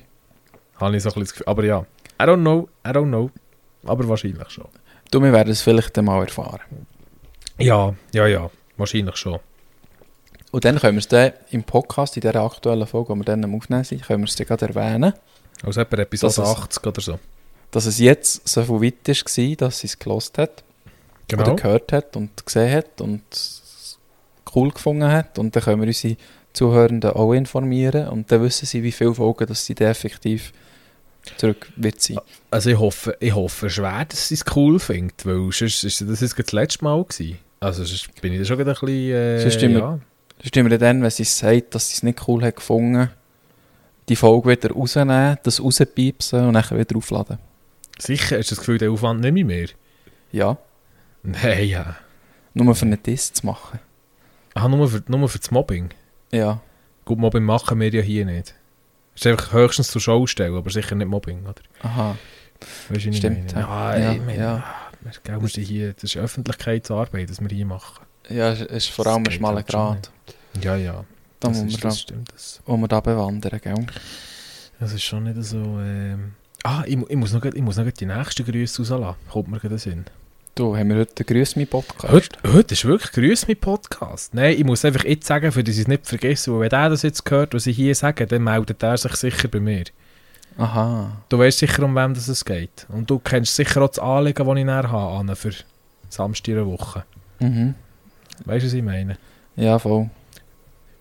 Habe 0.77 0.97
ich 0.97 1.03
so 1.03 1.10
ein 1.10 1.13
bisschen 1.13 1.21
das 1.21 1.31
Gefühl. 1.34 1.47
Aber 1.47 1.63
ja, 1.63 1.86
I 2.19 2.23
don't 2.23 2.41
know, 2.41 2.69
I 2.86 2.89
don't 2.89 3.07
know. 3.07 3.29
Aber 3.86 4.07
wahrscheinlich 4.07 4.49
schon. 4.49 4.67
Du, 5.12 5.21
wir 5.21 5.32
werden 5.34 5.52
es 5.52 5.62
vielleicht 5.62 5.95
dann 5.97 6.06
mal 6.06 6.21
erfahren. 6.24 6.62
Ja, 7.58 7.93
ja, 8.13 8.28
ja. 8.28 8.50
Wahrscheinlich 8.78 9.15
schon. 9.17 9.39
Und 10.52 10.65
dann 10.65 10.80
können 10.80 10.95
wir 10.97 11.00
es 11.00 11.08
dann 11.08 11.34
im 11.52 11.63
Podcast, 11.63 12.17
in 12.17 12.21
dieser 12.21 12.36
aktuellen 12.41 12.88
Folge, 12.88 13.13
die 13.13 13.19
wir 13.19 13.26
dann 13.26 13.43
am 13.43 13.56
Aufnehmen 13.56 13.84
sind, 13.84 14.04
können 14.04 14.24
wir 14.24 14.28
es 14.28 14.36
dann 14.36 14.47
gerade 14.47 14.67
erwähnen, 14.67 15.13
Also 15.63 15.82
etwa 15.82 15.97
Episode 15.97 16.34
Das 16.36 16.38
ist- 16.50 16.58
80 16.58 16.88
oder 16.88 17.02
so. 17.02 17.19
dass 17.71 17.86
es 17.86 18.00
jetzt 18.00 18.47
so 18.47 18.63
viel 18.63 18.82
weit 18.82 19.08
war, 19.08 19.56
dass 19.67 19.80
sie 19.80 19.88
es 19.88 20.00
gelost 20.00 20.38
hat. 20.38 20.63
Genau. 21.28 21.43
oder 21.43 21.56
gehört 21.56 21.93
hat 21.93 22.17
und 22.17 22.45
gesehen 22.45 22.74
hat 22.76 23.00
und 23.00 23.21
es 23.32 23.97
cool 24.54 24.69
gefunden 24.71 25.10
hat. 25.10 25.39
Und 25.39 25.56
dann 25.56 25.63
können 25.63 25.80
wir 25.82 25.88
unsere 25.88 26.17
Zuhörenden 26.52 27.12
auch 27.12 27.32
informieren 27.32 28.10
und 28.10 28.30
dann 28.30 28.41
wissen 28.41 28.65
sie, 28.65 28.84
wie 28.84 28.91
viele 28.91 29.13
Folgen 29.15 29.45
dass 29.47 29.65
sie 29.65 29.78
effektiv 29.78 30.52
zurück 31.38 31.71
wird 31.75 32.01
sein. 32.01 32.17
Also 32.49 32.69
ich 32.69 32.79
hoffe, 32.79 33.17
ich 33.19 33.34
hoffe 33.34 33.69
schwer, 33.69 34.05
dass 34.05 34.27
sie 34.27 34.36
es 34.36 34.45
cool 34.55 34.79
findet, 34.79 35.25
weil 35.25 35.51
sonst 35.51 35.84
ist 35.84 36.01
das 36.01 36.21
jetzt 36.21 36.38
das 36.38 36.51
letzte 36.51 36.84
Mal 36.84 37.03
gewesen. 37.03 37.38
Also 37.60 37.84
sonst 37.84 38.19
bin 38.21 38.34
ich 38.34 38.39
da 38.39 38.45
schon 38.45 38.60
wieder 38.60 38.71
ein 38.71 38.79
bisschen... 38.79 39.12
Äh, 39.12 39.39
Sonst 39.39 39.62
ja. 39.62 39.99
Das 40.39 40.47
stimmt 40.47 40.69
mir 40.69 40.77
dann, 40.79 41.03
wenn 41.03 41.10
sie 41.12 41.23
sagt, 41.23 41.75
dass 41.75 41.89
sie 41.89 41.95
es 41.95 42.03
nicht 42.03 42.27
cool 42.27 42.43
hat 42.43 42.55
gefunden, 42.55 43.12
die 44.10 44.15
Folge 44.15 44.49
wieder 44.49 44.71
rausnehmen, 44.71 45.38
das 45.43 45.62
rauspiepsen 45.62 46.47
und 46.47 46.53
dann 46.53 46.79
wieder 46.79 46.97
aufladen. 46.97 47.38
Sicher, 47.99 48.39
hast 48.39 48.49
du 48.49 48.55
das 48.55 48.60
Gefühl, 48.60 48.79
der 48.79 48.89
Aufwand 48.89 49.21
nicht 49.21 49.45
mehr? 49.45 49.67
Ja, 50.31 50.57
Nein, 51.21 51.67
ja. 51.67 51.95
nur 52.55 52.73
für 52.73 52.86
einen 52.86 53.01
Test 53.03 53.38
zu 53.38 53.45
machen. 53.45 53.79
Ah, 54.55 54.67
nur 54.67 54.89
für, 54.89 55.03
nur 55.07 55.29
für 55.29 55.38
das 55.38 55.51
Mobbing. 55.51 55.89
Ja, 56.31 56.62
Gut, 57.05 57.17
Mobbing 57.17 57.43
machen 57.43 57.79
wir 57.79 57.89
ja 57.89 58.01
hier 58.01 58.25
nicht. 58.25 58.53
Ist 59.15 59.28
einfach 59.28 59.54
höchstens 59.54 59.89
zur 59.89 60.02
Schau 60.02 60.26
stellen, 60.28 60.56
aber 60.56 60.69
sicher 60.69 60.95
nicht 60.95 61.08
Mobbing, 61.08 61.43
oder? 61.43 61.56
aha. 61.84 62.17
Weißt 62.89 63.06
du, 63.06 63.13
Stimmt, 63.13 63.54
meine? 63.56 63.62
ja. 63.65 63.97
Ja, 63.97 64.00
Ja, 64.00 64.12
ich 64.13 64.21
meine, 64.21 64.38
ja. 64.38 64.63
wir 65.02 65.47
sind 65.50 65.63
hier, 65.63 65.93
das 65.93 66.04
ist 66.04 66.17
Öffentlichkeitsarbeit, 66.17 67.30
das 67.30 67.41
wir 67.41 67.50
hier 67.50 67.65
machen. 67.65 68.06
Ja, 68.30 68.52
es 68.52 68.62
ist 68.62 68.89
vor 68.89 69.08
allem 69.08 69.17
ein 69.21 69.24
Das 69.26 69.34
schmaler 69.34 69.56
halt 69.58 69.67
Grad, 69.67 70.12
Ja, 70.62 70.76
ja. 70.76 71.04
da 71.39 71.47
das, 71.50 71.58
muss 71.63 71.74
ist, 71.74 71.84
das 71.84 71.95
da, 71.95 72.00
stimmt. 72.00 72.32
Das, 72.34 72.62
wo 72.65 72.78
wir 72.78 72.88
da 72.88 73.00
bewandern, 73.00 73.60
gell? 73.62 73.86
das 74.80 74.93
ist 74.93 75.04
schon 75.04 75.24
nicht 75.24 75.43
so... 75.43 75.58
Ähm 75.58 76.34
ah, 76.63 76.84
ich, 76.86 76.97
ich, 76.97 77.15
muss 77.15 77.34
noch, 77.34 77.43
ich 77.43 77.62
muss 77.62 77.78
noch 77.78 77.89
die 77.89 78.06
nächsten 78.06 78.45
Grüße 78.45 78.82
rauslassen. 78.82 79.17
Kommt 79.30 79.47
mir 79.50 79.60
gerade 79.60 79.80
Sinn. 79.80 80.06
Du, 80.53 80.75
haben 80.75 80.89
wir 80.89 80.97
heute 80.97 81.23
Grüß 81.23 81.55
mein 81.55 81.67
Podcast? 81.67 82.11
Heute, 82.11 82.53
heute 82.53 82.73
ist 82.73 82.83
wirklich 82.83 83.11
Grüß 83.13 83.47
mit 83.47 83.61
Podcast. 83.61 84.33
Nein, 84.33 84.57
ich 84.57 84.65
muss 84.65 84.83
einfach 84.83 85.05
jetzt 85.05 85.25
sagen, 85.25 85.49
für 85.49 85.63
das 85.63 85.75
ich 85.75 85.81
es 85.83 85.87
nicht 85.87 86.05
vergessen, 86.05 86.53
weil 86.53 86.61
wenn 86.61 86.69
der 86.69 86.89
das 86.89 87.03
jetzt 87.03 87.29
hört, 87.31 87.53
was 87.53 87.67
ich 87.67 87.77
hier 87.77 87.95
sage, 87.95 88.27
dann 88.27 88.43
meldet 88.43 88.83
er 88.83 88.97
sich 88.97 89.15
sicher 89.15 89.47
bei 89.47 89.61
mir. 89.61 89.85
Aha. 90.57 91.23
Du 91.29 91.39
weißt 91.39 91.59
sicher, 91.59 91.83
um 91.83 91.95
wem 91.95 92.13
das 92.13 92.27
es 92.27 92.43
geht. 92.43 92.85
Und 92.89 93.09
du 93.09 93.19
kennst 93.19 93.55
sicher 93.55 93.81
auch 93.81 93.87
das 93.87 93.99
Anliegen, 93.99 94.45
das 94.45 94.57
ich 94.57 94.65
näher 94.65 94.91
habe, 94.91 95.19
Anne, 95.19 95.37
für 95.37 95.53
Samstag 96.09 96.49
in 96.49 96.55
der 96.55 96.67
Woche. 96.67 97.05
Mhm. 97.39 97.75
Weißt 98.43 98.63
du, 98.63 98.67
was 98.67 98.73
ich 98.73 98.83
meine? 98.83 99.17
Ja, 99.55 99.79
voll. 99.79 100.09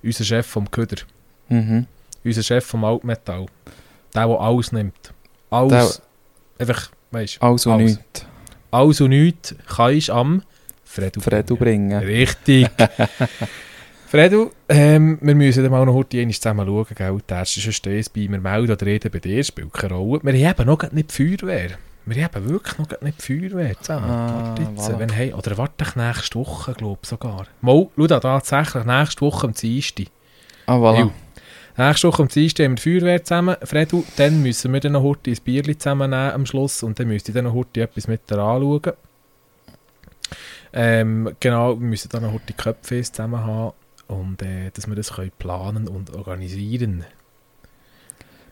Unser 0.04 0.24
Chef 0.24 0.46
vom 0.46 0.70
Köder. 0.70 1.02
Mhm. 1.48 1.88
Unser 2.24 2.44
Chef 2.44 2.64
vom 2.64 2.84
Altmetall. 2.84 3.46
Der, 4.14 4.28
der 4.28 4.40
alles 4.40 4.70
nimmt. 4.70 5.12
Alles. 5.50 6.00
Einfach, 6.56 6.90
weißt 7.10 7.38
du, 7.42 7.46
Alles. 7.46 7.66
nichts. 7.66 8.26
Und 8.70 9.11
nichts 9.11 9.54
kannst 9.66 10.11
am 10.11 10.42
Fredu 10.85 11.20
Fredu 11.20 11.56
bringen. 11.56 11.98
Richtig. 11.98 12.68
Fredu, 14.11 14.50
ähm, 14.68 15.18
wir 15.20 15.37
müssen 15.37 15.70
mal 15.70 15.87
noch 15.87 15.94
heute 15.94 16.28
zusammen 16.30 16.66
schauen, 16.66 16.87
gell? 16.96 17.18
Der 17.28 17.37
erste 17.38 17.90
ist 17.90 18.12
bei 18.12 18.26
mir 18.28 18.40
melden 18.40 18.72
oder 18.72 18.85
reden 18.85 19.09
bei 19.09 19.20
dir, 19.20 19.44
spielt 19.44 19.72
keine 19.72 19.94
Rolle. 19.94 20.20
Wir 20.24 20.48
haben 20.48 20.66
noch 20.66 20.90
nicht 20.90 21.16
die 21.16 21.37
Feuerwehr. 21.37 21.78
Wir 22.06 22.24
haben 22.24 22.48
wirklich 22.48 22.76
noch 22.76 23.00
nicht 23.02 23.28
die 23.28 23.48
Feuerwehr 23.48 23.80
zusammen. 23.80 24.11
Ah, 24.11 24.54
voilà. 24.56 24.98
wenn, 24.98 25.11
hey, 25.11 25.33
oder 25.33 25.56
warte 25.59 25.85
ich 25.85 25.94
nächste 25.94 26.40
Woche, 26.40 26.72
glaube 26.72 26.98
ich 27.04 27.09
sogar. 27.09 27.46
Mal, 27.61 27.87
schau 27.96 28.06
da 28.09 28.18
tatsächlich, 28.18 28.85
nächste 28.85 29.20
Woche 29.20 29.46
am 29.46 29.54
Dienstag. 29.54 30.06
Ah, 30.66 30.76
voilà. 30.76 30.98
Ju. 30.98 31.11
Nächste 31.76 32.09
Woche 32.09 32.22
am 32.22 32.28
Dienstag 32.28 32.64
haben 32.64 32.76
wir 32.76 32.83
Feuerwehr 33.00 33.24
zusammen. 33.24 33.56
Fredu, 33.62 34.04
dann 34.16 34.42
müssen 34.42 34.72
wir 34.72 34.80
dann 34.80 34.92
noch 34.92 35.02
heute 35.02 35.30
ein 35.30 35.38
Bierchen 35.42 35.78
zusammennehmen 35.78 36.33
am 36.33 36.46
Schluss 36.46 36.83
und 36.83 36.98
dann 36.98 37.09
müsst 37.09 37.28
ihr 37.28 37.35
dann 37.35 37.44
noch 37.44 37.54
heute 37.54 37.83
etwas 37.83 38.06
mit 38.09 38.28
dir 38.28 38.38
anschauen. 38.38 38.92
Ähm, 40.72 41.35
genau, 41.40 41.78
wir 41.80 41.87
müssen 41.87 42.09
dann 42.11 42.22
noch 42.22 42.33
heute 42.33 42.46
die 42.48 42.52
Köpfe 42.52 43.02
zusammen 43.02 43.40
haben 43.44 43.72
und 44.09 44.42
äh, 44.42 44.70
dass 44.72 44.87
wir 44.87 44.94
das 44.94 45.12
können 45.14 45.33
planen 45.38 45.88
und 45.88 46.14
organisieren. 46.14 47.04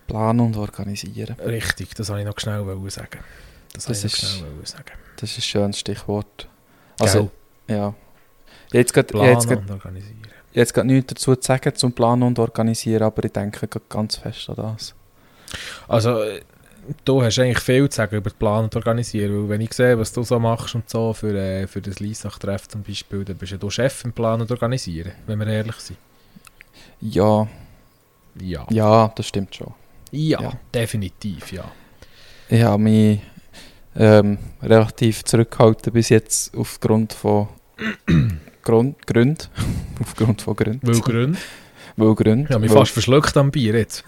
Planen 0.06 0.40
und 0.40 0.56
organisieren. 0.56 1.36
Richtig, 1.40 1.94
das 1.94 2.08
wollte 2.08 2.22
ich 2.22 2.26
noch 2.28 2.38
schnell 2.40 2.64
sagen. 2.90 3.18
Das, 3.74 3.84
Das 3.84 4.04
ich 4.04 4.12
ist- 4.14 4.36
schnell 4.38 4.50
sagen. 4.64 4.92
Das 5.16 5.30
ist 5.30 5.38
ein 5.38 5.42
schönes 5.42 5.78
Stichwort. 5.80 6.48
Also, 6.98 7.30
Gell? 7.66 7.76
ja. 7.76 7.94
Jetzt 8.72 8.92
geht 8.94 9.08
planen 9.08 9.32
jetzt 9.32 9.46
grad- 9.48 9.58
und 9.60 9.70
organisieren. 9.70 10.17
Jetzt 10.52 10.74
geht 10.74 10.84
nichts 10.84 11.14
dazu 11.14 11.36
zu 11.36 11.46
sagen 11.46 11.74
zum 11.74 11.92
Planen 11.92 12.22
und 12.22 12.38
Organisieren, 12.38 13.02
aber 13.02 13.24
ich 13.24 13.32
denke 13.32 13.68
ganz 13.88 14.16
fest 14.16 14.48
an 14.50 14.56
das. 14.56 14.94
Also, 15.86 16.20
du 17.04 17.22
hast 17.22 17.38
eigentlich 17.38 17.60
viel 17.60 17.88
zu 17.88 17.96
sagen 17.96 18.16
über 18.16 18.30
den 18.30 18.38
Plan 18.38 18.64
und 18.64 18.76
Organisieren, 18.76 19.42
weil 19.42 19.48
wenn 19.50 19.60
ich 19.62 19.72
sehe, 19.72 19.98
was 19.98 20.12
du 20.12 20.22
so 20.22 20.38
machst 20.38 20.74
und 20.74 20.88
so 20.88 21.12
für, 21.12 21.34
äh, 21.34 21.66
für 21.66 21.80
das 21.80 22.00
Lysach-Treff 22.00 22.68
zum 22.68 22.82
Beispiel, 22.82 23.24
dann 23.24 23.36
bist 23.36 23.52
ja 23.52 23.58
du 23.58 23.70
Chef 23.70 24.04
im 24.04 24.12
Plan 24.12 24.40
und 24.40 24.50
Organisieren, 24.50 25.12
wenn 25.26 25.38
wir 25.38 25.46
ehrlich 25.46 25.76
sind. 25.76 25.98
Ja, 27.00 27.46
Ja. 28.40 28.66
ja, 28.70 29.12
das 29.14 29.26
stimmt 29.26 29.54
schon. 29.54 29.74
Ja, 30.10 30.40
Ja. 30.40 30.52
definitiv, 30.74 31.52
ja. 31.52 31.64
Ich 32.48 32.62
habe 32.62 32.82
mich 32.82 33.20
ähm, 33.96 34.38
relativ 34.62 35.24
zurückgehalten 35.24 35.92
bis 35.92 36.08
jetzt 36.08 36.56
aufgrund 36.56 37.12
von 37.12 37.48
Grund, 38.68 39.06
Gründen. 39.06 39.38
aufgrund 40.02 40.42
von 40.42 40.54
Gründen. 40.54 40.86
Weil 40.86 41.00
Gründe. 41.00 41.38
Weil 41.96 42.14
Gründe. 42.14 42.44
Ich 42.44 42.50
habe 42.50 42.60
mich 42.60 42.70
weil- 42.70 42.78
fast 42.80 42.92
verschluckt 42.92 43.34
am 43.38 43.50
Bier 43.50 43.74
jetzt. 43.74 44.04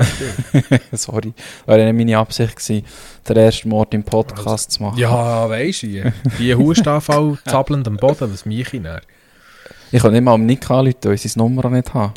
Sorry, 0.92 1.32
wäre 1.64 1.84
nicht 1.90 1.96
meine 1.96 2.18
Absicht 2.18 2.56
gewesen, 2.56 2.84
den 3.26 3.36
ersten 3.38 3.70
Mord 3.70 3.94
im 3.94 4.02
Podcast 4.04 4.72
zu 4.72 4.82
machen. 4.82 4.98
ja, 4.98 5.48
weisst 5.48 5.84
du, 5.84 6.12
die 6.38 6.54
Hustanfall 6.54 7.38
zappelnd 7.46 7.88
am 7.88 7.96
Boden, 7.96 8.30
was 8.30 8.44
mich 8.44 8.74
ich 8.74 8.80
näher. 8.82 9.00
Ich 9.92 10.02
kann 10.02 10.12
nicht 10.12 10.22
mal 10.22 10.34
am 10.34 10.44
Nick 10.44 10.70
anrufen, 10.70 10.96
weil 11.04 11.14
ich 11.14 11.22
seine 11.22 11.42
Nummer 11.48 11.70
nicht 11.70 11.94
habe. 11.94 12.12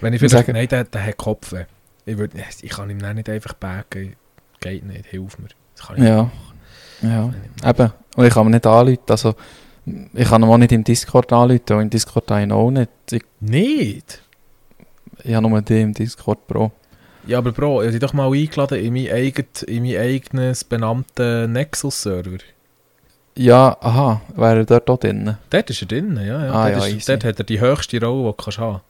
Wenn 0.00 0.12
ich 0.12 0.20
vielleicht, 0.20 0.46
nein, 0.46 0.68
der, 0.68 0.84
der 0.84 1.06
hat 1.06 1.16
Kopfweh. 1.16 1.64
Ich, 2.06 2.16
würd, 2.16 2.30
ich 2.62 2.70
kann 2.70 2.88
ihm 2.88 2.98
nicht 2.98 3.28
einfach 3.28 3.54
backen. 3.54 4.14
Geht 4.60 4.86
nicht, 4.86 5.06
hilf 5.06 5.38
mir. 5.38 5.48
Das 5.76 5.88
kann 5.88 5.96
ich 5.96 6.04
Ja. 6.04 6.30
Ja, 7.02 7.32
eben. 7.68 7.92
Und 8.16 8.24
ich 8.24 8.32
kann 8.32 8.44
mir 8.46 8.52
nicht 8.52 8.66
anrufen. 8.66 8.98
Also, 9.10 9.34
ich 10.14 10.28
kann 10.28 10.42
ihn 10.42 10.48
auch 10.48 10.58
nicht 10.58 10.72
im 10.72 10.84
Discord 10.84 11.32
anrufen, 11.32 11.62
weil 11.68 11.82
im 11.82 11.90
Discord 11.90 12.30
habe 12.30 12.40
ich 12.40 12.46
ihn 12.46 12.52
auch 12.52 12.70
nicht. 12.70 12.90
Ich, 13.10 13.22
Nicht? 13.40 14.22
ich 15.24 15.34
habe 15.34 15.48
nur 15.48 15.60
die 15.62 15.80
im 15.80 15.94
Discord 15.94 16.46
Pro. 16.46 16.70
Ja, 17.26 17.38
aber 17.38 17.52
Bro, 17.52 17.82
ich 17.82 17.86
habe 17.88 17.90
dich 17.98 18.00
doch 18.00 18.14
mal 18.14 18.32
eingeladen 18.32 18.78
in 18.82 18.92
mein, 18.94 19.08
eigen, 19.12 19.46
in 19.66 19.82
mein 19.82 19.96
eigenes 19.98 20.64
benannten 20.64 21.52
Nexus-Server. 21.52 22.38
Ja, 23.36 23.76
aha, 23.80 24.22
wäre 24.34 24.58
er 24.60 24.64
dort 24.64 24.88
auch 24.90 24.98
drin? 24.98 25.36
Dort 25.50 25.70
ist 25.70 25.82
er 25.82 25.88
drin, 25.88 26.16
ja. 26.16 26.46
ja. 26.46 26.52
Ah, 26.52 26.70
dort, 26.70 26.82
ja, 26.82 26.86
ist, 26.88 26.94
easy. 26.96 27.06
dort 27.12 27.24
hat 27.24 27.38
er 27.38 27.44
die 27.44 27.60
höchste 27.60 28.00
Rolle, 28.00 28.30
die 28.32 28.36
du 28.36 28.42
kannst 28.44 28.58
haben 28.58 28.80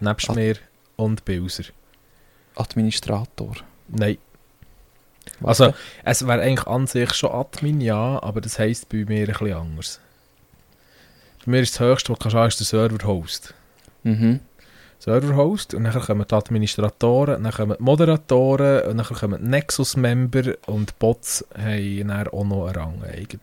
Nebst 0.00 0.28
Ah. 0.30 0.34
mir 0.34 0.56
und 0.96 1.24
Bilser. 1.24 1.64
Administrator. 2.56 3.52
Nein. 3.88 4.18
Was 5.40 5.60
Also, 5.60 5.74
es 6.04 6.26
wäre 6.26 6.42
eigentlich 6.42 6.66
an 6.66 6.86
sich 6.86 7.14
schon 7.14 7.30
Admin, 7.30 7.80
ja, 7.80 8.20
aber 8.22 8.40
das 8.40 8.58
heisst 8.58 8.88
bei 8.88 9.04
mir 9.04 9.20
ein 9.20 9.26
bisschen 9.26 9.52
anders. 9.52 10.00
Bei 11.48 11.52
mir 11.52 11.60
ist 11.62 11.72
das 11.72 11.80
höchste, 11.80 12.10
was 12.12 12.18
du 12.18 12.22
kannst 12.24 12.36
haben, 12.36 12.48
ist 12.48 12.60
der 12.60 12.66
Server-Host. 12.66 13.54
Mhm. 14.02 14.40
Server-Host 14.98 15.72
und 15.72 15.84
dann 15.84 15.98
kommen 15.98 16.26
die 16.30 16.34
Administratoren, 16.34 17.42
dann 17.42 17.52
kommen 17.54 17.74
die 17.78 17.82
Moderatoren 17.82 18.82
und 18.82 18.98
dann 18.98 19.06
kommen 19.06 19.42
die 19.42 19.48
Nexus-Member 19.48 20.56
und 20.66 20.90
die 20.90 20.94
Bots 20.98 21.46
haben 21.56 22.08
dann 22.08 22.28
auch 22.28 22.44
noch 22.44 22.66
einen 22.66 22.76
Rang 22.76 23.02
eigenen. 23.02 23.40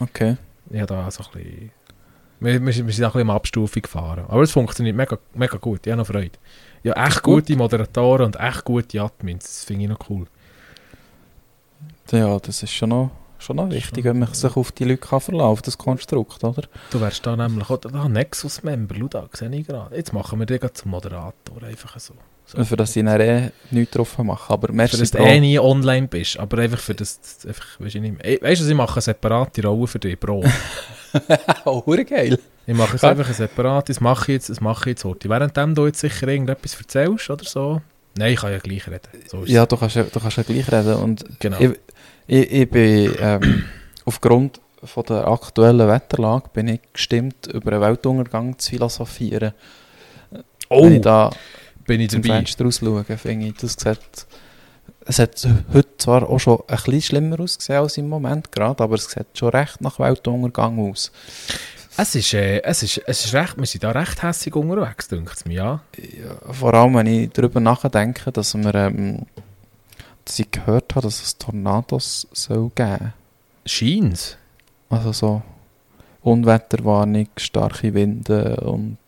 Okay. 0.00 0.36
Habe 0.74 0.84
da 0.86 1.10
so 1.10 1.24
ein 1.24 1.30
bisschen... 1.32 1.70
Wir, 2.40 2.60
wir, 2.66 2.72
sind- 2.74 2.84
auch 2.84 2.90
ein 2.90 2.96
bisschen 3.06 3.20
im 3.22 3.30
Abstufung 3.30 3.80
gefahren. 3.80 4.26
Aber 4.28 4.42
es 4.42 4.52
funktioniert 4.52 4.94
mega, 4.94 5.16
mega 5.32 5.56
gut, 5.56 5.86
ich 5.86 5.92
habe 5.92 6.02
noch 6.02 6.08
Freude. 6.08 6.32
Ja, 6.82 6.92
echt 7.06 7.22
Gut. 7.22 7.46
gute 7.46 7.56
Moderatoren 7.56 8.26
und 8.26 8.36
echt 8.38 8.64
gute 8.66 9.00
Admins, 9.00 9.44
das 9.44 9.64
finde 9.64 9.84
ich 9.84 9.88
noch 9.88 10.10
cool. 10.10 10.26
Ja, 12.12 12.38
das 12.38 12.62
ist 12.62 12.72
schon 12.74 12.90
noch, 12.90 13.10
schon 13.40 13.56
noch 13.56 13.70
wichtig, 13.70 14.04
wenn 14.04 14.18
man 14.18 14.32
sich 14.32 14.56
auf 14.56 14.72
die 14.72 14.84
Leute 14.84 14.98
kann 14.98 15.20
verlassen 15.20 15.46
auf 15.48 15.62
das 15.62 15.76
Konstrukt, 15.78 16.42
oder? 16.44 16.62
Du 16.90 17.00
wärst 17.00 17.26
da 17.26 17.36
nämlich 17.36 17.68
auch 17.70 17.78
da 17.78 18.08
Nexus-Member, 18.08 18.94
schau 18.98 19.08
da, 19.08 19.28
sehe 19.32 19.50
ich 19.54 19.66
gerade. 19.66 19.96
Jetzt 19.96 20.12
machen 20.12 20.38
wir 20.38 20.46
den 20.46 20.58
gerade 20.60 20.74
zum 20.74 20.90
Moderator, 20.90 21.62
einfach 21.62 21.98
so. 21.98 22.14
so. 22.46 22.64
Für 22.64 22.76
das 22.76 22.94
ich 22.94 23.04
dann 23.04 23.20
eh 23.20 23.50
nichts 23.70 23.94
drauf 23.96 24.16
mache. 24.18 24.52
Aber 24.52 24.68
Für 24.68 24.74
merci, 24.74 24.98
das 24.98 25.10
du 25.10 25.18
eh 25.18 25.40
nie 25.40 25.58
online 25.58 26.06
bist, 26.08 26.38
aber 26.38 26.58
einfach 26.58 26.78
für 26.80 26.94
das, 26.94 27.20
das 27.20 27.46
einfach, 27.46 27.80
weißt 27.80 27.94
du. 27.96 28.04
Ich- 28.22 28.42
Weißt 28.42 28.62
ich 28.68 28.74
mache 28.74 28.94
eine 28.94 29.02
separate 29.02 29.62
Rolle 29.66 29.86
für 29.86 29.98
dich, 29.98 30.18
Bro. 30.18 30.44
oh, 31.64 31.82
geil. 32.08 32.38
Ich 32.66 32.74
mache 32.76 32.96
es 32.96 33.04
einfach 33.04 33.26
ein 33.26 33.34
separates, 33.34 34.00
mache 34.00 34.22
ich 34.32 34.34
jetzt, 34.36 34.50
das 34.50 34.60
mache 34.60 34.80
ich 34.90 34.94
jetzt 34.94 35.04
heute. 35.04 35.28
Währenddem 35.28 35.74
du 35.74 35.86
jetzt 35.86 36.00
sicher 36.00 36.28
irgendetwas 36.28 36.74
erzählst 36.76 37.30
oder 37.30 37.44
so. 37.44 37.80
Nein, 38.16 38.32
ich 38.34 38.40
kann 38.40 38.52
ja 38.52 38.58
gleich 38.58 38.86
reden. 38.86 39.00
So 39.28 39.44
Ja, 39.44 39.66
du 39.66 39.76
kannst, 39.76 39.96
ja- 39.96 40.02
du 40.04 40.20
kannst 40.20 40.36
ja 40.36 40.42
gleich 40.42 40.70
reden. 40.70 40.94
Und 40.94 41.24
genau. 41.40 41.58
ich, 41.60 41.70
ich, 42.30 42.52
ich 42.52 42.70
bin 42.70 43.14
ähm, 43.18 43.64
aufgrund 44.04 44.60
von 44.84 45.04
der 45.04 45.26
aktuellen 45.26 45.88
Wetterlage 45.88 46.48
bin 46.52 46.68
ich 46.68 46.80
gestimmt, 46.92 47.48
über 47.48 47.72
einen 47.72 47.80
Weltuntergang 47.82 48.58
zu 48.58 48.70
philosophieren. 48.70 49.52
oh, 50.68 50.84
Wenn 50.84 50.94
ich 50.94 51.00
da 51.02 51.30
bin 51.86 52.00
ich 52.00 52.08
dabei. 52.08 52.28
Fenster 52.28 52.64
rausschaue, 52.64 53.04
finde 53.04 53.46
ich, 53.46 53.54
das 53.54 53.72
sieht, 53.72 54.26
es 55.06 55.18
hat 55.18 55.46
heute 55.74 55.96
zwar 55.98 56.28
auch 56.28 56.38
schon 56.38 56.60
ein 56.68 56.76
bisschen 56.76 57.02
schlimmer 57.02 57.40
ausgesehen 57.40 57.80
als 57.80 57.96
im 57.98 58.08
Moment 58.08 58.52
gerade, 58.52 58.82
aber 58.82 58.94
es 58.94 59.10
sieht 59.10 59.26
schon 59.36 59.48
recht 59.48 59.80
nach 59.80 59.98
Weltuntergang 59.98 60.78
aus. 60.78 61.10
Es 61.96 62.14
ist, 62.14 62.32
äh, 62.32 62.62
es, 62.62 62.84
ist, 62.84 63.02
es 63.06 63.24
ist 63.24 63.34
recht, 63.34 63.58
wir 63.58 63.66
sind 63.66 63.82
da 63.82 63.90
recht 63.90 64.22
hässig 64.22 64.54
unterwegs, 64.54 65.08
denkt 65.08 65.34
es 65.34 65.44
mir, 65.44 65.54
ja. 65.54 65.80
Ja, 65.98 66.52
vor 66.52 66.72
allem, 66.72 66.94
wenn 66.94 67.06
ich 67.06 67.30
darüber 67.30 67.58
nachdenke, 67.58 68.30
dass 68.30 68.54
wir, 68.54 68.74
ähm, 68.74 69.26
ich 70.38 70.50
gehört 70.50 70.94
habe, 70.94 71.06
dass 71.06 71.22
es 71.22 71.38
Tornados 71.38 72.28
soll 72.32 72.70
geben. 72.74 73.12
Scheint's. 73.66 74.36
Also 74.88 75.12
so 75.12 75.42
Unwetterwarnung, 76.22 77.28
starke 77.36 77.94
Winde 77.94 78.56
und 78.60 78.98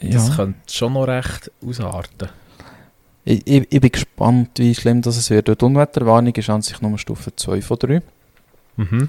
Das 0.00 0.28
ja. 0.28 0.34
könnte 0.36 0.58
schon 0.72 0.92
noch 0.92 1.08
recht 1.08 1.50
ausarten. 1.64 2.28
Ich, 3.24 3.46
ich, 3.46 3.66
ich 3.70 3.80
bin 3.80 3.92
gespannt, 3.92 4.50
wie 4.58 4.74
schlimm 4.74 5.02
das 5.02 5.16
es 5.16 5.30
wird. 5.30 5.48
Die 5.48 5.64
Unwetterwarnung 5.64 6.34
ist 6.34 6.50
an 6.50 6.62
sich 6.62 6.80
nur 6.80 6.96
Stufe 6.98 7.34
2 7.34 7.60
von 7.62 7.78
3. 7.78 8.02
Mhm. 8.76 9.08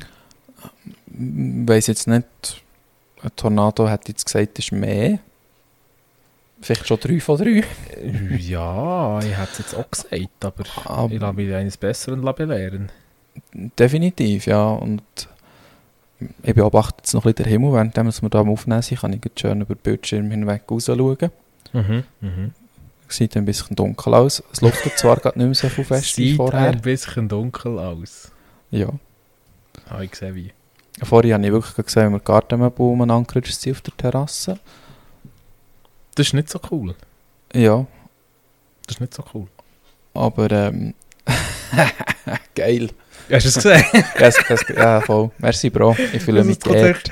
Ich 1.08 1.68
weiss 1.68 1.88
jetzt 1.88 2.08
nicht, 2.08 2.26
ein 3.22 3.32
Tornado 3.36 3.88
hat 3.88 4.08
jetzt 4.08 4.26
gesagt, 4.26 4.60
ist 4.60 4.72
mehr. 4.72 5.20
Vielleicht 6.62 6.88
schon 6.88 7.00
3 7.00 7.20
von 7.20 7.38
3. 7.38 7.64
Ja, 8.38 9.20
ich 9.20 9.38
hätte 9.38 9.50
es 9.54 9.58
jetzt 9.60 9.76
auch 9.76 9.90
gesagt, 9.90 10.46
aber 10.46 10.64
ich 10.64 10.86
Aber 10.86 11.14
lasse 11.16 11.34
mich 11.34 11.54
eines 11.54 11.78
Besseren 11.78 12.22
belehren. 12.22 12.92
definitiv, 13.54 14.46
ja. 14.46 14.70
Und 14.70 15.02
ich 16.44 16.54
beobachte 16.54 16.98
jetzt 16.98 17.14
noch 17.14 17.26
ein 17.26 17.32
bisschen 17.34 17.46
den 17.46 17.52
Himmel, 17.52 17.74
während 17.74 17.96
wir 18.22 18.30
da 18.30 18.40
am 18.40 18.50
Aufnehmen 18.50 18.82
sind, 18.82 19.00
kann 19.00 19.14
ich 19.14 19.24
jetzt 19.24 19.40
schön 19.40 19.62
über 19.62 19.76
den 19.76 19.82
Bildschirm 19.82 20.30
hinweg 20.32 20.64
raus 20.70 20.86
schauen. 20.88 21.18
Mhm. 21.72 22.04
Mhm. 22.22 22.52
Sieht 23.08 23.36
ein 23.38 23.46
bisschen 23.46 23.76
dunkel 23.76 24.14
aus. 24.14 24.44
Es 24.52 24.62
luftet 24.62 24.98
zwar 24.98 25.16
gerade 25.18 25.40
nicht 25.40 25.46
mehr 25.48 25.56
so 25.56 25.70
viel 25.70 25.86
fest 25.86 26.18
wie 26.18 26.30
Sieht 26.30 26.38
vorher. 26.38 26.60
ein 26.72 26.82
bisschen 26.82 27.28
dunkel 27.30 27.80
aus. 27.80 28.32
Ja. 28.70 28.90
Ah, 29.90 30.02
ich 30.02 30.14
sehe 30.14 30.36
wie. 30.36 30.52
Vorher 31.02 31.36
habe 31.36 31.46
ich 31.46 31.52
wirklich 31.52 31.86
gesehen, 31.86 32.10
wie 32.10 32.14
wir 32.16 32.20
Gartenmöbel 32.20 32.86
umeinander 32.86 33.42
sind 33.46 33.72
auf 33.74 33.82
der 33.82 33.96
Terrasse. 33.98 34.60
Das 36.20 36.28
ist 36.28 36.34
nicht 36.34 36.50
so 36.50 36.60
cool. 36.70 36.96
Ja, 37.54 37.88
Das 38.86 38.98
ist 38.98 39.00
nicht 39.00 39.14
so 39.14 39.24
cool. 39.34 39.48
aber 40.14 40.52
ähm, 40.52 40.94
geil. 42.56 42.90
Hast 43.32 43.46
du 43.46 43.48
es 43.48 43.56
gesehen? 43.56 43.86
Yes, 44.20 44.36
yes, 44.50 44.66
ja, 44.76 45.00
voll. 45.00 45.32
Merci, 45.38 45.70
Bro. 45.70 45.96
Ich 46.12 46.22
fühle 46.22 46.44
mich 46.44 46.60
geehrt. 46.60 47.10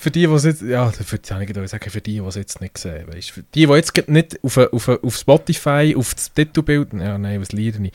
Für 0.00 0.12
die, 0.12 0.28
die 0.28 0.32
es 0.32 0.44
jetzt, 0.44 0.62
ja, 0.62 0.88
für, 0.92 1.18
ja, 1.28 1.40
ich 1.40 1.70
sagen, 1.70 1.90
für 1.90 2.00
die, 2.00 2.20
die 2.20 2.24
es 2.24 2.36
jetzt 2.36 2.60
nicht 2.60 2.78
sehen, 2.78 3.12
weißt, 3.12 3.32
für 3.32 3.42
die, 3.42 3.66
die 3.66 3.72
jetzt 3.72 4.08
nicht 4.08 4.38
auf, 4.44 4.56
auf, 4.56 4.88
auf 4.88 5.16
Spotify, 5.16 5.96
auf 5.98 6.14
das 6.14 6.32
Titelbild, 6.32 6.92
ja, 6.92 7.18
nein, 7.18 7.40
was 7.40 7.50
liere 7.50 7.82
ich? 7.82 7.92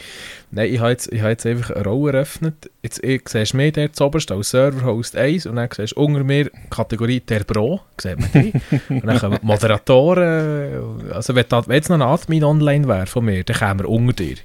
Nein, 0.51 0.73
ich 0.73 0.81
habe 0.81 0.91
jetzt, 0.91 1.13
ich 1.13 1.21
habe 1.21 1.29
jetzt 1.29 1.45
einfach 1.45 1.69
eine 1.69 1.85
Rolle 1.85 2.11
eröffnet. 2.11 2.69
Jetzt 2.81 3.01
ich, 3.05 3.21
siehst 3.29 3.53
du 3.53 3.57
mich 3.57 3.71
dort 3.71 3.95
zuoberst 3.95 4.33
als 4.33 4.49
Server-Host 4.49 5.15
1 5.15 5.45
und 5.45 5.55
dann 5.55 5.69
siehst 5.73 5.95
du 5.95 6.01
unter 6.01 6.25
mir 6.25 6.51
Kategorie 6.69 7.21
der 7.21 7.45
Bro, 7.45 7.79
sieht 7.97 8.19
man 8.19 8.29
die. 8.33 8.53
und 8.89 9.07
dann 9.07 9.19
kommen 9.19 9.39
die 9.41 9.45
Moderatoren, 9.45 11.09
also 11.13 11.33
wenn, 11.35 11.45
da, 11.47 11.65
wenn 11.65 11.75
jetzt 11.75 11.87
noch 11.87 11.95
ein 11.95 12.01
Admin 12.01 12.43
online 12.43 12.85
wäre 12.85 13.05
von 13.05 13.23
mir, 13.23 13.45
dann 13.45 13.55
kämen 13.55 13.79
wir 13.79 13.87
unter 13.87 14.11
dir. 14.11 14.35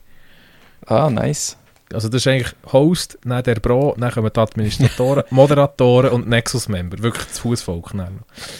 Ah, 0.86 1.10
nice. 1.10 1.56
Also 1.92 2.08
das 2.08 2.22
ist 2.22 2.26
eigentlich 2.26 2.52
Host, 2.72 3.18
dann 3.24 3.42
der 3.42 3.56
Bro, 3.56 3.96
dann 3.98 4.10
kommen 4.10 4.30
die 4.34 4.40
Administratoren, 4.40 5.24
Moderatoren 5.30 6.10
und 6.10 6.28
Nexus-Member. 6.28 6.98
Wirklich 7.02 7.24
das 7.26 7.38
Fußvolk. 7.38 7.92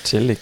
Chillig. 0.04 0.38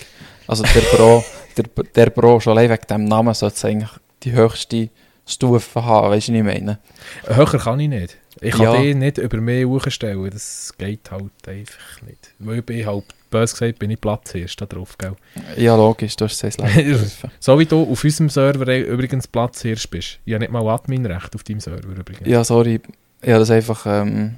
Also 0.47 0.63
der 0.63 0.81
Bro, 0.97 1.25
der, 1.57 1.65
der 1.95 2.11
Bro 2.11 2.41
schon 2.41 2.57
allein 2.57 2.71
wegen 2.71 2.87
dem 2.89 3.05
Namen 3.05 3.35
sollte 3.35 3.67
eigentlich 3.67 3.91
die 4.23 4.33
höchste 4.33 4.89
Stufe 5.27 5.85
haben, 5.85 6.11
weißt 6.11 6.29
du, 6.29 6.33
was 6.33 6.39
ich 6.39 6.45
meine? 6.45 6.79
Höher 7.25 7.59
kann 7.59 7.81
ich 7.81 7.89
nicht. 7.89 8.17
Ich 8.41 8.53
kann 8.53 8.63
Ja. 8.63 8.77
die 8.77 8.95
nicht 8.95 9.19
über 9.19 9.39
mich 9.39 9.65
hochstellen. 9.65 10.31
Das 10.31 10.73
geht 10.79 11.11
halt 11.11 11.31
einfach 11.49 12.03
nicht. 12.03 12.33
Weil 12.39 12.59
ich 12.59 12.65
bin 12.67 12.87
halt, 12.87 13.05
bös 13.31 13.53
gesagt, 13.53 13.79
bin 13.79 13.91
ich 13.91 14.01
Platzhirsch 14.01 14.57
da 14.57 14.67
drauf, 14.67 14.97
gell? 14.99 15.15
Ja, 15.57 15.77
logisch, 15.77 16.17
du 16.17 16.25
hast 16.27 16.43
es. 16.45 16.57
So 17.41 17.59
wie 17.59 17.67
du 17.67 17.83
auf 17.91 18.03
unserem 18.05 18.29
Server 18.31 18.69
eh 18.69 18.83
übrigens 18.83 19.27
Platzhirsch 19.27 19.89
bist. 19.89 20.19
Ich 20.25 20.33
habe 20.35 20.41
nicht 20.45 20.53
mal 20.53 20.67
Adminrecht 20.69 21.35
auf 21.35 21.43
deinem 21.45 21.61
Server 21.61 21.87
übrigens. 21.89 22.27
ja, 22.29 22.43
sorry. 22.45 22.81
Ich 23.23 23.29
habe 23.31 23.41
das 23.41 23.51
einfach, 23.51 23.87
ähm, 23.87 24.37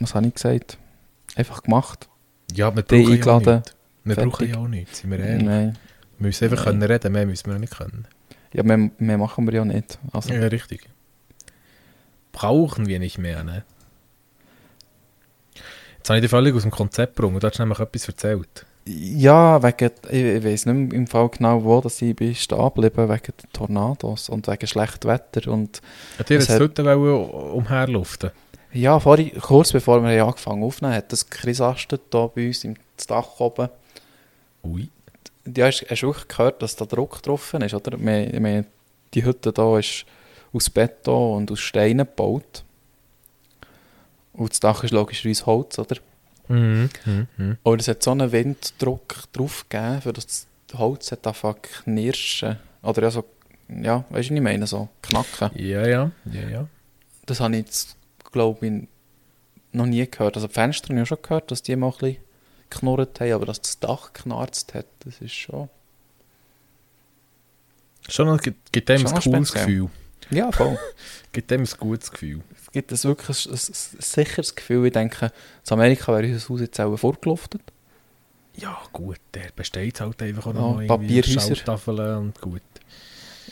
was 0.00 0.14
habe 0.14 0.26
ich 0.28 0.34
gesagt? 0.34 0.78
Einfach 1.36 1.62
gemacht. 1.62 2.08
ja 2.54 2.74
wir 2.74 2.82
brauchen 2.82 3.02
ja 3.02 3.12
eingeladen. 3.14 3.54
nichts. 3.56 3.74
Wir 4.04 4.14
Fertig. 4.14 4.32
brauchen 4.32 4.48
ja 4.48 4.56
auch 4.58 4.68
nichts, 4.68 4.98
sind 5.00 5.10
wir 5.10 5.18
ehrlich. 5.18 5.44
Nein. 5.46 5.78
Wir 6.18 6.26
müssen 6.28 6.44
einfach 6.44 6.64
Nein. 6.66 6.80
können 6.80 6.82
reden, 6.90 7.12
mehr 7.12 7.26
müssen 7.26 7.46
wir 7.48 7.54
auch 7.56 7.60
nicht 7.60 7.76
können. 7.76 8.06
Ja, 8.52 8.62
mehr, 8.62 8.90
mehr 8.98 9.18
machen 9.18 9.46
wir 9.46 9.54
ja 9.54 9.64
nicht. 9.64 9.98
Also, 10.12 10.32
Ja, 10.32 10.46
richtig. 10.46 10.88
Brauchen 12.32 12.86
wir 12.86 12.98
nicht 12.98 13.18
mehr, 13.18 13.42
ne? 13.44 13.64
Jetzt 16.06 16.10
habe 16.10 16.18
ich 16.18 16.22
dich 16.22 16.30
völlig 16.30 16.54
aus 16.54 16.62
dem 16.62 16.70
Konzept 16.70 17.16
gebracht. 17.16 17.42
Du 17.42 17.48
hast 17.48 17.58
nämlich 17.58 17.80
etwas 17.80 18.06
erzählt. 18.06 18.64
Ja, 18.84 19.60
wegen, 19.60 19.90
ich, 20.08 20.22
ich 20.22 20.44
weiß 20.44 20.66
nicht 20.66 20.92
im 20.92 21.08
Fall 21.08 21.28
genau, 21.30 21.64
wo 21.64 21.80
dass 21.80 22.00
ich 22.00 22.14
bin 22.14 22.32
stehen 22.32 22.58
geblieben, 22.72 23.08
wegen 23.08 23.32
Tornados 23.52 24.28
und 24.28 24.46
wegen 24.46 24.68
schlechtem 24.68 25.10
Wetter. 25.10 25.50
Und 25.50 25.82
Hat 26.16 26.28
dir 26.28 26.38
Es 26.38 26.46
jetzt 26.46 26.60
hat- 26.60 26.60
heute 26.60 26.96
umherluften? 26.96 28.30
ja, 28.72 29.00
vorhin, 29.00 29.32
kurz 29.40 29.72
bevor 29.72 30.00
wir 30.04 30.24
angefangen 30.24 30.62
aufnehmen, 30.62 30.94
hat 30.94 31.10
das 31.10 31.28
Chrisastet 31.28 32.02
hier 32.12 32.30
bei 32.32 32.46
uns 32.46 32.62
im 32.62 32.76
Dach 33.08 33.40
oben 33.40 33.68
Ui. 34.62 34.88
Ja, 35.56 35.66
hast, 35.66 35.86
hast 35.90 36.02
du 36.02 36.06
wirklich 36.06 36.28
gehört, 36.28 36.62
dass 36.62 36.76
da 36.76 36.84
Druck 36.84 37.20
drauf 37.20 37.52
ist, 37.52 37.74
oder? 37.74 37.98
Wir, 37.98 38.40
meine, 38.40 38.64
die 39.12 39.24
Hütte 39.24 39.52
hier 39.56 39.78
ist 39.80 40.06
aus 40.52 40.70
Beton 40.70 41.38
und 41.38 41.50
aus 41.50 41.58
Steinen 41.58 42.06
gebaut. 42.06 42.62
Und 44.36 44.50
das 44.50 44.60
Dach 44.60 44.84
ist 44.84 44.92
logischerweise 44.92 45.46
Holz, 45.46 45.78
oder? 45.78 45.96
Mhm. 46.48 46.90
Mhm. 47.04 47.26
Mhm. 47.36 47.58
Und 47.62 47.80
es 47.80 47.88
hat 47.88 48.02
so 48.02 48.10
einen 48.10 48.30
Winddruck 48.30 49.32
drauf 49.32 49.66
gegeben, 49.68 50.02
für 50.02 50.12
das 50.12 50.46
Holz 50.74 51.10
hat 51.10 51.26
einfach 51.26 51.56
knirschen. 51.60 52.58
Oder 52.82 53.02
ja, 53.02 53.10
so, 53.10 53.24
ja, 53.68 54.04
weißt 54.10 54.30
du, 54.30 54.34
was 54.34 54.36
ich 54.36 54.40
meine? 54.40 54.66
So 54.66 54.88
knacken. 55.02 55.50
Ja, 55.54 55.86
ja, 55.86 56.10
ja, 56.26 56.48
ja. 56.48 56.68
Das 57.24 57.40
habe 57.40 57.56
ich 57.56 57.66
jetzt, 57.66 57.96
glaube 58.30 58.66
ich, 58.66 58.88
noch 59.72 59.86
nie 59.86 60.06
gehört. 60.08 60.36
Also 60.36 60.46
die 60.46 60.54
Fenster 60.54 60.90
habe 60.90 61.00
ich 61.00 61.08
schon 61.08 61.18
gehört, 61.22 61.50
dass 61.50 61.62
die 61.62 61.74
mal 61.74 61.88
ein 61.88 61.92
bisschen 61.98 62.16
geknurrt 62.70 63.20
haben, 63.20 63.32
aber 63.32 63.46
dass 63.46 63.60
das 63.60 63.80
Dach 63.80 64.12
knarzt 64.12 64.74
hat, 64.74 64.86
das 65.00 65.20
ist 65.20 65.34
schon... 65.34 65.68
Schon 68.08 68.28
noch, 68.28 68.40
gibt, 68.40 68.72
gibt 68.72 68.88
dem 68.88 69.00
Schon 69.00 69.14
ein 69.14 69.20
cooles. 69.20 69.52
Gefühl. 69.52 69.90
Ja, 70.30 70.52
voll. 70.52 70.78
Gibt 71.32 71.50
dem 71.50 71.62
ein 71.62 71.68
gutes 71.78 72.10
Gefühl. 72.10 72.40
Es 72.76 72.82
gibt 72.82 72.92
ein 72.92 73.08
wirklich 73.08 73.46
ein, 73.46 73.52
ein, 73.52 73.58
ein 73.58 74.00
sicheres 74.00 74.54
Gefühl. 74.54 74.86
Ich 74.86 74.92
denke, 74.92 75.26
in 75.26 75.72
Amerika 75.72 76.12
wäre 76.12 76.26
unser 76.26 76.48
Haus 76.48 76.60
jetzt 76.60 76.80
auch 76.80 76.96
vorgeluftet. 76.96 77.62
Ja, 78.56 78.78
gut, 78.92 79.18
der 79.34 79.48
besteht 79.54 80.00
halt 80.00 80.22
einfach 80.22 80.46
auch 80.46 80.54
Ja, 80.54 80.60
noch 80.60 80.86
Papierhäuser. 80.86 82.18
Und 82.18 82.40
gut. 82.40 82.62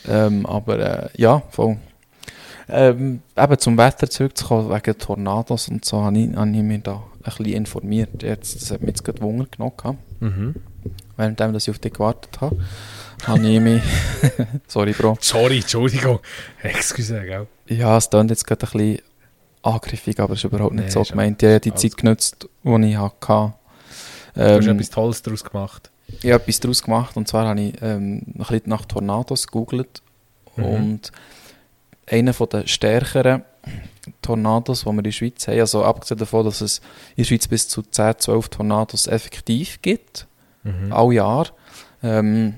Ähm, 0.08 0.46
aber 0.46 0.78
äh, 0.78 1.08
ja, 1.16 1.42
voll. 1.50 1.78
Ähm, 2.68 3.20
eben 3.36 3.58
zum 3.58 3.76
Wetter 3.76 4.08
zurückzukommen, 4.08 4.70
wegen 4.70 4.98
Tornados 4.98 5.68
und 5.68 5.84
so, 5.84 6.02
habe 6.02 6.18
ich, 6.18 6.34
habe 6.34 6.50
ich 6.50 6.62
mich 6.62 6.82
da 6.82 6.94
ein 6.94 7.22
bisschen 7.22 7.46
informiert. 7.46 8.22
Jetzt, 8.22 8.60
das 8.60 8.70
hat 8.70 8.80
mich 8.80 8.88
jetzt 8.88 9.04
gerade 9.04 9.20
Wunder 9.20 9.46
genommen. 9.50 9.98
Mhm. 10.20 10.54
Währenddem, 11.16 11.52
dass 11.52 11.64
ich 11.64 11.70
auf 11.70 11.78
dich 11.78 11.92
gewartet 11.92 12.40
habe, 12.40 12.56
habe 13.26 13.46
ich 13.46 13.60
mich... 13.60 13.82
Sorry, 14.66 14.92
Bro. 14.92 15.18
Sorry, 15.20 15.58
Entschuldigung. 15.58 16.20
Excuse, 16.62 17.22
gell? 17.24 17.46
Ja, 17.68 17.96
es 17.96 18.10
klingt 18.10 18.30
jetzt 18.30 18.46
gerade 18.46 18.66
ein 18.66 18.72
bisschen 18.72 18.98
angriffig, 19.64 20.20
aber 20.20 20.34
es 20.34 20.40
ist 20.40 20.44
überhaupt 20.44 20.74
nicht 20.74 20.84
Nee, 20.84 20.90
so 20.90 21.02
gemeint. 21.02 21.42
Ich 21.42 21.48
habe 21.48 21.60
die 21.60 21.74
Zeit 21.74 21.96
genutzt, 21.96 22.48
die 22.64 22.90
ich 22.90 22.96
hatte. 22.96 23.54
Du 24.34 24.40
hast 24.42 24.66
Ähm, 24.66 24.76
etwas 24.76 24.90
Tolles 24.90 25.22
daraus 25.22 25.44
gemacht. 25.44 25.90
ich 26.22 26.30
habe 26.32 26.42
etwas 26.42 26.60
daraus 26.60 26.82
gemacht 26.82 27.16
und 27.16 27.28
zwar 27.28 27.46
habe 27.48 27.60
ich 27.60 27.74
ähm, 27.82 28.22
ein 28.26 28.32
bisschen 28.38 28.62
nach 28.66 28.84
Tornados 28.84 29.46
gegoogelt 29.46 30.02
Mhm. 30.56 30.64
und 30.64 31.12
einer 32.06 32.32
der 32.32 32.66
stärkeren 32.66 33.42
Tornados, 34.22 34.80
die 34.80 34.86
wir 34.86 34.92
in 34.98 35.02
der 35.04 35.10
Schweiz 35.12 35.48
haben, 35.48 35.58
also 35.60 35.82
abgesehen 35.84 36.18
davon, 36.18 36.44
dass 36.44 36.60
es 36.60 36.78
in 37.16 37.22
der 37.22 37.24
Schweiz 37.24 37.48
bis 37.48 37.66
zu 37.68 37.82
10, 37.82 38.18
12 38.18 38.48
Tornados 38.50 39.06
effektiv 39.06 39.80
gibt, 39.82 40.26
Mhm. 40.62 40.92
all 40.92 41.12
Jahr, 41.12 41.46
ähm, 42.02 42.54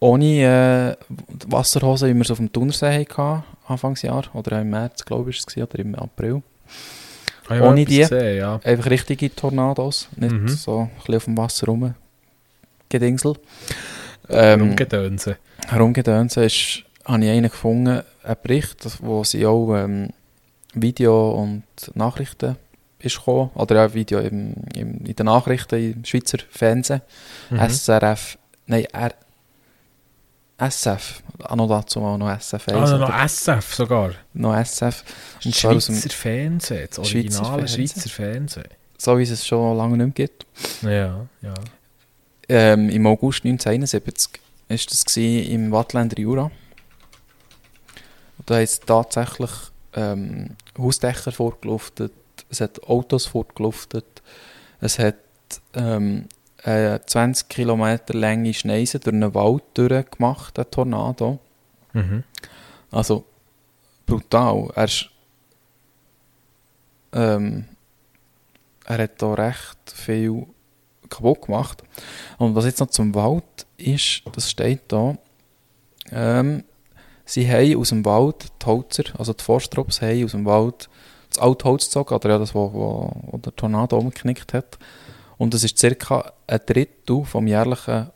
ohne 0.00 0.96
äh, 0.98 1.14
Wasserhose, 1.48 2.08
wie 2.08 2.14
wir 2.14 2.22
es 2.22 2.30
auf 2.30 2.38
dem 2.38 2.52
Thunersee 2.52 3.06
hatten, 3.06 3.44
Anfangsjahr, 3.72 4.24
oder 4.34 4.60
im 4.60 4.70
März, 4.70 5.04
glaube 5.04 5.30
ich, 5.30 5.42
war 5.42 5.62
es, 5.64 5.68
oder 5.70 5.78
im 5.78 5.94
April. 5.94 6.42
Habe 7.48 7.56
ich 7.56 7.62
ohne 7.62 7.84
die- 7.84 7.98
Gesehen, 7.98 8.36
ja. 8.38 8.60
Einfach 8.64 8.90
richtige 8.90 9.34
Tornados, 9.34 10.08
nicht 10.16 10.32
Mhm. 10.32 10.48
so 10.48 10.80
ein 10.80 10.90
bisschen 10.98 11.16
auf 11.16 11.24
dem 11.24 11.36
Wasser 11.38 11.66
rum 11.66 11.94
Gedingsel. 12.88 13.34
Ähm, 14.28 14.60
Rumgedönse. 14.60 15.36
Herumgedönse 15.68 16.44
ist, 16.44 16.84
habe 17.04 17.24
ich 17.24 17.30
einen 17.30 17.48
gefunden, 17.50 18.02
einen 18.22 18.36
Bericht, 18.42 18.86
wo 19.02 19.24
sie 19.24 19.44
auch 19.46 19.74
ähm, 19.74 20.10
Video 20.74 21.32
und 21.32 21.64
Nachrichten 21.94 22.56
ist 23.00 23.18
gekommen, 23.18 23.50
oder 23.54 23.74
ja, 23.76 23.94
Video 23.94 24.20
im, 24.20 24.54
im, 24.76 24.98
in 25.04 25.16
den 25.16 25.26
Nachrichten 25.26 25.94
im 25.94 26.04
Schweizer 26.04 26.38
Fernsehen, 26.50 27.02
Mhm. 27.50 27.58
SRF, 27.68 28.38
nein, 28.66 28.84
R, 28.92 29.12
SF, 30.68 31.22
auch 31.44 31.56
noch 31.56 31.68
dazu 31.68 32.00
mal 32.00 32.16
noch 32.18 32.30
SF 32.30 32.68
Ah, 32.68 32.82
eins 32.82 32.90
noch 32.92 33.24
SF 33.58 33.74
sogar. 33.74 34.12
noch 34.32 34.54
SF, 34.56 35.04
und 35.44 35.46
aus 35.46 35.86
Schweizer 35.86 35.92
dem, 35.92 36.10
Fernsehen, 36.10 36.88
das 36.88 37.08
Schweizer 37.08 37.42
originale 37.42 37.68
Fernsehen. 37.68 37.88
Schweizer 37.88 38.10
Fernsehen. 38.10 38.68
so 38.98 39.18
wie 39.18 39.22
es 39.22 39.30
es 39.30 39.46
schon 39.46 39.76
lange 39.76 39.96
nicht 39.96 40.18
mehr 40.18 40.26
gibt. 40.28 40.46
Ja, 40.82 41.26
ja. 41.42 41.54
Ähm, 42.48 42.88
Im 42.90 43.06
August 43.06 43.44
1971 43.44 44.40
war 44.68 44.76
das 44.76 45.16
im 45.16 45.72
Wattländer 45.72 46.18
Jura. 46.18 46.50
Und 48.38 48.50
da 48.50 48.58
ist 48.60 48.86
tatsächlich 48.86 49.50
ähm, 49.94 50.56
Hausdächer 50.78 51.32
vorgeluftet, 51.32 52.12
es 52.50 52.60
hat 52.60 52.82
Autos 52.84 53.26
vorgeluftet, 53.26 54.22
es 54.80 54.98
hat 54.98 55.16
ähm, 55.74 56.26
eine 56.64 57.00
20 57.04 57.48
Kilometer 57.48 58.14
lange 58.14 58.54
Schneise 58.54 58.98
durch 58.98 59.14
einen 59.14 59.34
Wald 59.34 59.64
durchgemacht, 59.74 60.58
ein 60.58 60.70
Tornado. 60.70 61.38
Mhm. 61.92 62.24
Also 62.90 63.24
brutal. 64.06 64.70
Er 64.74 64.84
ist, 64.84 65.08
ähm, 67.12 67.66
er 68.84 68.98
hat 68.98 69.20
da 69.20 69.34
recht 69.34 69.78
viel 69.92 70.46
kaputt 71.08 71.42
gemacht. 71.42 71.82
Und 72.38 72.54
was 72.54 72.64
jetzt 72.64 72.80
noch 72.80 72.90
zum 72.90 73.14
Wald 73.14 73.66
ist, 73.76 74.22
das 74.32 74.50
steht 74.50 74.82
da. 74.88 75.16
Ähm, 76.10 76.64
sie 77.24 77.50
haben 77.50 77.76
aus 77.76 77.90
dem 77.90 78.04
Wald 78.04 78.46
die 78.60 78.66
Holzer, 78.66 79.04
also 79.18 79.32
die 79.32 79.42
Forstrops 79.42 80.00
haben 80.00 80.24
aus 80.24 80.32
dem 80.32 80.44
Wald 80.44 80.88
das 81.30 81.38
alte 81.38 81.64
Holz 81.64 81.86
gezogen, 81.86 82.14
oder 82.14 82.30
ja, 82.30 82.38
das, 82.38 82.54
wo, 82.54 82.72
wo, 82.72 83.10
wo 83.22 83.38
der 83.38 83.56
Tornado 83.56 83.98
umgeknickt 83.98 84.52
hat. 84.52 84.78
Und 85.42 85.52
das 85.52 85.64
ist 85.64 85.76
circa 85.76 86.32
ein 86.46 86.60
Drittel 86.64 87.24
vom 87.24 87.48
jährlichen 87.48 88.10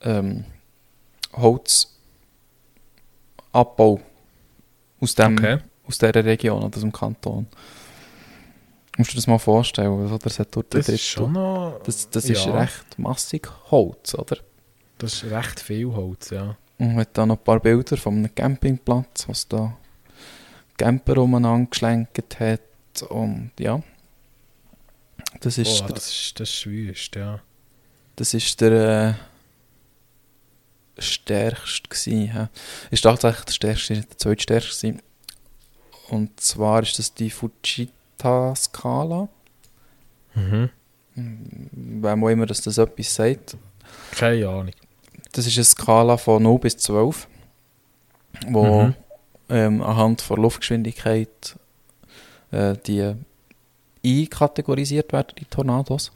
ähm, 0.00 0.46
Holzabbau 1.34 1.90
aus, 4.98 5.14
dem, 5.14 5.36
Okay. 5.36 5.58
aus 5.86 5.98
dieser 5.98 6.24
Region 6.24 6.62
oder 6.62 6.74
aus 6.74 6.80
dem 6.80 6.90
Kanton. 6.90 7.48
Musst 8.96 9.10
du 9.10 9.12
dir 9.12 9.18
das 9.18 9.26
mal 9.26 9.38
vorstellen, 9.38 9.90
oder? 9.90 10.18
Das, 10.18 10.38
hat 10.38 10.48
dort 10.56 10.72
Das 10.72 10.88
ist 10.88 11.04
schon 11.04 11.32
noch... 11.32 11.82
Das, 11.84 12.08
das 12.08 12.24
ist 12.24 12.46
ja, 12.46 12.60
recht 12.60 12.98
massig 12.98 13.46
Holz, 13.70 14.14
oder? 14.14 14.38
Das 14.96 15.22
ist 15.22 15.30
recht 15.30 15.60
viel 15.60 15.94
Holz, 15.94 16.30
ja. 16.30 16.56
Und 16.78 16.96
hat 16.96 17.10
da 17.12 17.26
noch 17.26 17.36
ein 17.36 17.44
paar 17.44 17.60
Bilder 17.60 17.98
von 17.98 18.14
einem 18.14 18.34
Campingplatz, 18.34 19.28
was 19.28 19.46
da 19.48 19.76
Camper 20.78 21.18
umeinander 21.18 21.68
geschlenkt 21.68 22.40
hat. 22.40 22.62
Und 23.10 23.50
ja, 23.60 23.82
das 25.40 25.58
ist, 25.58 25.80
Boah, 25.80 25.86
der, 25.88 25.94
das 25.96 26.10
ist, 26.10 26.40
das 26.40 26.66
ist 26.66 27.14
ja. 27.16 27.40
das 28.16 28.34
ist 28.34 28.60
der 28.60 28.72
äh, 30.98 31.02
stärkste 31.02 31.88
gewesen. 31.88 32.32
hä? 32.32 32.48
Ist 32.90 33.02
tatsächlich 33.02 33.44
der 33.44 33.52
stärkste, 33.52 33.94
der 33.94 34.18
zweitstärkste 34.18 34.86
gewesen. 34.88 35.02
Und 36.08 36.40
zwar 36.40 36.82
ist 36.82 36.98
das 36.98 37.12
die 37.14 37.30
Fujita-Skala. 37.30 39.28
Mhm. 40.34 40.70
Wem 41.14 42.24
auch 42.24 42.28
immer 42.28 42.46
dass 42.46 42.60
das 42.62 42.78
etwas 42.78 43.14
sagt. 43.14 43.56
Keine 44.12 44.48
Ahnung. 44.48 44.72
Das 45.32 45.46
ist 45.46 45.56
eine 45.56 45.64
Skala 45.64 46.16
von 46.16 46.42
0 46.42 46.58
bis 46.58 46.76
12, 46.78 47.28
wo 48.48 48.82
Mhm. 48.84 48.94
ähm, 49.50 49.82
anhand 49.82 50.22
von 50.22 50.40
Luftgeschwindigkeit 50.40 51.56
äh, 52.50 52.74
die 52.86 53.14
einkategorisiert 54.08 55.12
werden, 55.12 55.34
die 55.38 55.44
Tornados. 55.44 56.12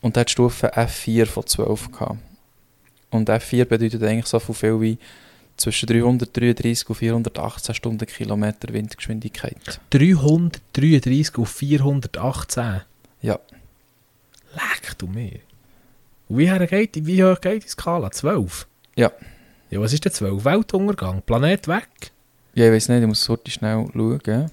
Und 0.00 0.16
der 0.16 0.22
hat 0.22 0.30
Stufe 0.30 0.74
F4 0.74 1.26
von 1.26 1.46
12 1.46 1.92
gehabt. 1.92 2.18
Und 3.10 3.28
F4 3.28 3.64
bedeutet 3.64 4.02
eigentlich 4.02 4.26
so 4.26 4.38
viel 4.38 4.80
wie 4.80 4.98
zwischen 5.56 5.86
333 5.86 6.88
und 6.88 6.94
418 6.96 7.74
Stundenkilometer 7.74 8.72
Windgeschwindigkeit. 8.72 9.80
333 9.90 11.38
auf 11.38 11.50
418. 11.50 12.82
Ja. 13.20 13.38
Leck 14.54 14.98
du 14.98 15.06
mir. 15.06 15.40
Und 16.28 16.38
wie, 16.38 16.66
geht, 16.66 17.06
wie 17.06 17.22
hoch 17.22 17.40
geht 17.40 17.64
die 17.64 17.68
Skala? 17.68 18.10
12? 18.10 18.66
Ja. 18.96 19.12
Ja, 19.70 19.80
was 19.80 19.92
ist 19.92 20.04
denn 20.04 20.12
12? 20.12 20.44
Weltuntergang? 20.44 21.22
Planet 21.22 21.68
weg? 21.68 21.88
Ja, 22.54 22.66
ich 22.66 22.72
weiß 22.72 22.88
nicht, 22.88 23.02
ich 23.02 23.06
muss 23.06 23.22
so 23.22 23.38
schnell 23.46 23.86
schauen. 23.92 24.50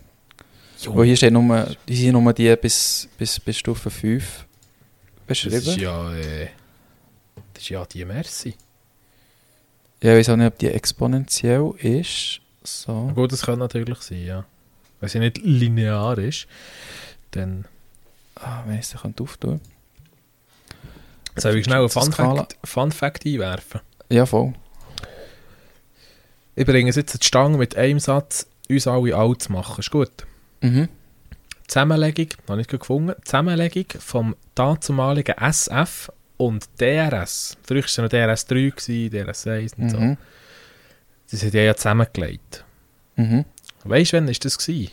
Jo, 0.81 0.95
Weil 0.95 1.05
hier 1.07 1.17
steht 1.17 1.33
nur, 1.33 1.67
hier 1.87 1.97
sind 1.97 2.13
nur 2.13 2.33
die 2.33 2.55
bis, 2.55 3.09
bis, 3.17 3.39
bis 3.39 3.57
Stufe 3.57 3.89
5 3.89 4.23
das 4.23 5.25
beschrieben. 5.27 5.55
ist 5.55 5.77
ja... 5.77 6.15
Äh, 6.15 6.47
das 7.53 7.63
ist 7.63 7.69
ja 7.69 7.85
die 7.85 8.05
Merci. 8.05 8.55
Ja, 10.01 10.13
ich 10.13 10.19
weiß 10.19 10.29
auch 10.29 10.35
nicht, 10.37 10.47
ob 10.47 10.57
die 10.57 10.69
exponentiell 10.69 11.73
ist. 11.79 12.39
So. 12.63 13.11
Gut, 13.13 13.31
das 13.33 13.41
kann 13.41 13.59
natürlich 13.59 13.99
sein, 13.99 14.25
ja. 14.25 14.45
Wenn 14.99 15.09
sie 15.09 15.19
nicht 15.19 15.39
linear 15.39 16.17
ist, 16.17 16.47
dann... 17.31 17.65
Ah, 18.35 18.63
weiss, 18.65 18.93
ich 18.93 19.01
könnte 19.01 19.23
auftun. 19.23 19.59
Soll 21.35 21.57
ich 21.57 21.65
schnell 21.65 21.79
einen 21.79 21.89
Fun 21.89 22.11
Skala. 22.11 22.35
Fact, 22.35 22.57
Fun 22.63 22.91
Fact 22.93 23.25
einwerfen? 23.25 23.81
Ja, 24.09 24.25
voll. 24.25 24.53
Ich 26.55 26.65
bringe 26.65 26.89
es 26.89 26.95
jetzt 26.95 27.21
die 27.21 27.25
Stange 27.25 27.57
mit 27.57 27.75
einem 27.75 27.99
Satz, 27.99 28.47
uns 28.69 28.87
alle 28.87 29.15
alt 29.15 29.43
zu 29.43 29.51
machen. 29.51 29.79
Ist 29.79 29.91
gut? 29.91 30.25
Mhm. 30.61 30.89
Zusammenlegung, 31.67 32.27
noch 32.47 32.55
nicht 32.55 32.69
gefunden, 32.69 33.13
Zusammenlegung 33.23 33.85
vom 33.99 34.35
dazumaligen 34.55 35.35
SF 35.37 36.11
und 36.37 36.67
DRS. 36.79 37.57
Früher 37.63 37.81
war 37.81 37.85
es 37.85 37.97
noch 37.97 38.09
DRS 38.09 38.45
3, 38.47 38.69
gewesen, 38.69 39.11
DRS 39.11 39.47
1 39.47 39.73
und 39.73 39.89
so. 39.89 39.99
Mhm. 39.99 40.17
Das 41.29 41.43
hat 41.43 41.53
ja 41.53 41.61
ja 41.61 41.75
zusammengelegt. 41.75 42.65
Mhm. 43.15 43.45
Weißt 43.83 44.13
du, 44.13 44.17
wann 44.17 44.27
war 44.27 44.33
das? 44.33 44.57
Gewesen? 44.57 44.91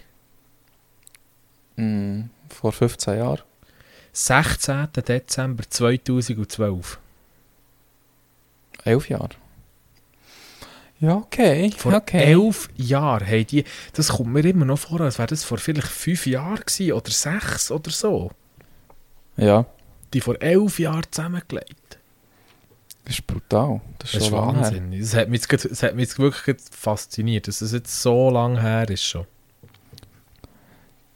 Mhm. 1.76 2.30
Vor 2.48 2.72
15 2.72 3.16
Jahren. 3.16 3.42
16. 4.12 4.88
Dezember 5.06 5.64
2012. 5.68 6.98
Elf 8.84 9.08
Jahre. 9.08 9.30
Ja, 10.98 11.16
okay. 11.16 11.70
Vor 11.76 11.92
okay. 11.94 12.24
elf 12.24 12.70
Jahren 12.76 13.26
haben 13.26 13.46
die, 13.46 13.64
das 13.92 14.08
kommt 14.08 14.32
mir 14.32 14.44
immer 14.44 14.64
noch 14.64 14.78
vor, 14.78 15.00
als 15.02 15.18
wäre 15.18 15.28
das 15.28 15.44
vor 15.44 15.58
vielleicht 15.58 15.88
fünf 15.88 16.26
Jahren 16.26 16.56
gewesen, 16.64 16.92
oder 16.92 17.10
sechs 17.10 17.70
oder 17.70 17.90
so. 17.90 18.30
Ja, 19.36 19.66
Die 20.14 20.22
vor 20.22 20.40
elf 20.40 20.78
Jahren 20.78 21.04
zusammengelegt. 21.10 21.98
das 23.04 23.14
ist 23.18 23.26
brutal. 23.26 23.82
Das 23.98 24.08
ist, 24.08 24.16
Das 24.16 24.22
ist 24.24 24.30
lange 24.30 24.52
her. 24.54 24.62
Wahnsinn. 24.62 24.98
Das 25.00 25.14
hat 25.14 25.28
mich, 25.28 25.42
jetzt, 25.50 25.70
das 25.70 25.82
hat 25.82 25.94
mich 25.94 26.08
jetzt 26.08 26.18
wirklich 26.18 26.56
fasziniert, 26.70 27.46
dass 27.46 27.60
es 27.60 27.72
jetzt 27.72 28.00
so 28.02 28.30
lange 28.30 28.62
her 28.62 28.88
ist 28.88 29.04
schon. 29.04 29.26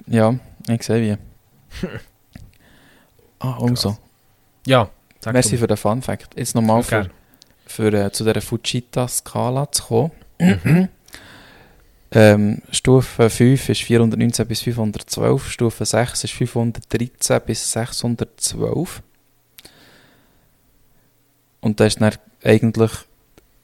Ja, 0.06 0.34
ich 0.68 0.82
sehe 0.82 1.00
wie. 1.02 1.86
ah, 3.38 3.58
also. 3.62 3.96
Ja, 4.66 4.90
sag 5.20 5.32
Merci 5.32 5.52
du. 5.52 5.58
für 5.58 5.66
den 5.68 5.76
Fun 5.78 6.02
Fact. 6.02 6.36
Jetzt 6.36 6.54
nochmal 6.54 6.82
für, 6.82 6.90
Gerne. 6.90 7.10
Für, 7.70 7.92
äh, 7.92 8.10
zu 8.10 8.24
dieser 8.24 8.40
Fujita-Skala 8.40 9.70
zu 9.70 9.84
kommen. 9.84 10.12
Mhm. 10.38 10.88
Ähm, 12.12 12.60
Stufe 12.72 13.30
5 13.30 13.68
ist 13.68 13.82
419 13.82 14.44
bis 14.44 14.62
512, 14.62 15.48
Stufe 15.48 15.84
6 15.84 16.24
ist 16.24 16.32
513 16.32 17.40
bis 17.46 17.70
612. 17.70 19.00
Und 21.60 21.78
da 21.78 21.86
ist 21.86 22.00
dann 22.00 22.10
eigentlich 22.42 22.90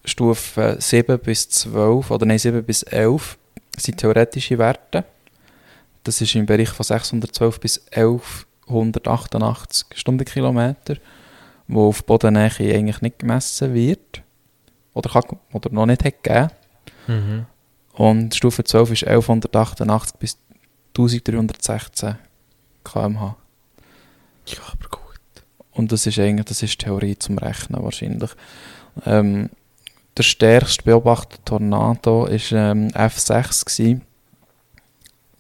Stufe 0.05 0.77
7 0.79 1.19
bis 1.19 1.49
12, 1.49 2.09
oder 2.09 2.25
nein, 2.25 2.39
7 2.39 2.63
bis 2.63 2.85
11 2.85 3.37
sind 3.77 3.99
theoretische 3.99 4.57
Werte. 4.59 5.05
Das 6.05 6.21
ist 6.21 6.37
im 6.37 6.47
Bereich 6.47 6.69
von 6.69 6.85
612 6.85 7.59
bis 7.59 7.85
1188 7.91 9.87
Stundenkilometer, 9.93 10.99
wo 11.69 11.89
auf 11.89 12.05
Bodennähe 12.05 12.51
eigentlich 12.59 13.01
nicht 13.01 13.19
gemessen 13.19 13.75
wird. 13.75 14.23
Oder, 14.95 15.11
kann, 15.11 15.39
oder 15.53 15.71
noch 15.71 15.87
nicht 15.87 16.05
hat 16.05 16.23
gegeben. 16.23 16.51
Mhm. 17.07 17.47
Und 17.93 18.35
Stufe 18.35 18.65
12 18.65 18.91
ist 18.93 19.05
1188 19.05 20.17
bis 20.19 20.39
1316 20.97 22.17
km/h. 22.85 23.37
Ja, 24.47 24.59
aber 24.73 24.89
gut. 24.89 25.21
Und 25.73 25.93
das 25.93 26.07
ist 26.07 26.19
eigentlich, 26.19 26.47
das 26.47 26.63
ist 26.63 26.79
Theorie 26.79 27.19
zum 27.19 27.39
Rechnen 27.39 27.83
wahrscheinlich. 27.83 28.31
Ähm, 29.05 29.51
der 30.17 30.23
stärkste 30.23 30.85
beobachtete 30.85 31.45
Tornado 31.45 32.27
ist 32.27 32.53
ähm, 32.53 32.89
F6 32.89 33.65
gsi. 33.67 34.01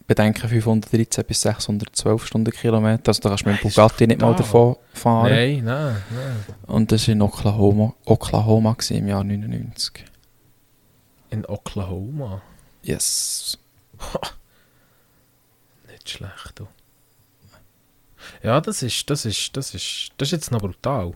Bedenken 0.06 0.48
513 0.48 1.24
bis 1.24 1.40
612 1.42 2.26
Stundenkilometer. 2.26 3.08
Also 3.08 3.22
da 3.22 3.30
kannst 3.30 3.44
du 3.44 3.50
mit 3.50 3.60
dem 3.60 3.70
Bugatti 3.70 4.06
nicht 4.06 4.20
mal 4.20 4.34
davon 4.36 4.76
fahren. 4.92 5.30
Nein, 5.30 5.64
nein, 5.64 6.02
nein. 6.10 6.44
Und 6.66 6.92
das 6.92 7.08
war 7.08 7.12
in 7.12 7.22
Oklahoma, 7.22 7.94
Oklahoma 8.04 8.76
im 8.90 9.08
Jahr 9.08 9.24
99. 9.24 10.04
In 11.30 11.44
Oklahoma. 11.46 12.40
Yes. 12.82 13.58
Nicht 15.88 16.08
schlecht, 16.08 16.52
du. 16.54 16.68
Ja, 18.42 18.60
das 18.60 18.82
ist, 18.82 19.08
das 19.10 19.24
ist, 19.24 19.56
das 19.56 19.74
ist, 19.74 20.10
das 20.18 20.28
ist 20.28 20.32
jetzt 20.32 20.50
noch 20.52 20.60
brutal. 20.60 21.14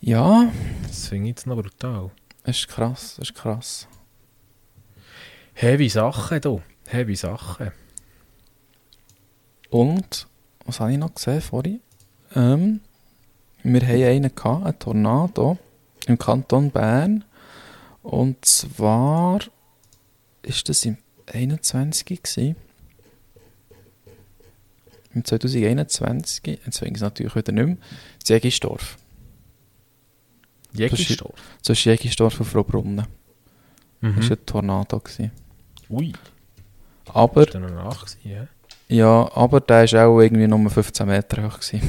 Ja, 0.00 0.50
Das 0.86 1.08
finde 1.08 1.24
ich 1.24 1.30
jetzt 1.36 1.46
noch 1.46 1.56
brutal. 1.56 2.10
das 2.44 2.58
ist 2.58 2.68
krass, 2.68 3.16
das 3.18 3.30
ist 3.30 3.34
krass. 3.34 3.88
Heavy 5.60 5.88
Sachen, 5.90 6.40
du. 6.40 6.62
Heavy 6.86 7.14
Sachen. 7.16 7.70
Und, 9.68 10.26
was 10.64 10.80
habe 10.80 10.92
ich 10.92 10.98
noch 10.98 11.14
gesehen 11.14 11.42
vorhin? 11.42 11.80
Ähm, 12.34 12.80
wir 13.62 13.82
haben 13.82 14.02
einen 14.04 14.34
gehabt, 14.34 14.64
einen 14.64 14.78
Tornado 14.78 15.58
im 16.06 16.16
Kanton 16.18 16.70
Bern. 16.70 17.24
Und 18.02 18.42
zwar 18.44 19.40
ist 20.42 20.66
das 20.70 20.84
im 20.86 20.96
21. 21.26 22.06
gewesen. 22.22 22.56
Im 25.12 25.24
2021, 25.24 26.46
jetzt 26.64 26.80
weiß 26.80 26.88
ich 26.88 26.94
es 26.94 27.00
natürlich 27.02 27.34
wieder 27.36 27.52
nicht 27.52 27.66
mehr, 27.66 27.76
das 28.20 28.28
Jägisdorf. 28.30 28.96
Jägistorf. 30.72 31.34
Das 31.66 31.76
ist 31.78 31.84
Jägisdorf 31.84 32.40
auf 32.40 32.48
Frohbrunnen. 32.48 33.06
Das 34.00 34.10
war 34.14 34.22
Mhm. 34.22 34.32
ein 34.32 34.46
Tornado. 34.46 34.98
Gewesen. 35.00 35.32
Ui, 35.90 36.12
Aber, 37.12 37.42
ist 37.42 37.54
dann 37.54 37.62
noch 37.62 37.70
nach 37.70 38.04
gewesen, 38.04 38.20
ja? 38.22 38.46
ja, 38.88 39.30
aber 39.34 39.60
der 39.60 39.90
war 39.92 40.06
auch 40.06 40.20
irgendwie 40.20 40.46
nur 40.46 40.70
15 40.70 41.06
Meter 41.06 41.44
hoch. 41.44 41.58
Gewesen. 41.58 41.80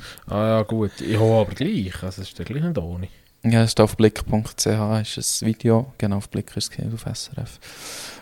Ah 0.26 0.46
ja, 0.46 0.62
gut. 0.62 1.00
Ich 1.00 1.18
habe 1.18 1.40
aber 1.40 1.54
gleich. 1.54 2.02
Also, 2.02 2.22
es 2.22 2.28
ist 2.28 2.38
der 2.38 2.46
gleich 2.46 2.62
nicht 2.62 2.78
ohne. 2.78 3.08
Ja, 3.42 3.62
es 3.62 3.70
ist 3.70 3.80
auf 3.80 3.96
blick.ch 3.96 4.66
ist 4.66 5.42
ein 5.42 5.46
Video, 5.46 5.92
genau 5.96 6.18
auf 6.18 6.28
Blick 6.28 6.54
ist 6.56 6.72
es 6.78 6.92
auf 6.94 7.16
SRF. 7.16 7.58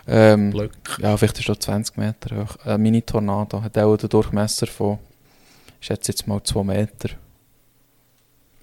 Ähm, 0.07 0.51
Glück. 0.51 0.71
ja, 1.01 1.15
vielleicht 1.17 1.39
ist 1.39 1.49
es 1.49 1.59
20 1.59 1.97
Meter 1.97 2.37
hoch. 2.43 2.55
Ein 2.65 2.81
Mini-Tornado 2.81 3.61
hat 3.61 3.77
auch 3.77 3.97
den 3.97 4.09
Durchmesser 4.09 4.67
von, 4.67 4.97
ich 5.81 5.87
schätze 5.87 6.11
jetzt 6.11 6.25
mal 6.27 6.41
2 6.41 6.63
Meter. 6.63 7.09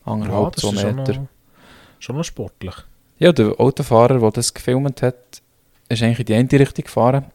Anderthalb, 0.04 0.54
das 0.54 0.62
2 0.62 0.70
ist 0.72 0.80
schon 0.80 0.94
Meter. 0.96 1.12
noch, 1.14 1.28
schon 1.98 2.16
noch 2.16 2.24
sportlich. 2.24 2.74
Ja, 3.18 3.32
der 3.32 3.58
Autofahrer, 3.60 4.18
der 4.18 4.30
das 4.30 4.54
gefilmt 4.54 5.02
hat, 5.02 5.42
ist 5.88 6.02
eigentlich 6.02 6.20
in 6.20 6.26
die 6.26 6.34
eine 6.34 6.60
Richtung 6.60 6.84
gefahren, 6.84 7.26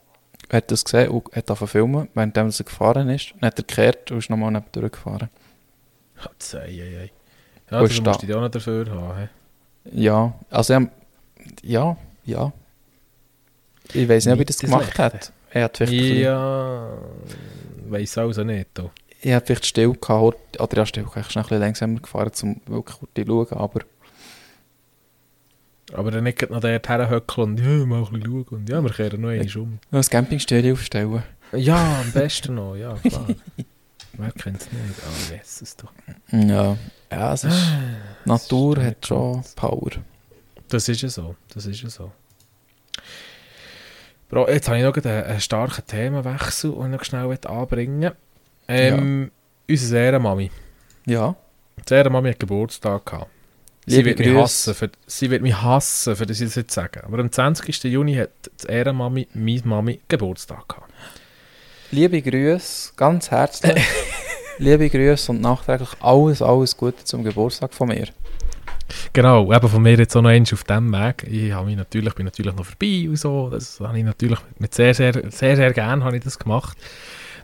hat 0.51 0.71
das 0.71 0.83
gesehen 0.83 1.09
und 1.09 1.25
hat 1.35 1.49
angefangen 1.49 1.69
filmen, 1.69 2.07
während 2.13 2.37
er 2.37 2.45
gefahren 2.49 3.09
ist. 3.09 3.33
Dann 3.39 3.47
hat 3.47 3.59
er 3.59 3.63
gekehrt 3.63 4.11
und 4.11 4.17
ist 4.19 4.29
nochmal 4.29 4.51
neben 4.51 4.65
durchgefahren. 4.71 5.29
Ei, 6.53 6.57
ei, 6.59 6.97
ei. 7.03 7.11
Ja, 7.71 7.81
das 7.81 7.91
ist 7.91 8.03
musst 8.03 8.23
du 8.23 8.37
auch 8.37 8.41
noch 8.41 8.49
dafür 8.49 8.89
haben. 8.89 9.17
hä? 9.17 9.29
Ja, 9.93 10.33
also 10.49 10.73
er, 10.73 10.89
ja, 11.63 11.97
ja. 12.25 12.51
Ich 13.93 14.07
weiß 14.07 14.25
nicht, 14.25 14.33
ob 14.33 14.39
er 14.39 14.45
das 14.45 14.61
Nicht 14.61 14.63
das 14.63 14.69
gemacht 14.69 14.85
Lechte. 14.97 15.03
hat. 15.03 15.33
Er 15.51 15.63
hat 15.65 15.77
vielleicht, 15.77 16.15
Ja, 16.17 16.89
weiß 17.87 18.17
also 18.19 18.43
nicht. 18.43 18.67
Du. 18.73 18.89
er 19.21 19.35
hat 19.37 19.47
vielleicht 19.47 19.65
still 19.65 19.93
gehabt, 19.93 20.59
oder 20.59 20.77
ja, 20.77 20.85
still 20.85 21.03
gehabt, 21.03 21.27
ich 21.27 21.33
bin 21.33 21.37
ein 21.37 21.43
bisschen 21.43 21.59
langsamer 21.59 21.99
gefahren, 21.99 22.31
um 22.43 22.61
wirklich 22.67 22.99
gut 22.99 23.09
zu 23.15 23.25
schauen, 23.25 23.47
aber 23.57 23.79
Aber 25.93 26.11
dann 26.11 26.23
nicht 26.23 26.49
noch 26.49 26.61
dort 26.61 26.89
herhöckeln 26.89 27.51
und 27.51 27.59
ja, 27.59 27.85
mal 27.85 28.03
ein 28.03 28.05
bisschen 28.05 28.23
schauen. 28.25 28.45
Und 28.51 28.69
ja, 28.69 28.81
wir 28.81 28.89
kehren 28.91 29.21
noch 29.21 29.29
einmal 29.29 29.57
um. 29.57 29.79
ein 29.91 30.01
Campingstelle 30.01 30.73
aufstellen. 30.73 31.23
Ja, 31.53 32.01
am 32.01 32.11
besten 32.11 32.55
noch, 32.55 32.75
ja, 32.75 32.95
klar. 32.95 33.27
Wer 34.13 34.31
kennt 34.31 34.61
es 34.61 34.71
nicht? 34.71 34.83
Ah, 35.05 35.33
yes, 35.33 35.61
es 35.61 35.75
doch. 35.75 35.91
Ja, 36.31 36.77
ja 37.11 37.33
es 37.33 37.43
ist, 37.43 37.65
Natur 38.25 38.77
ist 38.77 38.85
hat 38.85 39.07
schon 39.07 39.43
Power. 39.55 39.91
Das 40.69 40.87
ist 40.87 41.01
ja 41.01 41.09
so, 41.09 41.35
das 41.53 41.65
ist 41.65 41.81
ja 41.81 41.89
so. 41.89 42.11
Bro, 44.29 44.47
jetzt 44.49 44.67
habe 44.67 44.77
ich 44.77 44.83
noch 44.83 44.95
einen, 44.95 45.23
einen 45.23 45.41
starken 45.41 45.85
Themenwechsel, 45.85 46.71
den 46.71 46.83
ich 46.85 46.89
noch 46.89 47.03
schnell 47.03 47.37
anbringen. 47.45 48.11
Ähm, 48.67 49.31
Unsere 49.69 50.05
Ehrenmami. 50.05 50.51
Ja, 51.05 51.35
Die 51.89 51.93
Ehrenmami 51.93 52.31
hat 52.31 52.39
Geburtstag 52.39 53.05
gehabt. 53.05 53.29
Sie 53.87 53.95
Liebe 53.95 54.09
wird, 54.09 54.19
mich 54.19 54.27
Grüße. 54.27 54.41
hassen, 54.41 54.75
für, 54.75 54.91
sie 55.07 55.31
wird 55.31 55.41
mich 55.41 55.59
hassen, 55.59 56.15
für 56.15 56.25
das 56.25 56.39
ich 56.39 56.47
das 56.47 56.55
jetzt 56.55 56.73
sage. 56.73 57.03
Aber 57.03 57.19
am 57.19 57.31
20. 57.31 57.83
Juni 57.85 58.15
hat 58.15 58.29
die 58.63 58.67
Ehrenmami, 58.67 59.27
meine 59.33 59.61
Mami, 59.65 59.99
Geburtstag 60.07 60.67
gehabt. 60.69 60.93
liebe 61.89 62.21
Grüße, 62.21 62.93
ganz 62.95 63.31
herzlich. 63.31 63.83
liebe 64.59 64.87
Grüße 64.87 65.31
und 65.31 65.41
nachträglich 65.41 65.89
alles, 65.99 66.41
alles 66.43 66.77
Gute 66.77 67.03
zum 67.03 67.23
Geburtstag 67.23 67.73
von 67.73 67.87
mir. 67.87 68.07
Genau, 69.13 69.51
eben 69.51 69.69
von 69.69 69.81
mir 69.81 69.97
jetzt 69.97 70.15
auch 70.15 70.21
noch 70.21 70.29
eins 70.29 70.53
auf 70.53 70.63
dem 70.63 70.91
Weg. 70.91 71.25
Ich 71.29 71.51
habe 71.51 71.65
mich 71.65 71.77
natürlich, 71.77 72.13
bin 72.13 72.25
natürlich 72.25 72.53
noch 72.55 72.65
vorbei 72.65 73.07
und 73.09 73.17
so. 73.17 73.49
Das 73.49 73.79
habe 73.79 73.97
ich 73.97 74.03
natürlich 74.03 74.39
mit 74.59 74.75
sehr, 74.75 74.93
sehr, 74.93 75.13
sehr, 75.31 75.55
sehr 75.55 75.73
gern 75.73 76.03
habe 76.03 76.17
ich 76.17 76.23
das 76.23 76.37
gemacht. 76.37 76.77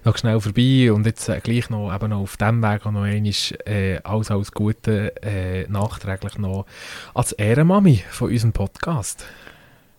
Noch 0.07 0.17
schnell 0.17 0.39
vorbei 0.39 0.89
und 0.93 1.05
jetzt 1.05 1.27
äh, 1.27 1.41
gleich 1.41 1.69
noch, 1.69 1.93
eben 1.93 2.11
noch 2.11 2.21
auf 2.21 2.37
dem 2.37 2.63
Weg 2.63 2.85
auch 2.85 2.91
noch 2.91 3.01
einmal 3.01 3.33
äh, 3.65 3.99
alles, 4.05 4.31
alles 4.31 4.53
Gute 4.53 5.13
äh, 5.21 5.67
nachträglich 5.67 6.37
noch 6.37 6.65
als 7.13 7.33
Ehrenmami 7.33 8.05
von 8.09 8.31
unserem 8.31 8.53
Podcast. 8.53 9.25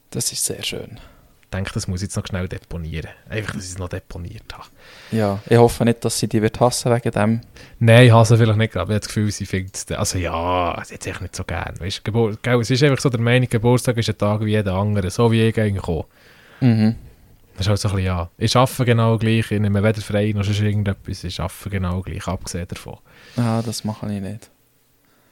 Das 0.09 0.33
ist 0.33 0.47
sehr 0.47 0.63
schön. 0.63 0.99
Ich 1.43 1.51
denke, 1.53 1.73
das 1.75 1.89
muss 1.89 2.01
ich 2.01 2.07
jetzt 2.07 2.17
noch 2.17 2.27
schnell 2.27 2.49
deponieren. 2.49 3.11
Einfach, 3.29 3.53
dass 3.53 3.65
ich 3.65 3.73
es 3.73 3.79
noch 3.79 3.91
deponiert 3.91 4.45
habe. 4.55 4.69
Ja, 5.13 5.41
ich 5.47 5.59
hoffe 5.59 5.85
nicht, 5.85 6.03
dass 6.03 6.19
sie 6.19 6.27
dich 6.27 6.41
wird 6.41 6.59
hassen 6.59 6.91
wegen 6.91 7.11
dem. 7.11 7.41
Nein, 7.79 8.07
ich 8.07 8.13
hasse 8.13 8.39
vielleicht 8.39 8.57
nicht, 8.57 8.77
aber 8.79 8.93
ich 8.93 8.95
habe 8.95 9.01
das 9.01 9.09
Gefühl, 9.09 9.31
sie 9.31 9.45
findet 9.45 9.77
es, 9.77 9.93
also 9.93 10.17
ja, 10.17 10.83
sie 10.87 10.95
hat 10.95 11.03
es 11.03 11.07
echt 11.07 11.21
nicht 11.21 11.37
so 11.37 11.45
gern. 11.45 11.75
Weißt, 11.81 12.03
Gebur 12.03 12.39
gell, 12.41 12.61
es 12.61 12.71
ist 12.71 12.83
einfach 12.83 13.03
so 13.03 13.11
der 13.11 13.21
Meinung, 13.21 13.51
Geburtstag 13.51 13.99
ist 13.99 14.09
ein 14.09 14.17
Tag 14.17 14.41
wie 14.41 14.53
jeder 14.53 14.73
andere, 14.73 15.11
so 15.11 15.31
wie 15.31 15.43
ich 15.43 15.61
eigentlich 15.61 15.85
auch. 15.85 16.07
Mhm. 16.63 16.97
Das 17.59 17.67
ist 17.67 17.71
halt 17.71 17.81
so 17.81 17.89
ein 17.89 17.95
bisschen, 17.97 18.07
ja. 18.07 18.31
Ich 18.39 18.57
arbeite 18.57 18.85
genau 18.85 19.19
gleich, 19.19 19.51
ich 19.51 19.61
nehme 19.61 19.83
weder 19.83 20.01
frei 20.01 20.33
noch 20.35 20.45
sonst 20.45 20.61
irgendetwas. 20.61 21.25
Ich 21.25 21.41
arbeite 21.41 21.71
genau 21.71 22.01
gleich, 22.03 22.27
abgesehen 22.27 22.67
davon. 22.69 22.99
Ah, 23.37 23.61
das 23.63 23.85
mache 23.85 24.13
ich 24.15 24.21
nicht. 24.23 24.49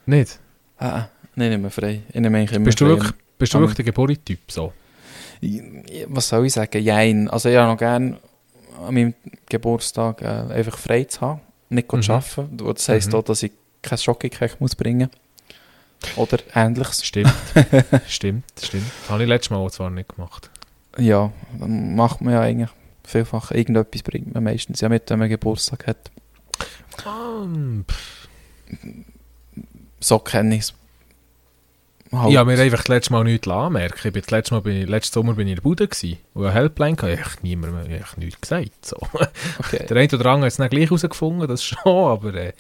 Nicht? 0.07 0.39
Ah, 0.79 0.89
ah, 0.89 1.09
nein, 1.37 1.51
nicht 1.51 1.61
mehr 1.63 1.71
frei. 1.71 2.03
Ich 2.09 2.21
nehme 2.21 2.39
eigentlich 2.39 2.53
immer 2.57 2.65
Bist 2.65 2.81
du 2.81 2.87
wirklich, 2.87 3.13
bist 3.39 3.55
du 3.55 3.59
wirklich 3.61 3.77
der 3.77 3.85
Geburi-Typ 3.87 4.41
so? 4.51 4.73
Was 6.09 6.29
soll 6.29 6.47
ich 6.47 6.53
sagen? 6.53 6.83
Jein. 6.83 7.29
Also 7.31 7.49
ich 7.49 7.57
habe 7.57 7.71
noch 7.71 7.79
gerne 7.79 8.19
an 8.87 8.95
meinem 8.95 9.15
Geburtstag 9.49 10.23
äh, 10.23 10.27
einfach 10.27 10.77
frei 10.79 11.05
zu 11.05 11.21
haben. 11.21 11.41
Nicht 11.69 11.93
Mhm. 11.93 12.03
zu 12.03 12.13
arbeiten. 12.13 12.57
Das 12.57 12.89
heisst 12.89 13.09
Mhm. 13.13 13.19
auch, 13.19 13.23
dass 13.25 13.43
ich 13.43 13.53
kein 13.83 13.99
Schokokek 13.99 14.61
muss 14.61 14.75
bringen 14.75 15.11
Oder 16.17 16.39
ähnliches. 16.55 17.05
Stimmt. 17.05 17.33
stimmt, 18.09 18.45
stimmt. 18.63 18.85
Das 19.03 19.11
habe 19.11 19.23
ich 19.23 19.29
letztes 19.29 19.51
Mal 19.51 19.71
zwar 19.71 19.91
nicht 19.91 20.15
gemacht. 20.15 20.51
Ja, 20.99 21.33
dann 21.59 21.95
macht 21.95 22.21
man 22.21 22.33
ja 22.35 22.41
eigentlich 22.41 22.71
vielfach 23.07 23.53
irgendetwas 23.53 24.03
bringt 24.03 24.35
man 24.35 24.45
meistens 24.45 24.81
ja 24.81 24.89
mit, 24.89 25.09
wenn 25.09 25.19
man 25.19 25.29
Geburtstag 25.29 25.87
hat. 25.87 26.11
Um. 27.05 27.85
So 30.01 30.19
kenne 30.19 30.57
ich 30.57 30.61
es. 30.63 30.75
Halt. 32.13 32.31
Ich 32.31 32.37
habe 32.37 32.55
mir 32.55 32.61
einfach 32.61 32.79
das 32.79 32.89
letzte 32.89 33.13
Mal 33.13 33.25
nichts 33.25 33.49
anmerken. 33.49 34.13
Ich 34.15 34.31
letzte 34.31 34.55
Mal, 34.55 34.61
bin 34.61 34.77
ich, 34.77 34.89
letzten 34.89 35.15
Sommer 35.15 35.35
bin 35.35 35.49
ich 35.49 35.53
in 35.53 35.57
der 35.57 35.63
Bude 35.63 35.89
gewesen. 35.89 36.19
Und 36.35 36.45
eine 36.45 36.55
Helpline 36.55 36.97
hatte. 36.97 37.13
Ich 37.13 37.21
habe 37.21 37.35
niemandem 37.43 37.91
ich 37.91 38.17
nichts 38.17 38.41
gesagt. 38.41 38.87
So. 38.87 38.97
okay. 39.59 39.87
Der 39.89 39.97
eine 39.97 40.09
oder 40.09 40.27
andere 40.27 40.47
hat 40.47 40.53
es 40.53 40.57
dann 40.57 40.71
gleich 40.71 40.85
herausgefunden, 40.85 41.49
das 41.49 41.65
schon, 41.65 41.79
aber 41.85 42.35
äh, 42.35 42.53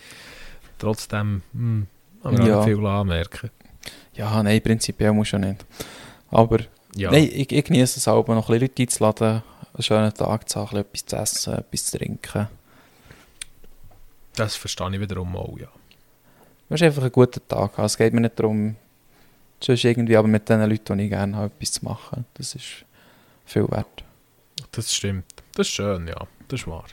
trotzdem 0.78 1.42
hm, 1.52 1.86
habe 2.24 2.34
ich 2.34 2.40
Ja. 2.46 2.56
nicht 2.56 2.76
viel 2.76 2.86
anmerken. 2.86 3.50
Ja, 4.14 4.42
nein, 4.42 4.60
prinzipiell 4.62 5.12
muss 5.12 5.30
ja 5.30 5.38
nicht. 5.38 5.64
Aber 6.30 6.58
Ja, 6.96 7.10
nein, 7.10 7.28
ich, 7.30 7.52
ich 7.52 7.64
genieße 7.64 7.98
es 7.98 8.08
auch, 8.08 8.26
noch 8.26 8.48
ein 8.48 8.58
bisschen 8.58 8.60
Leute 8.60 8.82
einzuladen, 8.82 9.42
einen 9.74 9.82
schönen 9.82 10.14
Tag 10.14 10.48
zu 10.48 10.60
haben, 10.60 10.78
etwas 10.78 11.04
zu 11.04 11.16
essen, 11.16 11.54
etwas 11.54 11.86
zu 11.86 11.98
trinken. 11.98 12.48
das 14.34 14.56
verstehe 14.56 14.94
ich 14.94 15.00
wiederum 15.00 15.36
auch, 15.36 15.58
ja. 15.58 15.68
Es 16.68 16.80
ist 16.80 16.82
einfach 16.82 17.04
ein 17.04 17.12
guter 17.12 17.46
Tag. 17.46 17.78
Also 17.78 17.84
es 17.84 17.96
geht 17.98 18.12
mir 18.12 18.22
nicht 18.22 18.38
darum, 18.38 18.76
sonst 19.62 19.84
irgendwie, 19.84 20.16
aber 20.16 20.26
mit 20.26 20.48
den 20.48 20.68
Leuten, 20.68 20.98
die 20.98 21.04
ich 21.04 21.10
gerne 21.10 21.36
habe, 21.36 21.52
etwas 21.54 21.72
zu 21.72 21.84
machen. 21.84 22.24
Das 22.34 22.54
ist 22.54 22.84
viel 23.44 23.70
wert. 23.70 24.04
Das 24.72 24.92
stimmt. 24.92 25.26
Das 25.54 25.68
ist 25.68 25.74
schön, 25.74 26.08
ja. 26.08 26.26
Das 26.48 26.60
ist 26.60 26.66
wahr. 26.66 26.86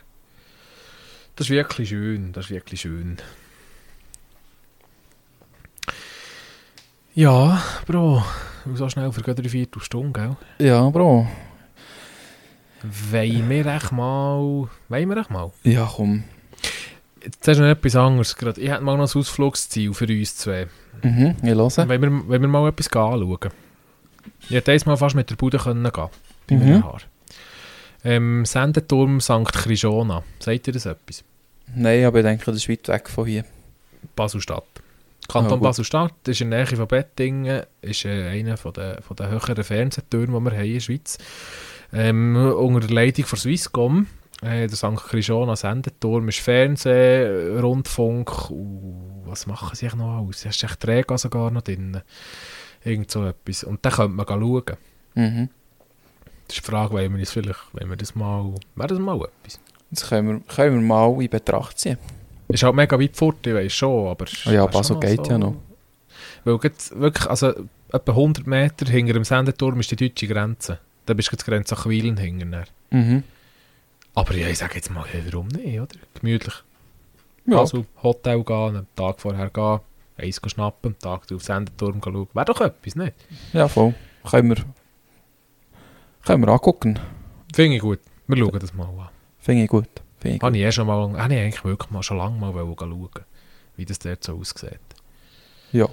Das 1.35 1.47
ist 1.47 1.51
wirklich 1.51 1.89
schön. 1.89 2.33
Das 2.33 2.45
ist 2.45 2.51
wirklich 2.51 2.81
schön. 2.81 3.17
Ja, 7.15 7.63
Bro. 7.87 8.23
So 8.75 8.89
schnell 8.89 9.11
vergeht 9.11 9.39
eine 9.39 9.49
Viertelstunde, 9.49 10.19
gell? 10.57 10.67
Ja, 10.67 10.89
Bro. 10.89 11.27
Wollen 13.11 13.49
wir 13.49 13.65
echt 13.65 13.91
mal... 13.91 14.67
Wollen 14.89 15.09
wir 15.09 15.17
echt 15.17 15.29
mal? 15.31 15.51
Ja, 15.63 15.89
komm. 15.95 16.23
Jetzt 17.23 17.47
hast 17.47 17.57
du 17.57 17.63
noch 17.63 17.69
etwas 17.69 17.95
anderes 17.95 18.35
gerade. 18.35 18.59
Ich 18.59 18.69
hätte 18.69 18.81
mal 18.83 18.97
noch 18.97 19.09
ein 19.13 19.19
Ausflugsziel 19.19 19.93
für 19.93 20.05
uns 20.07 20.35
zwei. 20.35 20.67
Mhm, 21.01 21.35
ich 21.41 21.49
höre. 21.49 21.57
Wollen 21.87 22.01
wir, 22.01 22.27
wollen 22.27 22.41
wir 22.41 22.47
mal 22.47 22.67
etwas 22.69 22.87
anschauen? 22.87 23.51
Ich 24.41 24.51
hätte 24.51 24.71
einmal 24.71 24.97
fast 24.97 25.15
mit 25.15 25.29
der 25.29 25.35
Bude 25.35 25.57
können 25.57 25.83
gehen 25.83 26.09
bei 26.47 26.55
Mhm. 26.55 26.59
meinem 26.59 26.83
Haar. 26.83 27.01
Ähm, 28.03 28.43
Sendeturm 28.45 29.21
St. 29.21 29.45
Krishona. 29.53 30.23
Sagt 30.39 30.67
ihr 30.67 30.73
das 30.73 30.85
etwas? 30.85 31.23
Nein, 31.73 32.03
aber 32.03 32.19
ich 32.19 32.25
denke, 32.25 32.43
das 32.45 32.57
ist 32.57 32.67
weit 32.69 32.87
weg 32.89 33.09
von 33.09 33.25
hier. 33.25 33.45
Basel-Stadt. 34.17 34.65
Kanton 35.27 35.59
gut. 35.59 35.63
Basel-Stadt 35.63 36.27
ist 36.27 36.41
in 36.41 36.51
der 36.51 36.65
Nähe 36.65 36.77
von 36.77 36.87
Bettingen, 36.87 37.63
ist 37.81 38.05
äh, 38.05 38.29
einer 38.29 38.57
von 38.57 38.73
der, 38.73 39.01
von 39.01 39.15
der 39.15 39.29
höheren 39.29 39.63
Fernsehtürme, 39.63 40.39
die 40.39 40.45
wir 40.45 40.57
haben 40.57 40.65
in 40.65 40.73
der 40.73 40.79
Schweiz. 40.79 41.17
Ähm, 41.91 42.35
unter 42.35 42.87
der 42.87 42.95
Leitung 42.95 43.25
von 43.25 43.39
Swisscom, 43.39 44.07
äh, 44.41 44.67
der 44.67 44.75
St. 44.75 44.95
Krishona 44.95 45.55
Sendeturm, 45.55 46.27
ist 46.29 46.39
Fernsehen, 46.39 47.59
Rundfunk, 47.59 48.49
uh, 48.49 49.23
was 49.25 49.47
machen 49.47 49.75
sie 49.75 49.85
eigentlich 49.85 49.99
noch 49.99 50.27
aus? 50.27 50.45
Hast 50.45 50.61
du 50.61 50.67
echt 50.67 50.79
Träger 50.79 51.17
sogar 51.17 51.51
noch 51.51 51.61
drin? 51.61 52.01
Irgend 52.83 53.11
so 53.11 53.25
etwas. 53.25 53.63
Und 53.63 53.85
da 53.85 53.89
könnte 53.89 54.09
man 54.15 54.25
schauen. 54.27 54.77
Mhm. 55.15 55.49
Das 56.47 56.57
ist 56.57 56.67
die 56.67 56.71
Frage, 56.71 56.93
wollen 56.93 57.13
wir 57.13 57.19
das 57.19 57.31
vielleicht, 57.31 57.59
wenn 57.73 57.89
wir 57.89 57.95
das 57.95 58.15
mal, 58.15 58.53
wäre 58.75 58.87
das 58.89 58.99
mal 58.99 59.15
etwas? 59.15 59.59
Das 59.91 60.09
können 60.09 60.27
wir, 60.27 60.55
können 60.55 60.75
wir 60.75 60.81
mal 60.81 61.21
in 61.21 61.29
Betracht 61.29 61.79
ziehen. 61.79 61.97
Ist 62.53 62.63
halt 62.63 62.75
mega 62.75 62.99
weit 62.99 63.15
fort, 63.17 63.45
ich 63.47 63.53
weiß 63.53 63.73
schon, 63.73 64.07
aber... 64.07 64.25
Oh 64.45 64.51
ja, 64.51 64.65
Basel 64.67 64.99
geht 64.99 65.27
ja 65.27 65.37
noch. 65.37 65.55
Weil 66.43 66.57
grad 66.57 66.73
wirklich, 66.99 67.29
also 67.29 67.53
etwa 67.91 68.11
100 68.11 68.45
Meter 68.45 68.85
hinter 68.85 69.13
dem 69.13 69.23
Sendeturm 69.23 69.79
ist 69.79 69.91
die 69.91 69.95
deutsche 69.95 70.27
Grenze. 70.27 70.79
Da 71.05 71.13
bist 71.13 71.31
du 71.31 71.35
die 71.35 71.43
Grenze 71.43 71.73
nach 71.73 71.87
Wielen 71.87 72.17
hinten. 72.17 72.55
Mhm. 72.91 73.23
Aber 74.15 74.35
ja, 74.35 74.47
ich 74.47 74.57
sage 74.59 74.75
jetzt 74.75 74.91
mal, 74.91 75.05
warum 75.25 75.47
nicht, 75.47 75.79
oder? 75.79 75.95
Gemütlich. 76.19 76.53
Ja, 77.45 77.59
Also, 77.59 77.85
Hotel 78.01 78.43
gehen, 78.43 78.75
einen 78.75 78.87
Tag 78.95 79.19
vorher 79.19 79.49
gehen, 79.49 79.79
eins 80.17 80.39
schnappen, 80.45 80.91
einen 80.91 80.99
Tag 80.99 81.21
auf 81.21 81.27
den 81.27 81.39
Sendeturm 81.39 82.01
schauen. 82.03 82.27
Wäre 82.33 82.45
doch 82.45 82.61
etwas, 82.61 82.95
nicht? 82.95 83.13
ja, 83.53 83.67
voll. 83.67 83.93
Können 84.29 84.49
wir, 84.49 84.63
können 86.23 86.45
wir 86.45 86.51
angucken. 86.51 86.99
Finde 87.53 87.75
ich 87.75 87.81
gut. 87.81 87.99
Wir 88.27 88.37
schauen 88.37 88.59
das 88.59 88.73
mal 88.73 88.85
an. 88.85 89.09
Finde 89.39 89.63
ich 89.63 89.69
gut. 89.69 89.89
Habe 90.41 90.57
ich 90.57 90.63
eh 90.63 90.71
schon 90.71 90.87
mal, 90.87 91.17
habe 91.21 91.33
ich 91.33 91.39
eigentlich 91.39 91.63
wirklich 91.65 91.91
mal, 91.91 92.03
schon 92.03 92.17
lange 92.17 92.37
mal 92.39 92.53
schauen, 92.53 93.09
wie 93.75 93.85
das 93.85 93.99
dort 93.99 94.23
so 94.23 94.37
aussieht. 94.39 94.79
Ja, 95.71 95.87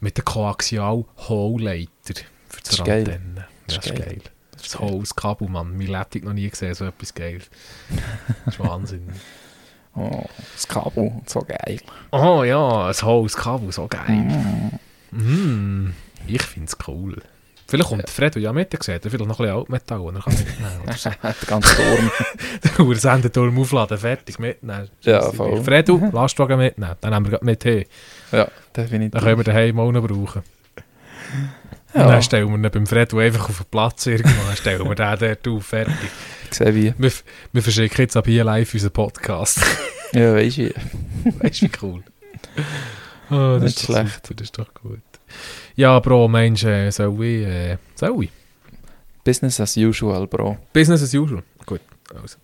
Mit 0.00 0.16
der 0.16 0.24
Koaxial-Hohlleiter 0.24 2.14
für 2.48 2.60
Das 2.62 2.70
ist 2.70 2.78
die 2.78 2.84
geil. 2.84 3.00
Antenne. 3.04 3.46
Das 3.66 3.76
Das 3.76 3.86
ist 3.86 3.92
ist 3.92 3.98
geil. 3.98 4.06
geil. 4.06 4.22
Das 4.52 4.76
das 5.00 5.16
Kabel, 5.16 5.48
Mann. 5.48 5.76
Mein 5.76 5.86
Leben 5.86 6.24
noch 6.26 6.32
nie 6.32 6.48
gesehen, 6.50 6.74
so 6.74 6.84
etwas 6.84 7.14
geil. 7.14 7.40
Das 8.44 8.54
ist 8.54 8.60
Wahnsinn. 8.60 9.12
oh, 9.94 10.24
das 10.54 10.66
Kabel, 10.66 11.12
so 11.26 11.40
geil. 11.40 11.80
Oh 12.10 12.42
ja, 12.44 12.86
ein 12.88 12.94
Hole, 13.02 13.24
das 13.24 13.36
Kabel, 13.36 13.70
so 13.72 13.86
geil. 13.86 14.80
Mm. 15.12 15.16
Mm, 15.86 15.94
ich 16.26 16.42
finde 16.42 16.66
es 16.68 16.76
cool. 16.88 17.22
Vielleicht 17.68 17.90
kommt 17.90 18.08
Fredo 18.08 18.40
ja 18.40 18.50
mit, 18.50 18.72
der 18.72 18.82
sieht 18.82 19.04
er 19.04 19.10
vielleicht 19.10 19.28
noch 19.28 19.38
ein 19.38 19.44
bisschen 19.44 19.58
Altmetall, 19.58 20.00
und 20.00 20.16
er 20.16 20.22
kann 20.22 20.32
mitnehmen. 20.32 20.80
Oder 20.84 20.92
so. 20.94 21.10
Der 21.22 21.34
ganze 21.46 21.76
Turm. 21.76 22.10
Der 22.64 22.80
Ursendeturm 22.86 23.58
aufladen, 23.58 23.98
fertig, 23.98 24.38
mitnehmen. 24.38 24.88
Ja, 25.02 25.30
voll. 25.30 25.62
Fredo, 25.62 26.00
Lastwagen 26.10 26.58
mitnehmen, 26.58 26.96
dann 27.02 27.14
haben 27.14 27.30
wir 27.30 27.38
mit 27.42 27.62
hin. 27.62 27.84
ja, 28.32 28.48
definitiv. 28.74 29.12
Dann 29.12 29.22
können 29.22 29.36
wir 29.36 29.44
daheim 29.44 29.78
auch 29.80 29.92
noch 29.92 30.06
brauchen. 30.06 30.42
Und 31.92 32.00
ja, 32.00 32.06
dann 32.06 32.22
stellen 32.22 32.48
wir 32.48 32.56
ihn 32.56 32.70
beim 32.70 32.86
Fredo 32.86 33.18
einfach 33.18 33.50
auf 33.50 33.58
den 33.58 33.66
Platz 33.70 34.06
irgendwann, 34.06 34.46
dann 34.46 34.56
stellen 34.56 34.88
wir 34.88 34.94
den 34.94 35.18
dort 35.18 35.48
auf, 35.48 35.66
fertig. 35.66 35.94
ich 36.50 36.56
sehe 36.56 36.74
wie. 36.74 36.94
Wir, 36.96 37.12
wir 37.52 37.62
verschicken 37.62 38.00
jetzt 38.00 38.16
ab 38.16 38.26
hier 38.26 38.44
live 38.44 38.72
unseren 38.72 38.92
Podcast. 38.92 39.60
Ja, 40.12 40.34
weisst 40.34 40.56
du. 40.56 40.70
weißt 41.40 41.60
du, 41.60 41.66
wie 41.66 41.70
cool? 41.82 42.02
Oh, 43.30 43.34
das 43.54 43.62
Nicht 43.62 43.76
ist 43.80 43.84
schlecht. 43.84 44.26
Super, 44.26 44.34
das 44.36 44.44
ist 44.44 44.58
doch 44.58 44.72
gut. 44.72 45.00
Ja, 45.78 46.00
Bro, 46.00 46.26
meinst 46.26 46.64
du, 46.64 46.66
äh, 46.66 46.90
soll 46.90 47.24
ich? 47.24 47.46
Äh, 47.46 47.76
soll 47.94 48.24
ich? 48.24 48.30
Business 49.22 49.60
as 49.60 49.76
usual, 49.76 50.26
Bro. 50.26 50.58
Business 50.72 51.04
as 51.04 51.14
usual. 51.14 51.44
Gut, 51.64 51.82
also. 52.20 52.36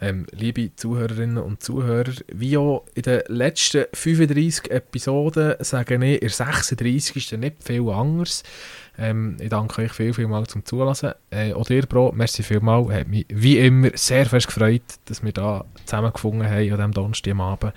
Ähm, 0.00 0.24
liebe 0.32 0.74
Zuhörerinnen 0.74 1.36
und 1.36 1.62
Zuhörer, 1.62 2.14
wie 2.32 2.56
auch 2.56 2.86
in 2.94 3.02
den 3.02 3.20
letzten 3.28 3.84
35 3.92 4.70
Episoden 4.70 5.56
sage 5.60 5.96
ich, 5.96 6.00
in 6.00 6.20
der 6.20 6.30
36 6.30 7.16
ist 7.16 7.38
nicht 7.38 7.62
viel 7.62 7.86
anderes. 7.90 8.42
Ähm, 8.96 9.36
ich 9.38 9.50
danke 9.50 9.82
euch 9.82 9.92
viel, 9.92 10.14
viel 10.14 10.26
mal 10.26 10.46
zum 10.46 10.64
Zulassen. 10.64 11.12
Äh, 11.28 11.52
auch 11.52 11.66
dir, 11.66 11.82
Bro, 11.82 12.12
merci 12.12 12.42
vielmal. 12.42 12.90
Hat 12.90 13.06
mich 13.06 13.26
wie 13.28 13.58
immer 13.58 13.90
sehr 13.92 14.24
fest 14.24 14.46
gefreut, 14.46 14.80
dass 15.04 15.22
wir 15.22 15.32
da 15.32 15.66
zusammengefunden 15.84 16.48
haben 16.48 16.72
an 16.72 16.76
diesem 16.78 16.92
Donnerstag 16.92 17.32
am 17.32 17.42
Abend. 17.42 17.74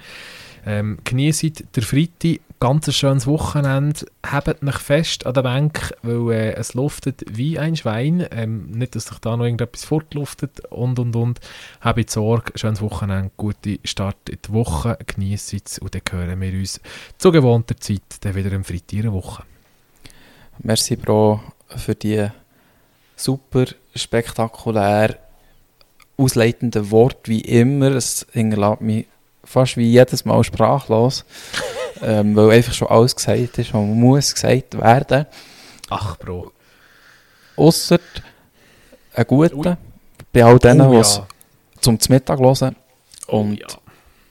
Ähm, 0.65 0.97
genießt 1.03 1.75
der 1.75 1.83
Freitag, 1.83 2.39
ganz 2.59 2.91
schönes 2.91 3.27
Wochenende. 3.27 4.05
Habt 4.25 4.63
euch 4.63 4.77
fest 4.77 5.27
an 5.27 5.35
der 5.35 5.43
Bank, 5.43 5.93
weil 6.01 6.31
äh, 6.31 6.53
es 6.53 6.73
luftet 6.73 7.23
wie 7.29 7.59
ein 7.59 7.75
Schwein. 7.75 8.25
Ähm, 8.31 8.71
nicht, 8.71 8.95
dass 8.95 9.05
sich 9.05 9.19
da 9.19 9.37
noch 9.37 9.45
irgendetwas 9.45 9.85
fortluftet 9.85 10.61
und 10.71 10.97
und 10.97 11.15
und. 11.15 11.39
Habt 11.81 12.09
Sorge, 12.09 12.53
schönes 12.55 12.81
Wochenende, 12.81 13.31
gute 13.37 13.79
Start 13.83 14.29
in 14.29 14.39
die 14.43 14.53
Woche, 14.53 14.97
genießt 15.05 15.53
es 15.53 15.79
und 15.79 15.93
dann 15.93 16.01
hören 16.11 16.41
wir 16.41 16.53
uns 16.53 16.81
zu 17.19 17.31
gewohnter 17.31 17.77
Zeit 17.77 18.01
dann 18.21 18.33
wieder 18.33 18.55
am 18.55 18.63
Freitag 18.63 18.93
in 18.93 19.13
Woche. 19.13 19.43
Merci, 20.59 20.95
Bro, 20.95 21.41
für 21.67 21.93
die 21.93 22.27
super 23.15 23.65
spektakulär 23.93 25.17
ausleitenden 26.17 26.89
Worte, 26.91 27.29
wie 27.29 27.41
immer. 27.41 27.91
Es 27.91 28.25
hinterlässt 28.31 28.81
mich 28.81 29.05
fast 29.45 29.77
wie 29.77 29.89
jedes 29.89 30.25
Mal 30.25 30.43
sprachlos, 30.43 31.23
ähm, 32.01 32.35
weil 32.35 32.51
einfach 32.51 32.73
schon 32.73 32.89
alles 32.89 33.15
gesagt 33.15 33.57
ist, 33.57 33.73
was 33.73 33.85
muss 33.85 34.33
gesagt 34.33 34.77
werden. 34.77 35.25
Ach, 35.89 36.17
Bro. 36.17 36.51
Ausser 37.55 37.99
ein 39.13 39.25
Ui. 39.29 39.47
guter 39.47 39.77
bei 40.33 40.43
all 40.43 40.59
denen, 40.59 40.81
Oh, 40.81 40.93
ja. 40.93 40.99
es 40.99 41.21
zum 41.79 41.97
Mittag 42.09 42.39
hören. 42.39 42.75
Oh, 43.27 43.39
Und 43.39 43.59
ja. 43.59 43.67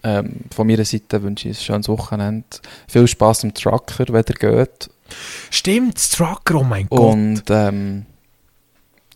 ähm, 0.02 0.40
von 0.54 0.66
meiner 0.66 0.84
Seite 0.84 1.22
wünsche 1.22 1.48
ich 1.48 1.58
ein 1.58 1.62
schönes 1.62 1.88
Wochenende. 1.88 2.44
Viel 2.88 3.08
Spaß 3.08 3.44
im 3.44 3.54
Trucker, 3.54 4.04
wenn 4.12 4.24
ihr 4.28 4.34
geht. 4.34 4.90
Stimmt, 5.50 5.96
das 5.96 6.10
Trucker, 6.10 6.56
oh 6.56 6.64
mein 6.64 6.86
Gott. 6.88 7.00
Und 7.00 7.42
ähm, 7.48 8.04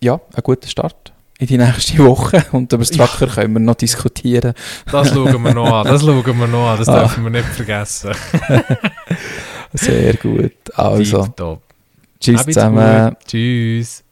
ja, 0.01 0.15
einen 0.15 0.43
guten 0.43 0.69
Start 0.69 1.13
in 1.39 1.47
die 1.47 1.57
nächste 1.59 1.99
Woche 1.99 2.45
und 2.53 2.73
über 2.73 2.83
das 2.85 2.95
Ja. 2.97 3.07
Tracker 3.07 3.27
können 3.33 3.55
wir 3.55 3.61
noch 3.61 3.77
diskutieren. 3.77 4.55
Das 4.91 5.09
schauen 5.11 5.43
wir 5.43 5.55
noch 5.55 5.73
an, 5.73 5.87
das 5.87 6.03
schauen 6.05 6.25
wir 6.39 6.47
noch 6.49 6.71
an, 6.71 6.79
das 6.79 6.89
Ah. 6.89 7.01
dürfen 7.01 7.25
wir 7.25 7.31
nicht 7.31 7.47
vergessen. 7.49 8.11
Sehr 9.73 10.15
gut. 10.15 10.53
Also, 10.75 11.29
tschüss 12.21 12.39
Habt's 12.39 12.55
zusammen. 12.55 13.09
gut. 13.11 13.19
Tschüss. 13.27 14.05